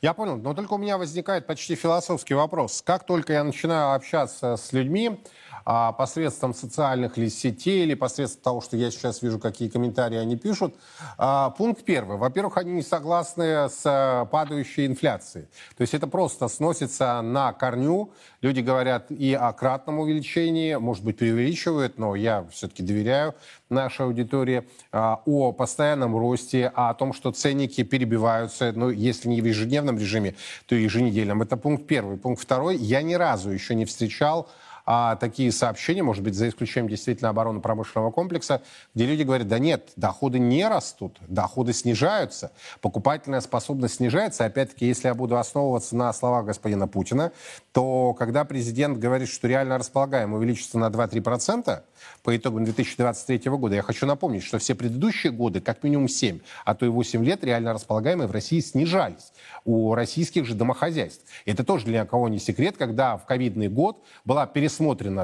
Я 0.01 0.13
понял, 0.13 0.37
но 0.37 0.53
только 0.53 0.73
у 0.73 0.77
меня 0.77 0.97
возникает 0.97 1.47
почти 1.47 1.75
философский 1.75 2.33
вопрос. 2.33 2.81
Как 2.81 3.05
только 3.05 3.33
я 3.33 3.43
начинаю 3.43 3.95
общаться 3.95 4.55
с 4.57 4.71
людьми, 4.73 5.17
а, 5.65 5.91
посредством 5.93 6.53
социальных 6.53 7.17
ли 7.17 7.29
сетей 7.29 7.83
или 7.83 7.95
посредством 7.95 8.43
того, 8.43 8.61
что 8.61 8.77
я 8.77 8.91
сейчас 8.91 9.23
вижу, 9.23 9.39
какие 9.39 9.67
комментарии 9.67 10.17
они 10.17 10.37
пишут. 10.37 10.75
А, 11.17 11.49
пункт 11.49 11.83
первый. 11.83 12.17
Во-первых, 12.17 12.57
они 12.57 12.73
не 12.73 12.83
согласны 12.83 13.67
с 13.67 13.81
а, 13.85 14.25
падающей 14.25 14.85
инфляцией. 14.85 15.47
То 15.75 15.81
есть 15.81 15.95
это 15.95 16.05
просто 16.05 16.47
сносится 16.47 17.19
на 17.21 17.51
корню. 17.51 18.11
Люди 18.41 18.59
говорят 18.59 19.09
и 19.09 19.33
о 19.33 19.51
кратном 19.53 19.99
увеличении, 19.99 20.75
может 20.75 21.03
быть, 21.03 21.17
преувеличивают, 21.17 21.97
но 21.97 22.15
я 22.15 22.45
все-таки 22.51 22.83
доверяю 22.83 23.33
нашей 23.69 24.05
аудитории, 24.05 24.67
о 24.91 25.51
постоянном 25.51 26.15
росте, 26.15 26.71
о 26.75 26.93
том, 26.93 27.13
что 27.13 27.31
ценники 27.31 27.83
перебиваются, 27.83 28.71
ну, 28.75 28.91
если 28.91 29.27
не 29.27 29.41
в 29.41 29.45
ежедневном 29.45 29.97
режиме, 29.97 30.35
то 30.67 30.75
и 30.75 30.83
еженедельном. 30.83 31.41
Это 31.41 31.57
пункт 31.57 31.87
первый. 31.87 32.17
Пункт 32.17 32.41
второй. 32.41 32.77
Я 32.77 33.01
ни 33.01 33.15
разу 33.15 33.49
еще 33.49 33.73
не 33.73 33.85
встречал 33.85 34.47
а, 34.85 35.15
такие 35.15 35.51
сообщения, 35.51 36.03
может 36.03 36.23
быть, 36.23 36.35
за 36.35 36.47
исключением 36.47 36.89
действительно 36.89 37.29
оборонно-промышленного 37.29 38.11
комплекса, 38.11 38.61
где 38.93 39.05
люди 39.05 39.23
говорят, 39.23 39.47
да 39.47 39.57
нет, 39.57 39.89
доходы 39.95 40.37
не 40.39 40.67
растут, 40.67 41.17
доходы 41.27 41.73
снижаются, 41.73 42.51
покупательная 42.81 43.41
способность 43.41 43.95
снижается. 43.95 44.45
Опять-таки, 44.45 44.85
если 44.85 45.07
я 45.07 45.15
буду 45.15 45.37
основываться 45.37 45.95
на 45.95 46.13
словах 46.13 46.45
господина 46.45 46.87
Путина, 46.87 47.31
то 47.71 48.13
когда 48.13 48.45
президент 48.45 48.99
говорит, 48.99 49.29
что 49.29 49.47
реально 49.47 49.77
располагаем 49.77 50.33
увеличится 50.33 50.77
на 50.77 50.87
2-3%, 50.87 51.81
по 52.23 52.35
итогам 52.35 52.65
2023 52.65 53.49
года. 53.51 53.75
Я 53.75 53.81
хочу 53.81 54.05
напомнить, 54.05 54.43
что 54.43 54.57
все 54.57 54.75
предыдущие 54.75 55.31
годы, 55.31 55.61
как 55.61 55.83
минимум 55.83 56.07
7, 56.07 56.39
а 56.63 56.75
то 56.75 56.85
и 56.85 56.89
8 56.89 57.23
лет, 57.23 57.43
реально 57.43 57.73
располагаемые 57.73 58.27
в 58.27 58.31
России 58.31 58.59
снижались 58.59 59.31
у 59.63 59.95
российских 59.95 60.45
же 60.45 60.53
домохозяйств. 60.55 61.23
Это 61.45 61.63
тоже 61.63 61.85
для 61.85 62.05
кого 62.05 62.29
не 62.29 62.39
секрет, 62.39 62.77
когда 62.77 63.17
в 63.17 63.25
ковидный 63.25 63.67
год 63.67 64.03
была 64.23 64.45
пересмотрена 64.45 64.74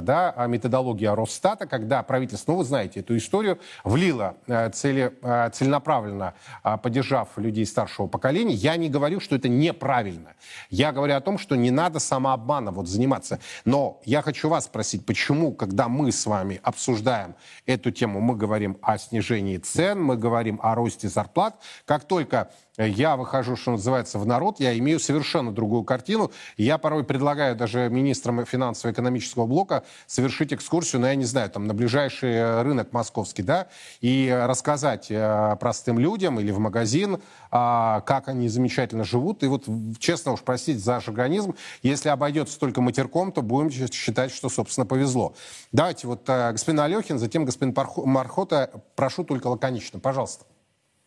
да, 0.02 0.34
методология 0.48 1.16
Росстата, 1.16 1.66
когда 1.66 2.04
правительство, 2.04 2.54
ну 2.54 2.60
вы 2.60 2.64
знаете 2.64 3.00
эту 3.02 3.18
историю, 3.18 3.60
влило 3.84 4.36
э, 4.48 4.70
цели, 4.72 5.14
э, 5.22 5.50
целенаправленно, 5.54 6.34
э, 6.64 6.78
поддержав 6.78 7.38
людей 7.38 7.66
старшего 7.66 8.08
поколения. 8.08 8.54
Я 8.54 8.76
не 8.78 8.90
говорю, 8.90 9.20
что 9.20 9.36
это 9.36 9.50
неправильно. 9.50 10.34
Я 10.70 10.92
говорю 10.92 11.16
о 11.16 11.22
том, 11.22 11.38
что 11.38 11.56
не 11.56 11.72
надо 11.72 12.00
самообманом 12.00 12.76
вот 12.76 12.88
заниматься. 12.88 13.40
Но 13.66 14.02
я 14.06 14.22
хочу 14.22 14.50
вас 14.50 14.66
спросить, 14.66 15.06
почему, 15.06 15.52
когда 15.52 15.88
мы 15.88 16.12
с 16.12 16.26
вами 16.26 16.60
обсуждаем 16.64 17.36
эту 17.66 17.92
тему, 17.92 18.20
мы 18.20 18.36
говорим 18.36 18.78
о 18.82 18.98
снижении 18.98 19.58
цен, 19.58 20.02
мы 20.02 20.18
говорим 20.18 20.60
о 20.62 20.76
росте 20.76 21.08
зарплат. 21.08 21.56
Как 21.86 22.06
только 22.06 22.52
я 22.78 23.18
выхожу, 23.18 23.56
что 23.56 23.72
называется, 23.72 24.18
в 24.18 24.26
народ, 24.26 24.60
я 24.60 24.78
имею 24.78 25.00
совершенно 25.00 25.52
другую 25.52 25.84
картину. 25.84 26.32
Я 26.58 26.78
порой 26.78 27.04
предлагаю 27.04 27.56
даже 27.56 27.90
министрам 27.90 28.46
финансово-экономического 28.46 29.46
блока 29.46 29.84
совершить 30.08 30.54
экскурсию, 30.54 31.02
ну, 31.02 31.08
я 31.08 31.16
не 31.16 31.26
знаю, 31.26 31.50
там, 31.50 31.68
на 31.68 31.74
ближайший 31.74 32.62
рынок 32.64 32.94
московский, 32.94 33.44
да, 33.44 33.68
и 34.00 34.34
рассказать 34.48 35.08
э, 35.10 35.58
простым 35.60 36.00
людям 36.00 36.40
или 36.40 36.52
в 36.52 36.60
магазин, 36.60 37.22
а, 37.50 38.02
как 38.02 38.30
они 38.30 38.48
замечательно 38.48 39.04
живут. 39.04 39.44
И 39.44 39.48
вот, 39.48 39.66
честно 40.00 40.32
уж, 40.32 40.42
простите 40.42 40.80
за 40.80 40.98
организм, 40.98 41.56
если 41.84 42.10
обойдется 42.10 42.60
только 42.60 42.82
матерком, 42.82 43.32
то 43.32 43.42
будем 43.42 43.70
считать, 43.70 44.32
что, 44.32 44.50
собственно, 44.50 44.86
повезло. 44.86 45.34
Давайте 45.72 46.08
вот 46.08 46.24
э, 46.28 46.52
господин 46.54 46.80
Алехин, 46.80 47.20
затем 47.20 47.44
господин 47.46 47.76
Мархота. 48.06 48.70
Прошу 48.96 49.24
только 49.24 49.48
лаконично, 49.48 50.00
пожалуйста. 50.00 50.46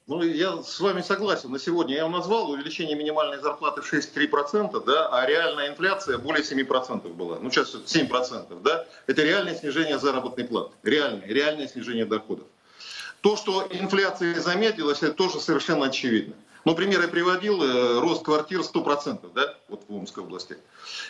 Ну, 0.07 0.23
я 0.23 0.63
с 0.63 0.81
вами 0.81 1.01
согласен. 1.01 1.51
На 1.51 1.59
сегодня 1.59 1.97
я 1.97 2.03
вам 2.03 2.13
назвал 2.13 2.51
увеличение 2.51 2.95
минимальной 2.95 3.39
зарплаты 3.41 3.81
в 3.81 3.91
6,3%, 3.91 4.85
да, 4.85 5.09
а 5.09 5.25
реальная 5.25 5.71
инфляция 5.71 6.19
более 6.19 6.43
7% 6.45 7.09
была. 7.15 7.39
Ну, 7.41 7.51
сейчас 7.51 7.75
7%, 7.75 8.61
да. 8.61 8.87
Это 9.07 9.23
реальное 9.23 9.55
снижение 9.55 9.99
заработной 9.99 10.45
платы. 10.45 10.75
Реальное, 10.83 11.27
реальное 11.27 11.69
снижение 11.69 12.05
доходов. 12.05 12.47
То, 13.23 13.37
что 13.39 13.67
инфляция 13.71 14.39
замедлилась, 14.39 15.03
это 15.03 15.15
тоже 15.15 15.41
совершенно 15.41 15.87
очевидно. 15.87 16.35
Ну, 16.65 16.75
пример 16.75 17.03
я 17.03 17.09
приводил, 17.09 17.63
э, 17.63 18.01
рост 18.01 18.25
квартир 18.25 18.61
100%, 18.61 19.31
да, 19.35 19.55
вот 19.69 19.83
в 19.87 19.95
Омской 19.95 20.25
области. 20.25 20.57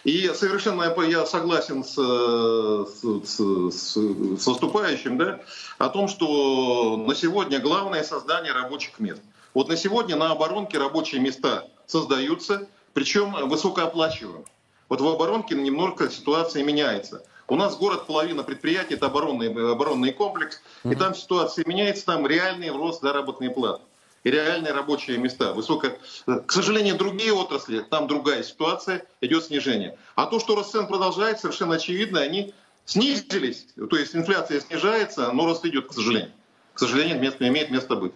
И 0.03 0.29
совершенно 0.35 0.93
я 1.05 1.25
согласен 1.27 1.85
с, 1.85 1.95
с, 1.95 3.05
с, 3.25 3.97
с 4.43 4.47
выступающим, 4.47 5.17
да, 5.17 5.41
о 5.79 5.91
том, 5.91 6.09
что 6.09 6.97
на 6.97 7.15
сегодня 7.15 7.61
главное 7.61 8.03
создание 8.03 8.53
рабочих 8.53 8.99
мест. 8.99 9.23
Вот 9.55 9.69
на 9.69 9.77
сегодня 9.77 10.17
на 10.17 10.33
оборонке 10.33 10.79
рабочие 10.79 11.21
места 11.21 11.69
создаются, 11.87 12.67
причем 12.93 13.49
высокооплачиваемые. 13.49 14.45
Вот 14.89 15.01
в 15.01 15.07
оборонке 15.07 15.55
немножко 15.55 16.11
ситуация 16.11 16.65
меняется. 16.65 17.25
У 17.47 17.55
нас 17.55 17.77
город, 17.77 18.07
половина 18.07 18.43
предприятий, 18.43 18.95
это 18.95 19.07
оборонный, 19.07 19.51
оборонный 19.73 20.13
комплекс, 20.13 20.61
и 20.83 20.97
там 20.97 21.15
ситуация 21.15 21.65
меняется, 21.67 22.07
там 22.07 22.27
реальный 22.27 22.71
рост 22.71 23.03
заработной 23.03 23.51
платы 23.51 23.83
и 24.25 24.31
реальные 24.31 24.72
рабочие 24.72 25.18
места. 25.18 25.53
Высоко... 25.53 25.89
К 26.27 26.51
сожалению, 26.51 26.97
другие 26.97 27.33
отрасли, 27.33 27.81
там 27.81 28.09
другая 28.09 28.43
ситуация, 28.43 29.07
идет 29.20 29.45
снижение. 29.45 29.97
А 30.16 30.27
то, 30.27 30.41
что 30.41 30.57
рост 30.57 30.72
цен 30.72 30.89
продолжается, 30.89 31.43
совершенно 31.43 31.77
очевидно, 31.77 32.20
они 32.20 32.53
снизились. 32.87 33.68
То 33.77 33.97
есть 33.97 34.16
инфляция 34.16 34.61
снижается, 34.61 35.31
но 35.33 35.45
рост 35.45 35.64
идет, 35.64 35.89
к 35.89 35.93
сожалению. 35.93 36.33
К 36.72 36.79
сожалению, 36.81 37.18
имеет 37.18 37.70
место 37.70 37.95
быть. 37.95 38.12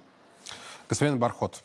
Господин 0.89 1.19
Бархот. 1.19 1.63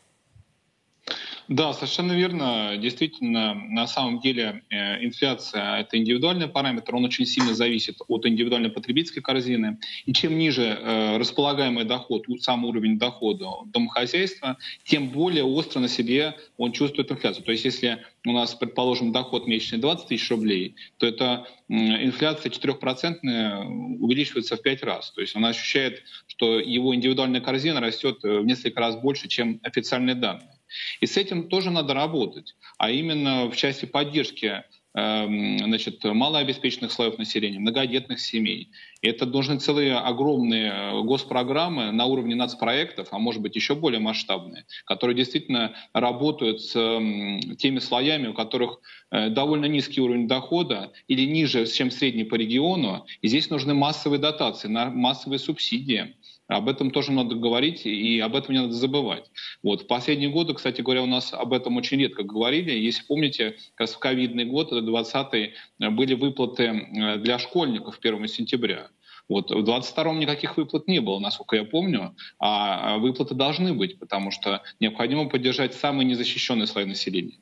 Да, 1.50 1.74
совершенно 1.74 2.14
верно. 2.14 2.78
Действительно, 2.78 3.54
на 3.54 3.86
самом 3.86 4.22
деле 4.22 4.64
э, 4.70 5.04
инфляция– 5.04 5.80
это 5.82 5.98
индивидуальный 5.98 6.48
параметр, 6.48 6.96
он 6.96 7.06
очень 7.06 7.26
сильно 7.26 7.54
зависит 7.54 7.98
от 8.08 8.26
индивидуальной 8.26 8.70
потребительской 8.70 9.22
корзины. 9.22 9.78
И 10.06 10.14
чем 10.14 10.38
ниже 10.38 10.64
э, 10.64 11.18
располагаемый 11.18 11.84
доход, 11.84 12.26
сам 12.40 12.64
уровень 12.64 12.98
дохода 12.98 13.46
домохозяйства, 13.66 14.58
тем 14.86 15.10
более 15.10 15.44
остро 15.44 15.80
на 15.82 15.90
себе 15.90 16.36
он 16.58 16.72
чувствует 16.72 17.12
инфляцию. 17.12 17.44
То 17.44 17.52
есть 17.52 17.66
если 17.66 18.00
у 18.26 18.32
нас, 18.32 18.56
предположим, 18.56 19.12
доход 19.12 19.46
месячный 19.46 19.80
20 19.80 20.08
тысяч 20.08 20.30
рублей, 20.32 20.76
то 20.98 21.06
это 21.06 21.46
инфляция 21.68 22.52
4% 22.52 23.98
увеличивается 24.00 24.56
в 24.56 24.62
5 24.62 24.84
раз. 24.84 25.12
То 25.12 25.22
есть 25.22 25.36
он 25.36 25.46
ощущает, 25.46 26.04
что 26.28 26.60
его 26.60 26.96
индивидуальная 26.96 27.42
корзина 27.42 27.82
растет 27.82 28.24
э, 28.24 28.40
в 28.40 28.46
несколько 28.46 28.80
раз 28.80 28.96
больше, 28.96 29.28
чем 29.28 29.60
официальные 29.64 30.16
данные. 30.16 30.53
И 31.02 31.06
с 31.06 31.18
этим 31.18 31.50
тоже 31.50 31.72
надо 31.72 31.94
работать, 31.94 32.56
а 32.78 32.90
именно 32.90 33.50
в 33.50 33.56
части 33.56 33.86
поддержки 33.86 34.64
эм, 34.96 35.58
значит, 35.60 36.04
малообеспеченных 36.04 36.92
слоев 36.92 37.18
населения, 37.18 37.60
многодетных 37.60 38.20
семей. 38.20 38.70
И 39.02 39.08
это 39.08 39.26
должны 39.26 39.60
целые 39.60 39.96
огромные 39.96 40.72
э, 40.72 41.02
госпрограммы 41.02 41.92
на 41.92 42.06
уровне 42.06 42.36
нацпроектов, 42.36 43.08
а 43.12 43.20
может 43.20 43.42
быть 43.42 43.56
еще 43.56 43.76
более 43.76 44.00
масштабные, 44.00 44.66
которые 44.86 45.16
действительно 45.16 45.76
работают 45.94 46.62
с 46.62 46.76
эм, 46.76 47.56
теми 47.58 47.80
слоями, 47.80 48.28
у 48.28 48.34
которых 48.34 48.80
э, 49.12 49.30
довольно 49.30 49.66
низкий 49.66 50.02
уровень 50.02 50.28
дохода 50.28 50.94
или 51.08 51.26
ниже, 51.26 51.66
чем 51.66 51.92
средний 51.92 52.24
по 52.24 52.36
региону. 52.36 53.06
И 53.22 53.28
здесь 53.28 53.50
нужны 53.50 53.74
массовые 53.74 54.20
дотации, 54.20 54.68
массовые 54.68 55.40
субсидии. 55.40 56.16
Об 56.48 56.68
этом 56.68 56.92
тоже 56.92 57.12
надо 57.12 57.36
говорить, 57.36 57.86
и 57.86 58.20
об 58.20 58.36
этом 58.36 58.54
не 58.54 58.62
надо 58.62 58.74
забывать. 58.74 59.32
Вот. 59.64 59.84
В 59.84 59.88
последние 59.88 60.30
годы, 60.30 60.54
кстати 60.54 60.82
говоря, 60.82 61.04
у 61.04 61.08
нас 61.08 61.34
об 61.34 61.54
этом 61.54 61.78
очень 61.78 62.00
редко 62.00 62.24
говорили. 62.24 62.72
Если 62.72 63.04
помните, 63.06 63.56
как 63.76 63.88
раз 63.88 63.94
в 63.94 64.00
ковидный 64.00 64.46
год, 64.46 64.70
20 64.70 65.54
были 65.80 66.14
выплаты 66.16 66.64
э, 66.64 67.18
для 67.18 67.40
школьников 67.40 68.00
1 68.02 68.28
сентября. 68.28 68.90
Вот 69.30 69.52
в 69.52 69.64
22-м 69.64 70.20
никаких 70.20 70.58
выплат 70.58 70.88
не 70.88 71.00
было, 71.00 71.20
насколько 71.20 71.56
я 71.56 71.64
помню, 71.64 72.16
а 72.40 72.98
выплаты 72.98 73.36
должны 73.36 73.74
быть, 73.74 73.98
потому 73.98 74.32
что 74.32 74.62
необходимо 74.82 75.30
поддержать 75.30 75.74
самые 75.74 76.06
незащищенные 76.06 76.68
слои 76.68 76.86
населения. 76.86 77.40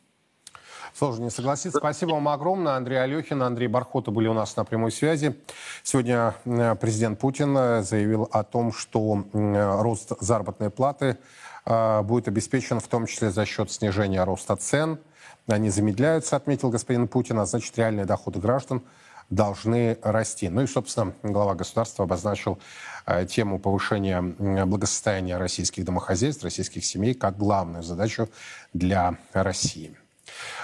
Сложно 0.93 1.25
не 1.25 1.29
согласиться. 1.29 1.79
Спасибо 1.79 2.11
вам 2.11 2.27
огромное. 2.27 2.75
Андрей 2.75 3.01
Алехин, 3.01 3.41
Андрей 3.41 3.67
Бархота 3.67 4.11
были 4.11 4.27
у 4.27 4.33
нас 4.33 4.55
на 4.55 4.65
прямой 4.65 4.91
связи. 4.91 5.35
Сегодня 5.83 6.35
э, 6.45 6.75
президент 6.75 7.19
Путин 7.19 7.55
э, 7.57 7.83
заявил 7.83 8.29
о 8.31 8.43
том, 8.43 8.73
что 8.73 9.23
э, 9.33 9.81
рост 9.81 10.11
заработной 10.19 10.69
платы 10.69 11.17
будет 11.63 12.27
обеспечен 12.27 12.79
в 12.79 12.87
том 12.87 13.05
числе 13.05 13.29
за 13.29 13.45
счет 13.45 13.71
снижения 13.71 14.23
роста 14.23 14.55
цен. 14.55 14.97
Они 15.45 15.69
замедляются, 15.69 16.35
отметил 16.35 16.71
господин 16.71 17.07
Путин, 17.07 17.37
а 17.37 17.45
значит 17.45 17.77
реальные 17.77 18.05
доходы 18.05 18.39
граждан 18.39 18.81
должны 19.29 19.99
расти. 20.01 20.49
Ну 20.49 20.63
и, 20.63 20.67
собственно, 20.67 21.13
глава 21.21 21.53
государства 21.53 22.05
обозначил 22.05 22.57
тему 23.27 23.59
повышения 23.59 24.23
благосостояния 24.65 25.37
российских 25.37 25.85
домохозяйств, 25.85 26.43
российских 26.43 26.83
семей 26.83 27.13
как 27.13 27.37
главную 27.37 27.83
задачу 27.83 28.27
для 28.73 29.19
России. 29.31 29.95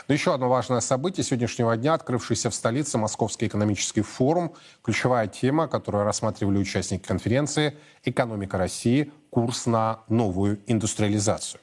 Но 0.07 0.13
еще 0.13 0.33
одно 0.33 0.49
важное 0.49 0.79
событие 0.79 1.23
сегодняшнего 1.23 1.75
дня, 1.75 1.93
открывшийся 1.93 2.49
в 2.49 2.55
столице 2.55 2.97
Московский 2.97 3.47
экономический 3.47 4.01
форум. 4.01 4.53
Ключевая 4.83 5.27
тема, 5.27 5.67
которую 5.67 6.03
рассматривали 6.03 6.57
участники 6.57 7.05
конференции– 7.05 7.77
экономика 8.03 8.57
России, 8.57 9.11
курс 9.29 9.65
на 9.65 9.99
новую 10.07 10.59
индустриализацию. 10.67 11.59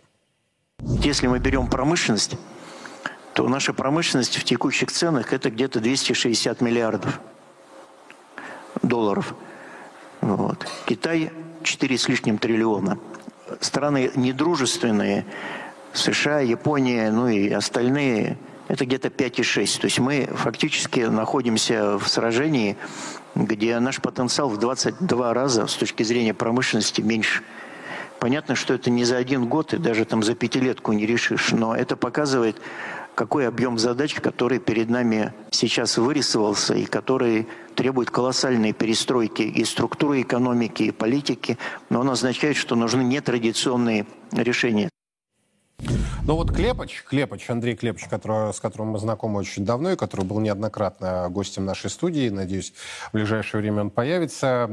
Если 0.80 1.26
мы 1.26 1.38
берем 1.38 1.68
промышленность, 1.68 2.36
то 3.32 3.48
наша 3.48 3.72
промышленность 3.72 4.36
в 4.36 4.44
текущих 4.44 4.90
ценах 4.92 5.32
это 5.32 5.50
где-то 5.50 5.80
260 5.80 6.60
миллиардов 6.60 7.20
долларов. 8.82 9.34
Вот. 10.20 10.66
Китай 10.86 11.32
4 11.62 11.98
с 11.98 12.08
лишним 12.08 12.38
триллиона. 12.38 12.98
Страны 13.60 14.10
недружественные, 14.14 15.26
США, 15.94 16.40
Япония, 16.40 17.10
ну 17.10 17.28
и 17.28 17.50
остальные, 17.50 18.36
это 18.68 18.84
где-то 18.84 19.08
5,6. 19.08 19.80
То 19.80 19.86
есть 19.86 19.98
мы 19.98 20.28
фактически 20.34 21.00
находимся 21.00 21.98
в 21.98 22.08
сражении, 22.08 22.76
где 23.34 23.78
наш 23.78 24.00
потенциал 24.00 24.48
в 24.48 24.58
22 24.58 25.34
раза 25.34 25.66
с 25.66 25.74
точки 25.74 26.02
зрения 26.02 26.34
промышленности 26.34 27.00
меньше. 27.00 27.42
Понятно, 28.20 28.54
что 28.54 28.74
это 28.74 28.90
не 28.90 29.04
за 29.04 29.16
один 29.16 29.46
год 29.46 29.74
и 29.74 29.78
даже 29.78 30.04
там 30.04 30.22
за 30.22 30.34
пятилетку 30.34 30.92
не 30.92 31.04
решишь, 31.04 31.52
но 31.52 31.74
это 31.76 31.96
показывает, 31.96 32.56
какой 33.14 33.46
объем 33.46 33.78
задач, 33.78 34.14
который 34.14 34.58
перед 34.58 34.88
нами 34.88 35.32
сейчас 35.50 35.98
вырисовался 35.98 36.74
и 36.74 36.84
который 36.84 37.46
требует 37.74 38.10
колоссальной 38.10 38.72
перестройки 38.72 39.42
и 39.42 39.64
структуры 39.64 40.22
экономики, 40.22 40.84
и 40.84 40.90
политики, 40.90 41.58
но 41.90 42.00
он 42.00 42.10
означает, 42.10 42.56
что 42.56 42.76
нужны 42.76 43.02
нетрадиционные 43.02 44.06
решения. 44.32 44.88
Ну 46.26 46.36
вот 46.36 46.50
Клепач, 46.50 47.02
Клепач, 47.02 47.50
Андрей 47.50 47.76
Клепач, 47.76 48.08
который, 48.08 48.54
с 48.54 48.58
которым 48.58 48.88
мы 48.88 48.98
знакомы 48.98 49.40
очень 49.40 49.66
давно 49.66 49.92
и 49.92 49.96
который 49.96 50.24
был 50.24 50.40
неоднократно 50.40 51.28
гостем 51.28 51.66
нашей 51.66 51.90
студии, 51.90 52.30
надеюсь, 52.30 52.72
в 53.10 53.12
ближайшее 53.12 53.60
время 53.60 53.82
он 53.82 53.90
появится. 53.90 54.70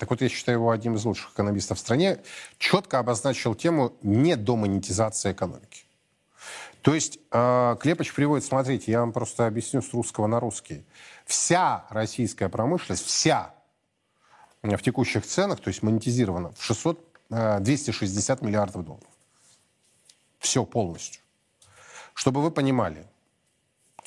Так 0.00 0.10
вот, 0.10 0.20
я 0.22 0.28
считаю 0.28 0.58
его 0.58 0.72
одним 0.72 0.96
из 0.96 1.04
лучших 1.04 1.34
экономистов 1.34 1.78
в 1.78 1.80
стране, 1.80 2.18
четко 2.58 2.98
обозначил 2.98 3.54
тему 3.54 3.92
недомонетизации 4.02 5.30
экономики. 5.30 5.84
То 6.82 6.94
есть 6.94 7.20
э, 7.30 7.76
Клепач 7.78 8.12
приводит, 8.12 8.44
смотрите, 8.44 8.90
я 8.90 8.98
вам 8.98 9.12
просто 9.12 9.46
объясню 9.46 9.82
с 9.82 9.92
русского 9.92 10.26
на 10.26 10.40
русский. 10.40 10.84
Вся 11.26 11.84
российская 11.90 12.48
промышленность, 12.48 13.06
вся 13.06 13.54
в 14.64 14.78
текущих 14.78 15.24
ценах, 15.24 15.60
то 15.60 15.68
есть 15.68 15.84
монетизирована 15.84 16.50
в 16.58 16.64
600, 16.64 16.98
260 17.60 18.42
миллиардов 18.42 18.84
долларов. 18.84 19.17
Все 20.38 20.64
полностью. 20.64 21.22
Чтобы 22.14 22.42
вы 22.42 22.50
понимали, 22.50 23.06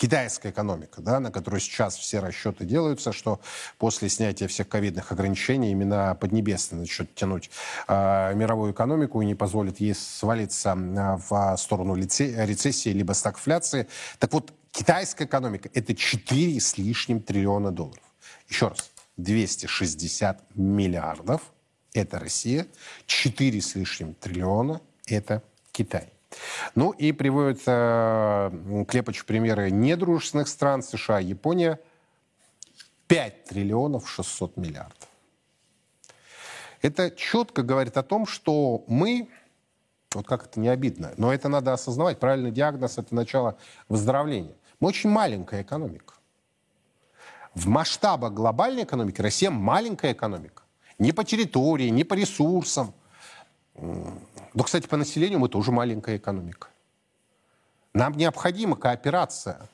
китайская 0.01 0.49
экономика, 0.49 0.99
да, 0.99 1.19
на 1.19 1.31
которую 1.31 1.61
сейчас 1.61 1.95
все 1.95 2.19
расчеты 2.19 2.65
делаются, 2.65 3.13
что 3.13 3.39
после 3.77 4.09
снятия 4.09 4.47
всех 4.47 4.67
ковидных 4.67 5.11
ограничений 5.11 5.71
именно 5.71 6.17
Поднебесный 6.19 6.79
начнет 6.79 7.13
тянуть 7.13 7.51
э, 7.87 8.33
мировую 8.33 8.73
экономику 8.73 9.21
и 9.21 9.25
не 9.27 9.35
позволит 9.35 9.79
ей 9.79 9.93
свалиться 9.93 10.75
в 10.75 11.55
сторону 11.57 11.95
рецессии 11.95 12.89
либо 12.89 13.13
стагфляции. 13.13 13.87
Так 14.17 14.33
вот, 14.33 14.51
китайская 14.71 15.25
экономика– 15.25 15.69
это 15.73 15.93
4 15.93 16.59
с 16.59 16.79
лишним 16.79 17.21
триллиона 17.21 17.71
долларов. 17.71 18.03
Еще 18.49 18.69
раз, 18.69 18.89
260 19.17 20.55
миллиардов– 20.55 21.41
это 21.93 22.17
Россия, 22.17 22.65
4 23.05 23.61
с 23.61 23.75
лишним 23.75 24.15
триллиона– 24.15 24.81
это 25.05 25.43
Китай. 25.71 26.11
Ну 26.75 26.91
и 26.91 27.11
приводятся 27.11 28.51
Клепач 28.87 29.23
примеры 29.25 29.71
недружественных 29.71 30.47
стран, 30.47 30.83
США, 30.83 31.19
Япония. 31.19 31.79
5 33.11 33.43
триллионов 33.43 34.09
600 34.09 34.55
миллиардов. 34.55 35.09
Это 36.81 37.11
четко 37.11 37.61
говорит 37.61 37.97
о 37.97 38.03
том, 38.03 38.25
что 38.25 38.85
мы, 38.87 39.27
вот 40.13 40.25
как 40.25 40.45
это 40.45 40.61
не 40.61 40.69
обидно, 40.69 41.13
но 41.17 41.33
это 41.33 41.49
надо 41.49 41.73
осознавать, 41.73 42.19
правильный 42.19 42.51
диагноз– 42.51 42.97
это 42.97 43.13
начало 43.13 43.57
выздоровления. 43.89 44.55
Мы 44.79 44.87
очень 44.87 45.09
маленькая 45.09 45.61
экономика. 45.61 46.13
В 47.53 47.67
масштабах 47.67 48.31
глобальной 48.31 48.83
экономики 48.83 49.21
Россия 49.21 49.51
маленькая 49.51 50.13
экономика. 50.13 50.63
Не 50.97 51.11
по 51.11 51.25
территории, 51.25 51.89
не 51.89 52.05
по 52.05 52.13
ресурсам, 52.13 52.93
но, 54.53 54.63
кстати, 54.63 54.87
по 54.87 54.97
населению 54.97 55.39
мы 55.39 55.49
тоже 55.49 55.71
маленькая 55.71 56.17
экономика. 56.17 56.67
Нам 57.93 58.13
необходима 58.13 58.75
кооперация 58.75 59.69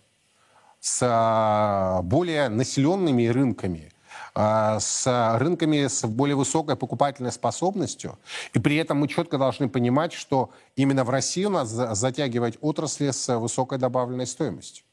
с 0.80 1.00
а, 1.02 2.02
более 2.04 2.50
населенными 2.50 3.28
рынками, 3.28 3.92
а, 4.34 4.80
с 4.80 5.38
рынками 5.40 5.88
с 5.88 6.06
более 6.06 6.36
высокой 6.36 6.76
покупательной 6.76 7.32
способностью. 7.32 8.18
И 8.54 8.60
при 8.60 8.76
этом 8.78 8.98
мы 8.98 9.08
четко 9.08 9.38
должны 9.38 9.70
понимать, 9.70 10.14
что 10.14 10.52
именно 10.76 11.04
в 11.04 11.10
России 11.10 11.46
у 11.46 11.50
нас 11.50 11.70
затягивать 11.70 12.58
отрасли 12.62 13.12
с 13.12 13.38
высокой 13.38 13.78
добавленной 13.78 14.28
стоимостью. 14.28 14.86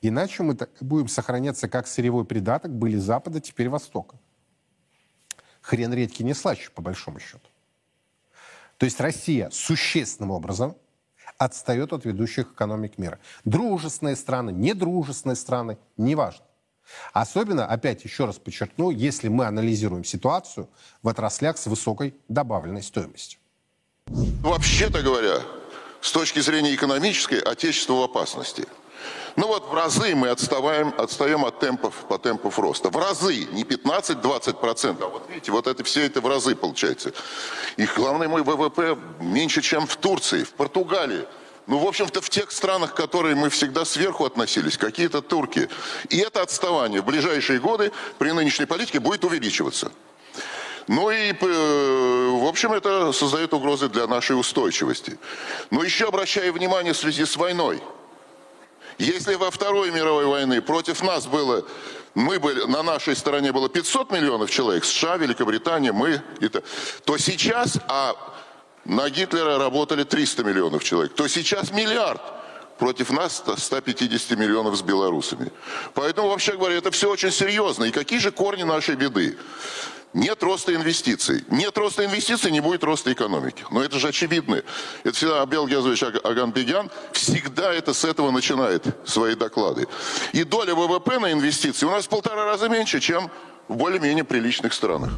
Иначе 0.00 0.42
мы 0.42 0.56
будем 0.80 1.08
сохраняться 1.08 1.68
как 1.68 1.86
сырьевой 1.86 2.26
придаток 2.26 2.74
были 2.74 2.96
Запада, 2.96 3.40
теперь 3.40 3.70
Востока. 3.70 4.18
Хрен 5.62 5.94
редьки 5.94 6.22
не 6.22 6.34
слаще, 6.34 6.70
по 6.70 6.82
большому 6.82 7.20
счету. 7.20 7.43
То 8.78 8.84
есть 8.84 9.00
Россия 9.00 9.50
существенным 9.50 10.30
образом 10.30 10.76
отстает 11.38 11.92
от 11.92 12.04
ведущих 12.04 12.52
экономик 12.52 12.98
мира. 12.98 13.18
Дружественные 13.44 14.16
страны, 14.16 14.50
недружественные 14.50 15.36
страны, 15.36 15.78
неважно. 15.96 16.44
Особенно, 17.12 17.66
опять 17.66 18.04
еще 18.04 18.26
раз 18.26 18.38
подчеркну, 18.38 18.90
если 18.90 19.28
мы 19.28 19.46
анализируем 19.46 20.04
ситуацию 20.04 20.68
в 21.02 21.08
отраслях 21.08 21.56
с 21.56 21.66
высокой 21.66 22.14
добавленной 22.28 22.82
стоимостью. 22.82 23.40
Вообще-то 24.06 25.02
говоря, 25.02 25.40
с 26.02 26.12
точки 26.12 26.40
зрения 26.40 26.74
экономической, 26.74 27.40
отечество 27.40 27.94
в 27.94 28.02
опасности– 28.02 28.66
ну 29.36 29.48
вот 29.48 29.68
в 29.68 29.74
разы 29.74 30.14
мы 30.14 30.28
отставаем, 30.28 30.94
отстаем 30.96 31.44
от 31.44 31.58
темпов, 31.58 31.94
по 32.08 32.18
темпов 32.18 32.58
роста. 32.58 32.90
В 32.90 32.96
разы, 32.96 33.46
не 33.50 33.64
15-20%, 33.64 35.02
а 35.02 35.08
вот 35.08 35.28
видите, 35.28 35.50
вот 35.50 35.66
это 35.66 35.82
все 35.82 36.06
это 36.06 36.20
в 36.20 36.26
разы 36.28 36.54
получается. 36.54 37.12
И 37.76 37.84
главный 37.84 38.28
мой 38.28 38.42
ВВП 38.42 38.96
меньше, 39.20 39.60
чем 39.60 39.86
в 39.86 39.96
Турции, 39.96 40.44
в 40.44 40.52
Португалии. 40.52 41.26
Ну, 41.66 41.78
в 41.78 41.86
общем-то, 41.86 42.20
в 42.20 42.28
тех 42.28 42.52
странах, 42.52 42.92
к 42.92 42.96
которым 42.96 43.38
мы 43.38 43.48
всегда 43.48 43.84
сверху 43.84 44.24
относились, 44.24 44.76
какие-то 44.76 45.20
турки. 45.22 45.68
И 46.10 46.18
это 46.18 46.42
отставание 46.42 47.00
в 47.00 47.06
ближайшие 47.06 47.58
годы 47.58 47.90
при 48.18 48.32
нынешней 48.32 48.66
политике 48.66 49.00
будет 49.00 49.24
увеличиваться. 49.24 49.90
Ну 50.86 51.10
и, 51.10 51.32
э, 51.32 52.28
в 52.30 52.46
общем, 52.46 52.74
это 52.74 53.12
создает 53.12 53.54
угрозы 53.54 53.88
для 53.88 54.06
нашей 54.06 54.38
устойчивости. 54.38 55.18
Но 55.70 55.82
еще 55.82 56.06
обращаю 56.06 56.52
внимание 56.52 56.92
в 56.92 56.98
связи 56.98 57.24
с 57.24 57.36
войной– 57.36 57.82
если 58.98 59.34
во 59.34 59.50
Второй 59.50 59.90
мировой 59.90 60.26
войны 60.26 60.60
против 60.60 61.02
нас 61.02 61.26
было, 61.26 61.64
мы 62.14 62.38
были, 62.38 62.64
на 62.64 62.82
нашей 62.82 63.16
стороне 63.16 63.52
было 63.52 63.68
500 63.68 64.12
миллионов 64.12 64.50
человек, 64.50 64.84
США, 64.84 65.16
Великобритания, 65.16 65.92
мы, 65.92 66.22
это, 66.40 66.62
то 67.04 67.18
сейчас, 67.18 67.78
а 67.88 68.14
на 68.84 69.08
Гитлера 69.10 69.58
работали 69.58 70.04
300 70.04 70.44
миллионов 70.44 70.84
человек, 70.84 71.14
то 71.14 71.26
сейчас 71.28 71.72
миллиард 71.72 72.20
против 72.78 73.10
нас 73.10 73.42
150 73.56 74.38
миллионов 74.38 74.76
с 74.76 74.82
белорусами. 74.82 75.50
Поэтому, 75.94 76.28
вообще 76.28 76.56
говоря, 76.56 76.76
это 76.76 76.90
все 76.90 77.10
очень 77.10 77.30
серьезно. 77.30 77.84
И 77.84 77.90
какие 77.90 78.18
же 78.18 78.30
корни 78.30 78.62
нашей 78.62 78.96
беды? 78.96 79.36
Нет 80.14 80.44
роста 80.44 80.72
инвестиций. 80.72 81.44
Нет 81.50 81.76
роста 81.76 82.04
инвестиций, 82.04 82.52
не 82.52 82.60
будет 82.60 82.84
роста 82.84 83.12
экономики. 83.12 83.64
Но 83.72 83.82
это 83.82 83.98
же 83.98 84.08
очевидно. 84.08 84.62
Это 85.02 85.16
всегда 85.16 85.42
Абел 85.42 85.66
Гезович 85.66 86.04
Аганбегян 86.04 86.88
всегда 87.12 87.72
это 87.74 87.92
с 87.92 88.04
этого 88.04 88.30
начинает 88.30 88.84
свои 89.04 89.34
доклады. 89.34 89.88
И 90.32 90.44
доля 90.44 90.74
ВВП 90.74 91.18
на 91.18 91.32
инвестиции 91.32 91.84
у 91.84 91.90
нас 91.90 92.04
в 92.04 92.08
полтора 92.08 92.44
раза 92.44 92.68
меньше, 92.68 93.00
чем 93.00 93.28
в 93.66 93.74
более-менее 93.74 94.24
приличных 94.24 94.72
странах. 94.72 95.10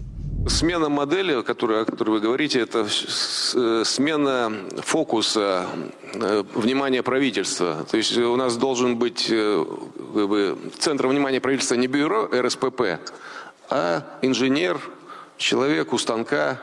Смена 0.49 0.89
модели, 0.89 1.43
которую, 1.43 1.83
о 1.83 1.85
которой 1.85 2.11
вы 2.11 2.21
говорите, 2.21 2.61
это 2.61 2.87
э, 2.87 3.83
смена 3.85 4.53
фокуса 4.79 5.67
э, 6.15 6.45
внимания 6.55 7.03
правительства. 7.03 7.85
То 7.91 7.97
есть 7.97 8.17
у 8.17 8.37
нас 8.37 8.57
должен 8.57 8.97
быть 8.97 9.27
э, 9.29 9.65
центр 10.79 11.09
внимания 11.09 11.41
правительства 11.41 11.75
не 11.75 11.89
бюро 11.89 12.31
РСПП, 12.33 13.01
а 13.71 14.05
инженер, 14.23 14.79
человек 15.37 15.93
у 15.93 15.99
станка. 15.99 16.61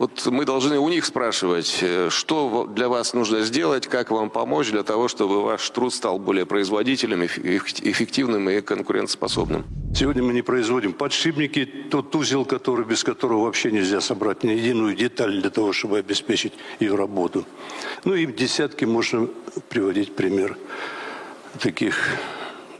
Вот 0.00 0.24
мы 0.28 0.46
должны 0.46 0.78
у 0.78 0.88
них 0.88 1.04
спрашивать, 1.04 1.80
э, 1.82 2.08
что 2.08 2.64
для 2.64 2.88
вас 2.88 3.12
нужно 3.12 3.42
сделать, 3.42 3.86
как 3.86 4.10
вам 4.10 4.30
помочь 4.30 4.70
для 4.70 4.82
того, 4.82 5.08
чтобы 5.08 5.42
ваш 5.42 5.68
труд 5.68 5.92
стал 5.92 6.18
более 6.18 6.46
производительным, 6.46 7.26
эффективным 7.26 8.48
и 8.48 8.62
конкурентоспособным. 8.62 9.66
Сегодня 9.94 10.22
мы 10.22 10.32
не 10.32 10.40
производим 10.40 10.94
подшипники, 10.94 11.66
тот 11.90 12.16
узел, 12.16 12.46
который, 12.46 12.86
без 12.86 13.04
которого 13.04 13.44
вообще 13.44 13.70
нельзя 13.70 14.00
собрать 14.00 14.42
ни 14.42 14.52
единую 14.52 14.96
деталь 14.96 15.38
для 15.38 15.50
того, 15.50 15.74
чтобы 15.74 15.98
обеспечить 15.98 16.54
ее 16.80 16.94
работу. 16.94 17.44
Ну 18.06 18.14
и 18.14 18.24
десятки 18.24 18.86
можно 18.86 19.28
приводить 19.68 20.16
пример 20.16 20.56
таких 21.58 21.94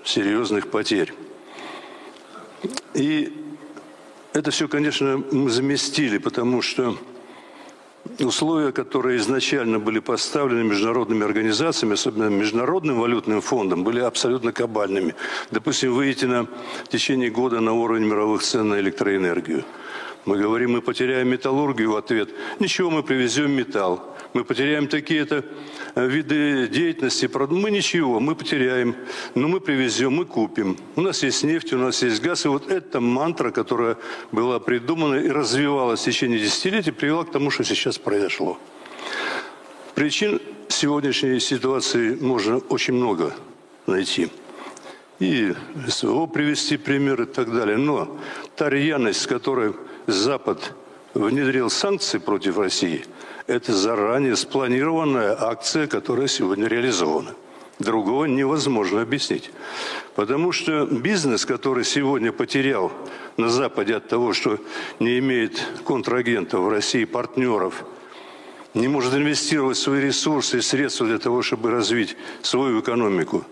серьезных 0.07 0.71
потерь. 0.71 1.13
И 2.95 3.40
это 4.33 4.51
все, 4.51 4.69
конечно, 4.69 5.23
мы 5.33 5.51
заместили, 5.51 6.19
потому 6.19 6.63
что 6.63 6.97
условия, 8.19 8.73
которые 8.73 9.19
изначально 9.19 9.79
были 9.79 9.99
поставлены 9.99 10.65
международными 10.65 11.25
организациями, 11.25 11.95
особенно 11.95 12.29
Международным 12.29 13.01
валютным 13.01 13.41
фондом, 13.41 13.85
были 13.85 14.01
абсолютно 14.01 14.53
кабальными. 14.53 15.15
Допустим, 15.51 15.95
выйти 15.95 16.27
на 16.27 16.45
в 16.85 16.89
течение 16.89 17.31
года 17.31 17.61
на 17.61 17.73
уровень 17.73 18.07
мировых 18.07 18.43
цен 18.43 18.69
на 18.69 18.81
электроэнергию. 18.81 19.65
Мы 20.31 20.39
говорим, 20.39 20.75
мы 20.75 20.81
потеряем 20.81 21.29
металлургию 21.29 21.91
в 21.91 21.97
ответ. 21.97 22.31
Ничего, 22.61 22.89
мы 22.89 23.03
привезем 23.03 23.51
металл. 23.51 24.17
Мы 24.33 24.45
потеряем 24.45 24.87
такие-то 24.87 25.45
э, 25.97 26.07
виды 26.07 26.69
деятельности. 26.69 27.29
Мы 27.51 27.73
ничего, 27.73 28.21
мы 28.21 28.37
потеряем. 28.37 28.95
Но 29.35 29.49
мы 29.49 29.59
привезем, 29.59 30.13
мы 30.13 30.25
купим. 30.25 30.77
У 30.95 31.01
нас 31.01 31.25
есть 31.25 31.43
нефть, 31.43 31.73
у 31.73 31.79
нас 31.79 32.01
есть 32.05 32.23
газ. 32.23 32.45
И 32.45 32.49
вот 32.49 32.71
эта 32.71 33.01
мантра, 33.01 33.51
которая 33.51 33.97
была 34.31 34.61
придумана 34.61 35.17
и 35.17 35.29
развивалась 35.29 36.03
в 36.03 36.05
течение 36.05 36.39
десятилетий, 36.39 36.93
привела 36.93 37.25
к 37.25 37.33
тому, 37.33 37.51
что 37.51 37.65
сейчас 37.65 37.99
произошло. 37.99 38.57
Причин 39.97 40.41
сегодняшней 40.69 41.41
ситуации 41.41 42.15
можно 42.15 42.59
очень 42.59 42.95
много 42.95 43.35
найти. 43.89 44.29
И 45.19 45.55
СВО 45.89 46.27
привести 46.27 46.77
пример 46.77 47.23
и 47.23 47.27
так 47.27 47.53
далее. 47.53 47.79
Но 47.79 48.17
та 48.55 48.71
рьяность, 48.71 49.23
с 49.23 49.27
которой 49.27 49.75
Запад 50.07 50.75
внедрил 51.15 51.71
санкции 51.71 52.19
против 52.19 52.59
России– 52.59 53.05
это 53.51 53.75
заранее 53.75 54.37
спланированная 54.37 55.37
акция, 55.37 55.89
которая 55.89 56.29
сегодня 56.29 56.69
реализована. 56.69 57.35
Другого 57.81 58.27
невозможно 58.27 59.03
объяснить. 59.03 59.51
Потому 60.15 60.53
что 60.53 60.87
бизнес, 60.87 61.47
который 61.47 61.85
сегодня 61.85 62.31
потерял 62.31 62.93
на 63.37 63.49
Западе 63.49 63.97
от 63.97 64.07
того, 64.07 64.35
что 64.35 64.61
не 65.01 65.19
имеет 65.19 65.61
контрагентов 65.85 66.61
в 66.61 66.69
России, 66.69 67.05
партнеров, 67.05 67.85
не 68.73 68.87
может 68.87 69.15
инвестировать 69.15 69.79
свои 69.79 70.01
ресурсы 70.01 70.59
и 70.59 70.61
средства 70.61 71.09
для 71.09 71.19
того, 71.19 71.43
чтобы 71.43 71.73
развить 71.73 72.17
свою 72.43 72.81
экономику. 72.81 73.45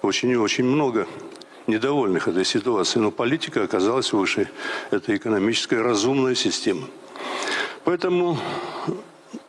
Очень 0.00 0.30
и 0.30 0.36
очень 0.36 0.64
много 0.64 1.06
недовольных 1.68 2.28
этой 2.28 2.44
ситуацией. 2.44 3.02
Но 3.02 3.10
политика 3.10 3.62
оказалась 3.62 4.12
выше. 4.12 4.50
Это 4.90 5.16
экономическая 5.16 5.82
разумная 5.82 6.34
система. 6.34 6.88
Поэтому 7.84 8.38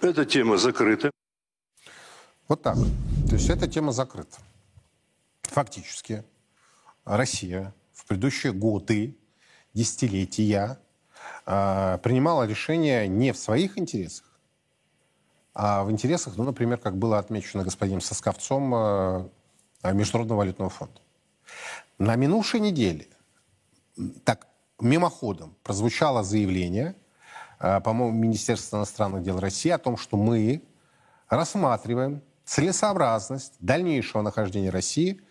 эта 0.02 0.26
тема 0.26 0.58
закрыта. 0.58 1.12
Вот 2.48 2.62
так. 2.62 2.78
То 3.30 3.36
есть 3.36 3.50
эта 3.50 3.68
тема 3.68 3.92
закрыта. 3.92 4.38
Фактически 5.44 6.24
Россия 7.04 7.74
в 7.94 8.06
предыдущие 8.06 8.54
годы, 8.54 9.18
десятилетия 9.74 10.80
э, 11.46 11.98
принимала 12.04 12.48
решения 12.48 13.08
не 13.08 13.34
в 13.34 13.38
своих 13.38 13.78
интересах, 13.78 14.28
а 15.54 15.84
в 15.84 15.92
интересах, 15.92 16.38
ну, 16.38 16.44
например, 16.44 16.78
как 16.78 16.98
было 16.98 17.18
отмечено 17.18 17.64
господином 17.64 18.02
Сосковцом 18.02 18.76
э, 18.76 19.30
Международного 19.94 20.40
валютного 20.40 20.70
фонда. 20.70 21.02
На 21.98 22.16
минувшей 22.16 22.60
неделе 22.60 23.08
так 24.24 24.48
мимоходом 24.80 25.56
прозвучало 25.64 26.24
заявление– 26.24 26.96
Э, 27.60 27.80
по-моему, 27.82 28.18
Министерства 28.18 28.78
иностранных 28.78 29.24
дел 29.24 29.40
России 29.40 29.70
о 29.70 29.78
том, 29.78 29.98
что 29.98 30.18
мы 30.18 30.64
рассматриваем 31.30 32.22
целесообразность 32.46 33.54
дальнейшего 33.60 34.22
нахождения 34.22 34.70
России 34.70 35.22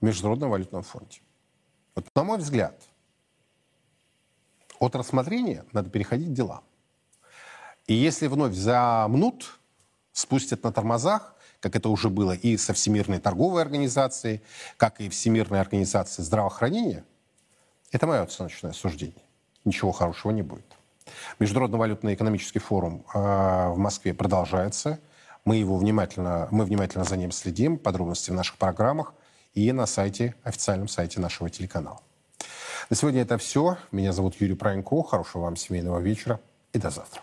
в 0.00 0.04
Международном 0.04 0.50
валютном 0.50 0.82
фонде. 0.82 1.20
Вот, 1.94 2.06
на 2.14 2.24
мой 2.24 2.38
взгляд, 2.38 2.80
от 4.78 4.94
рассмотрения 4.94 5.64
надо 5.72 5.90
переходить 5.90 6.28
к 6.28 6.32
делам. 6.32 6.62
И 7.86 7.94
если 7.94 8.26
вновь 8.26 8.54
замнут, 8.54 9.58
спустят 10.12 10.62
на 10.62 10.72
тормозах, 10.72 11.33
как 11.64 11.76
это 11.76 11.88
уже 11.88 12.10
было 12.10 12.32
и 12.32 12.58
со 12.58 12.74
Всемирной 12.74 13.20
торговой 13.20 13.62
организацией, 13.62 14.42
как 14.76 15.00
и 15.00 15.08
Всемирной 15.08 15.60
организацией 15.62 16.26
здравоохранения, 16.26 17.04
это 17.90 18.06
мое 18.06 18.20
оценочное 18.20 18.72
суждение. 18.72 19.24
Ничего 19.64 19.90
хорошего 19.90 20.30
не 20.30 20.42
будет. 20.42 20.66
Международный 21.38 21.78
валютный 21.78 22.14
экономический 22.14 22.58
форум 22.58 23.02
а, 23.14 23.70
в 23.70 23.78
Москве 23.78 24.12
продолжается. 24.12 25.00
Мы 25.46 25.56
его 25.56 25.78
внимательно, 25.78 26.48
мы 26.50 26.66
внимательно 26.66 27.04
за 27.04 27.16
ним 27.16 27.32
следим. 27.32 27.78
Подробности 27.78 28.30
в 28.30 28.34
наших 28.34 28.58
программах 28.58 29.14
и 29.54 29.72
на 29.72 29.86
сайте, 29.86 30.34
официальном 30.42 30.88
сайте 30.88 31.18
нашего 31.18 31.48
телеканала. 31.48 32.00
На 32.90 32.96
сегодня 32.96 33.22
это 33.22 33.38
все. 33.38 33.78
Меня 33.90 34.12
зовут 34.12 34.38
Юрий 34.38 34.54
Пронько. 34.54 35.02
Хорошего 35.02 35.44
вам 35.44 35.56
семейного 35.56 35.98
вечера 35.98 36.40
и 36.74 36.78
до 36.78 36.90
завтра. 36.90 37.22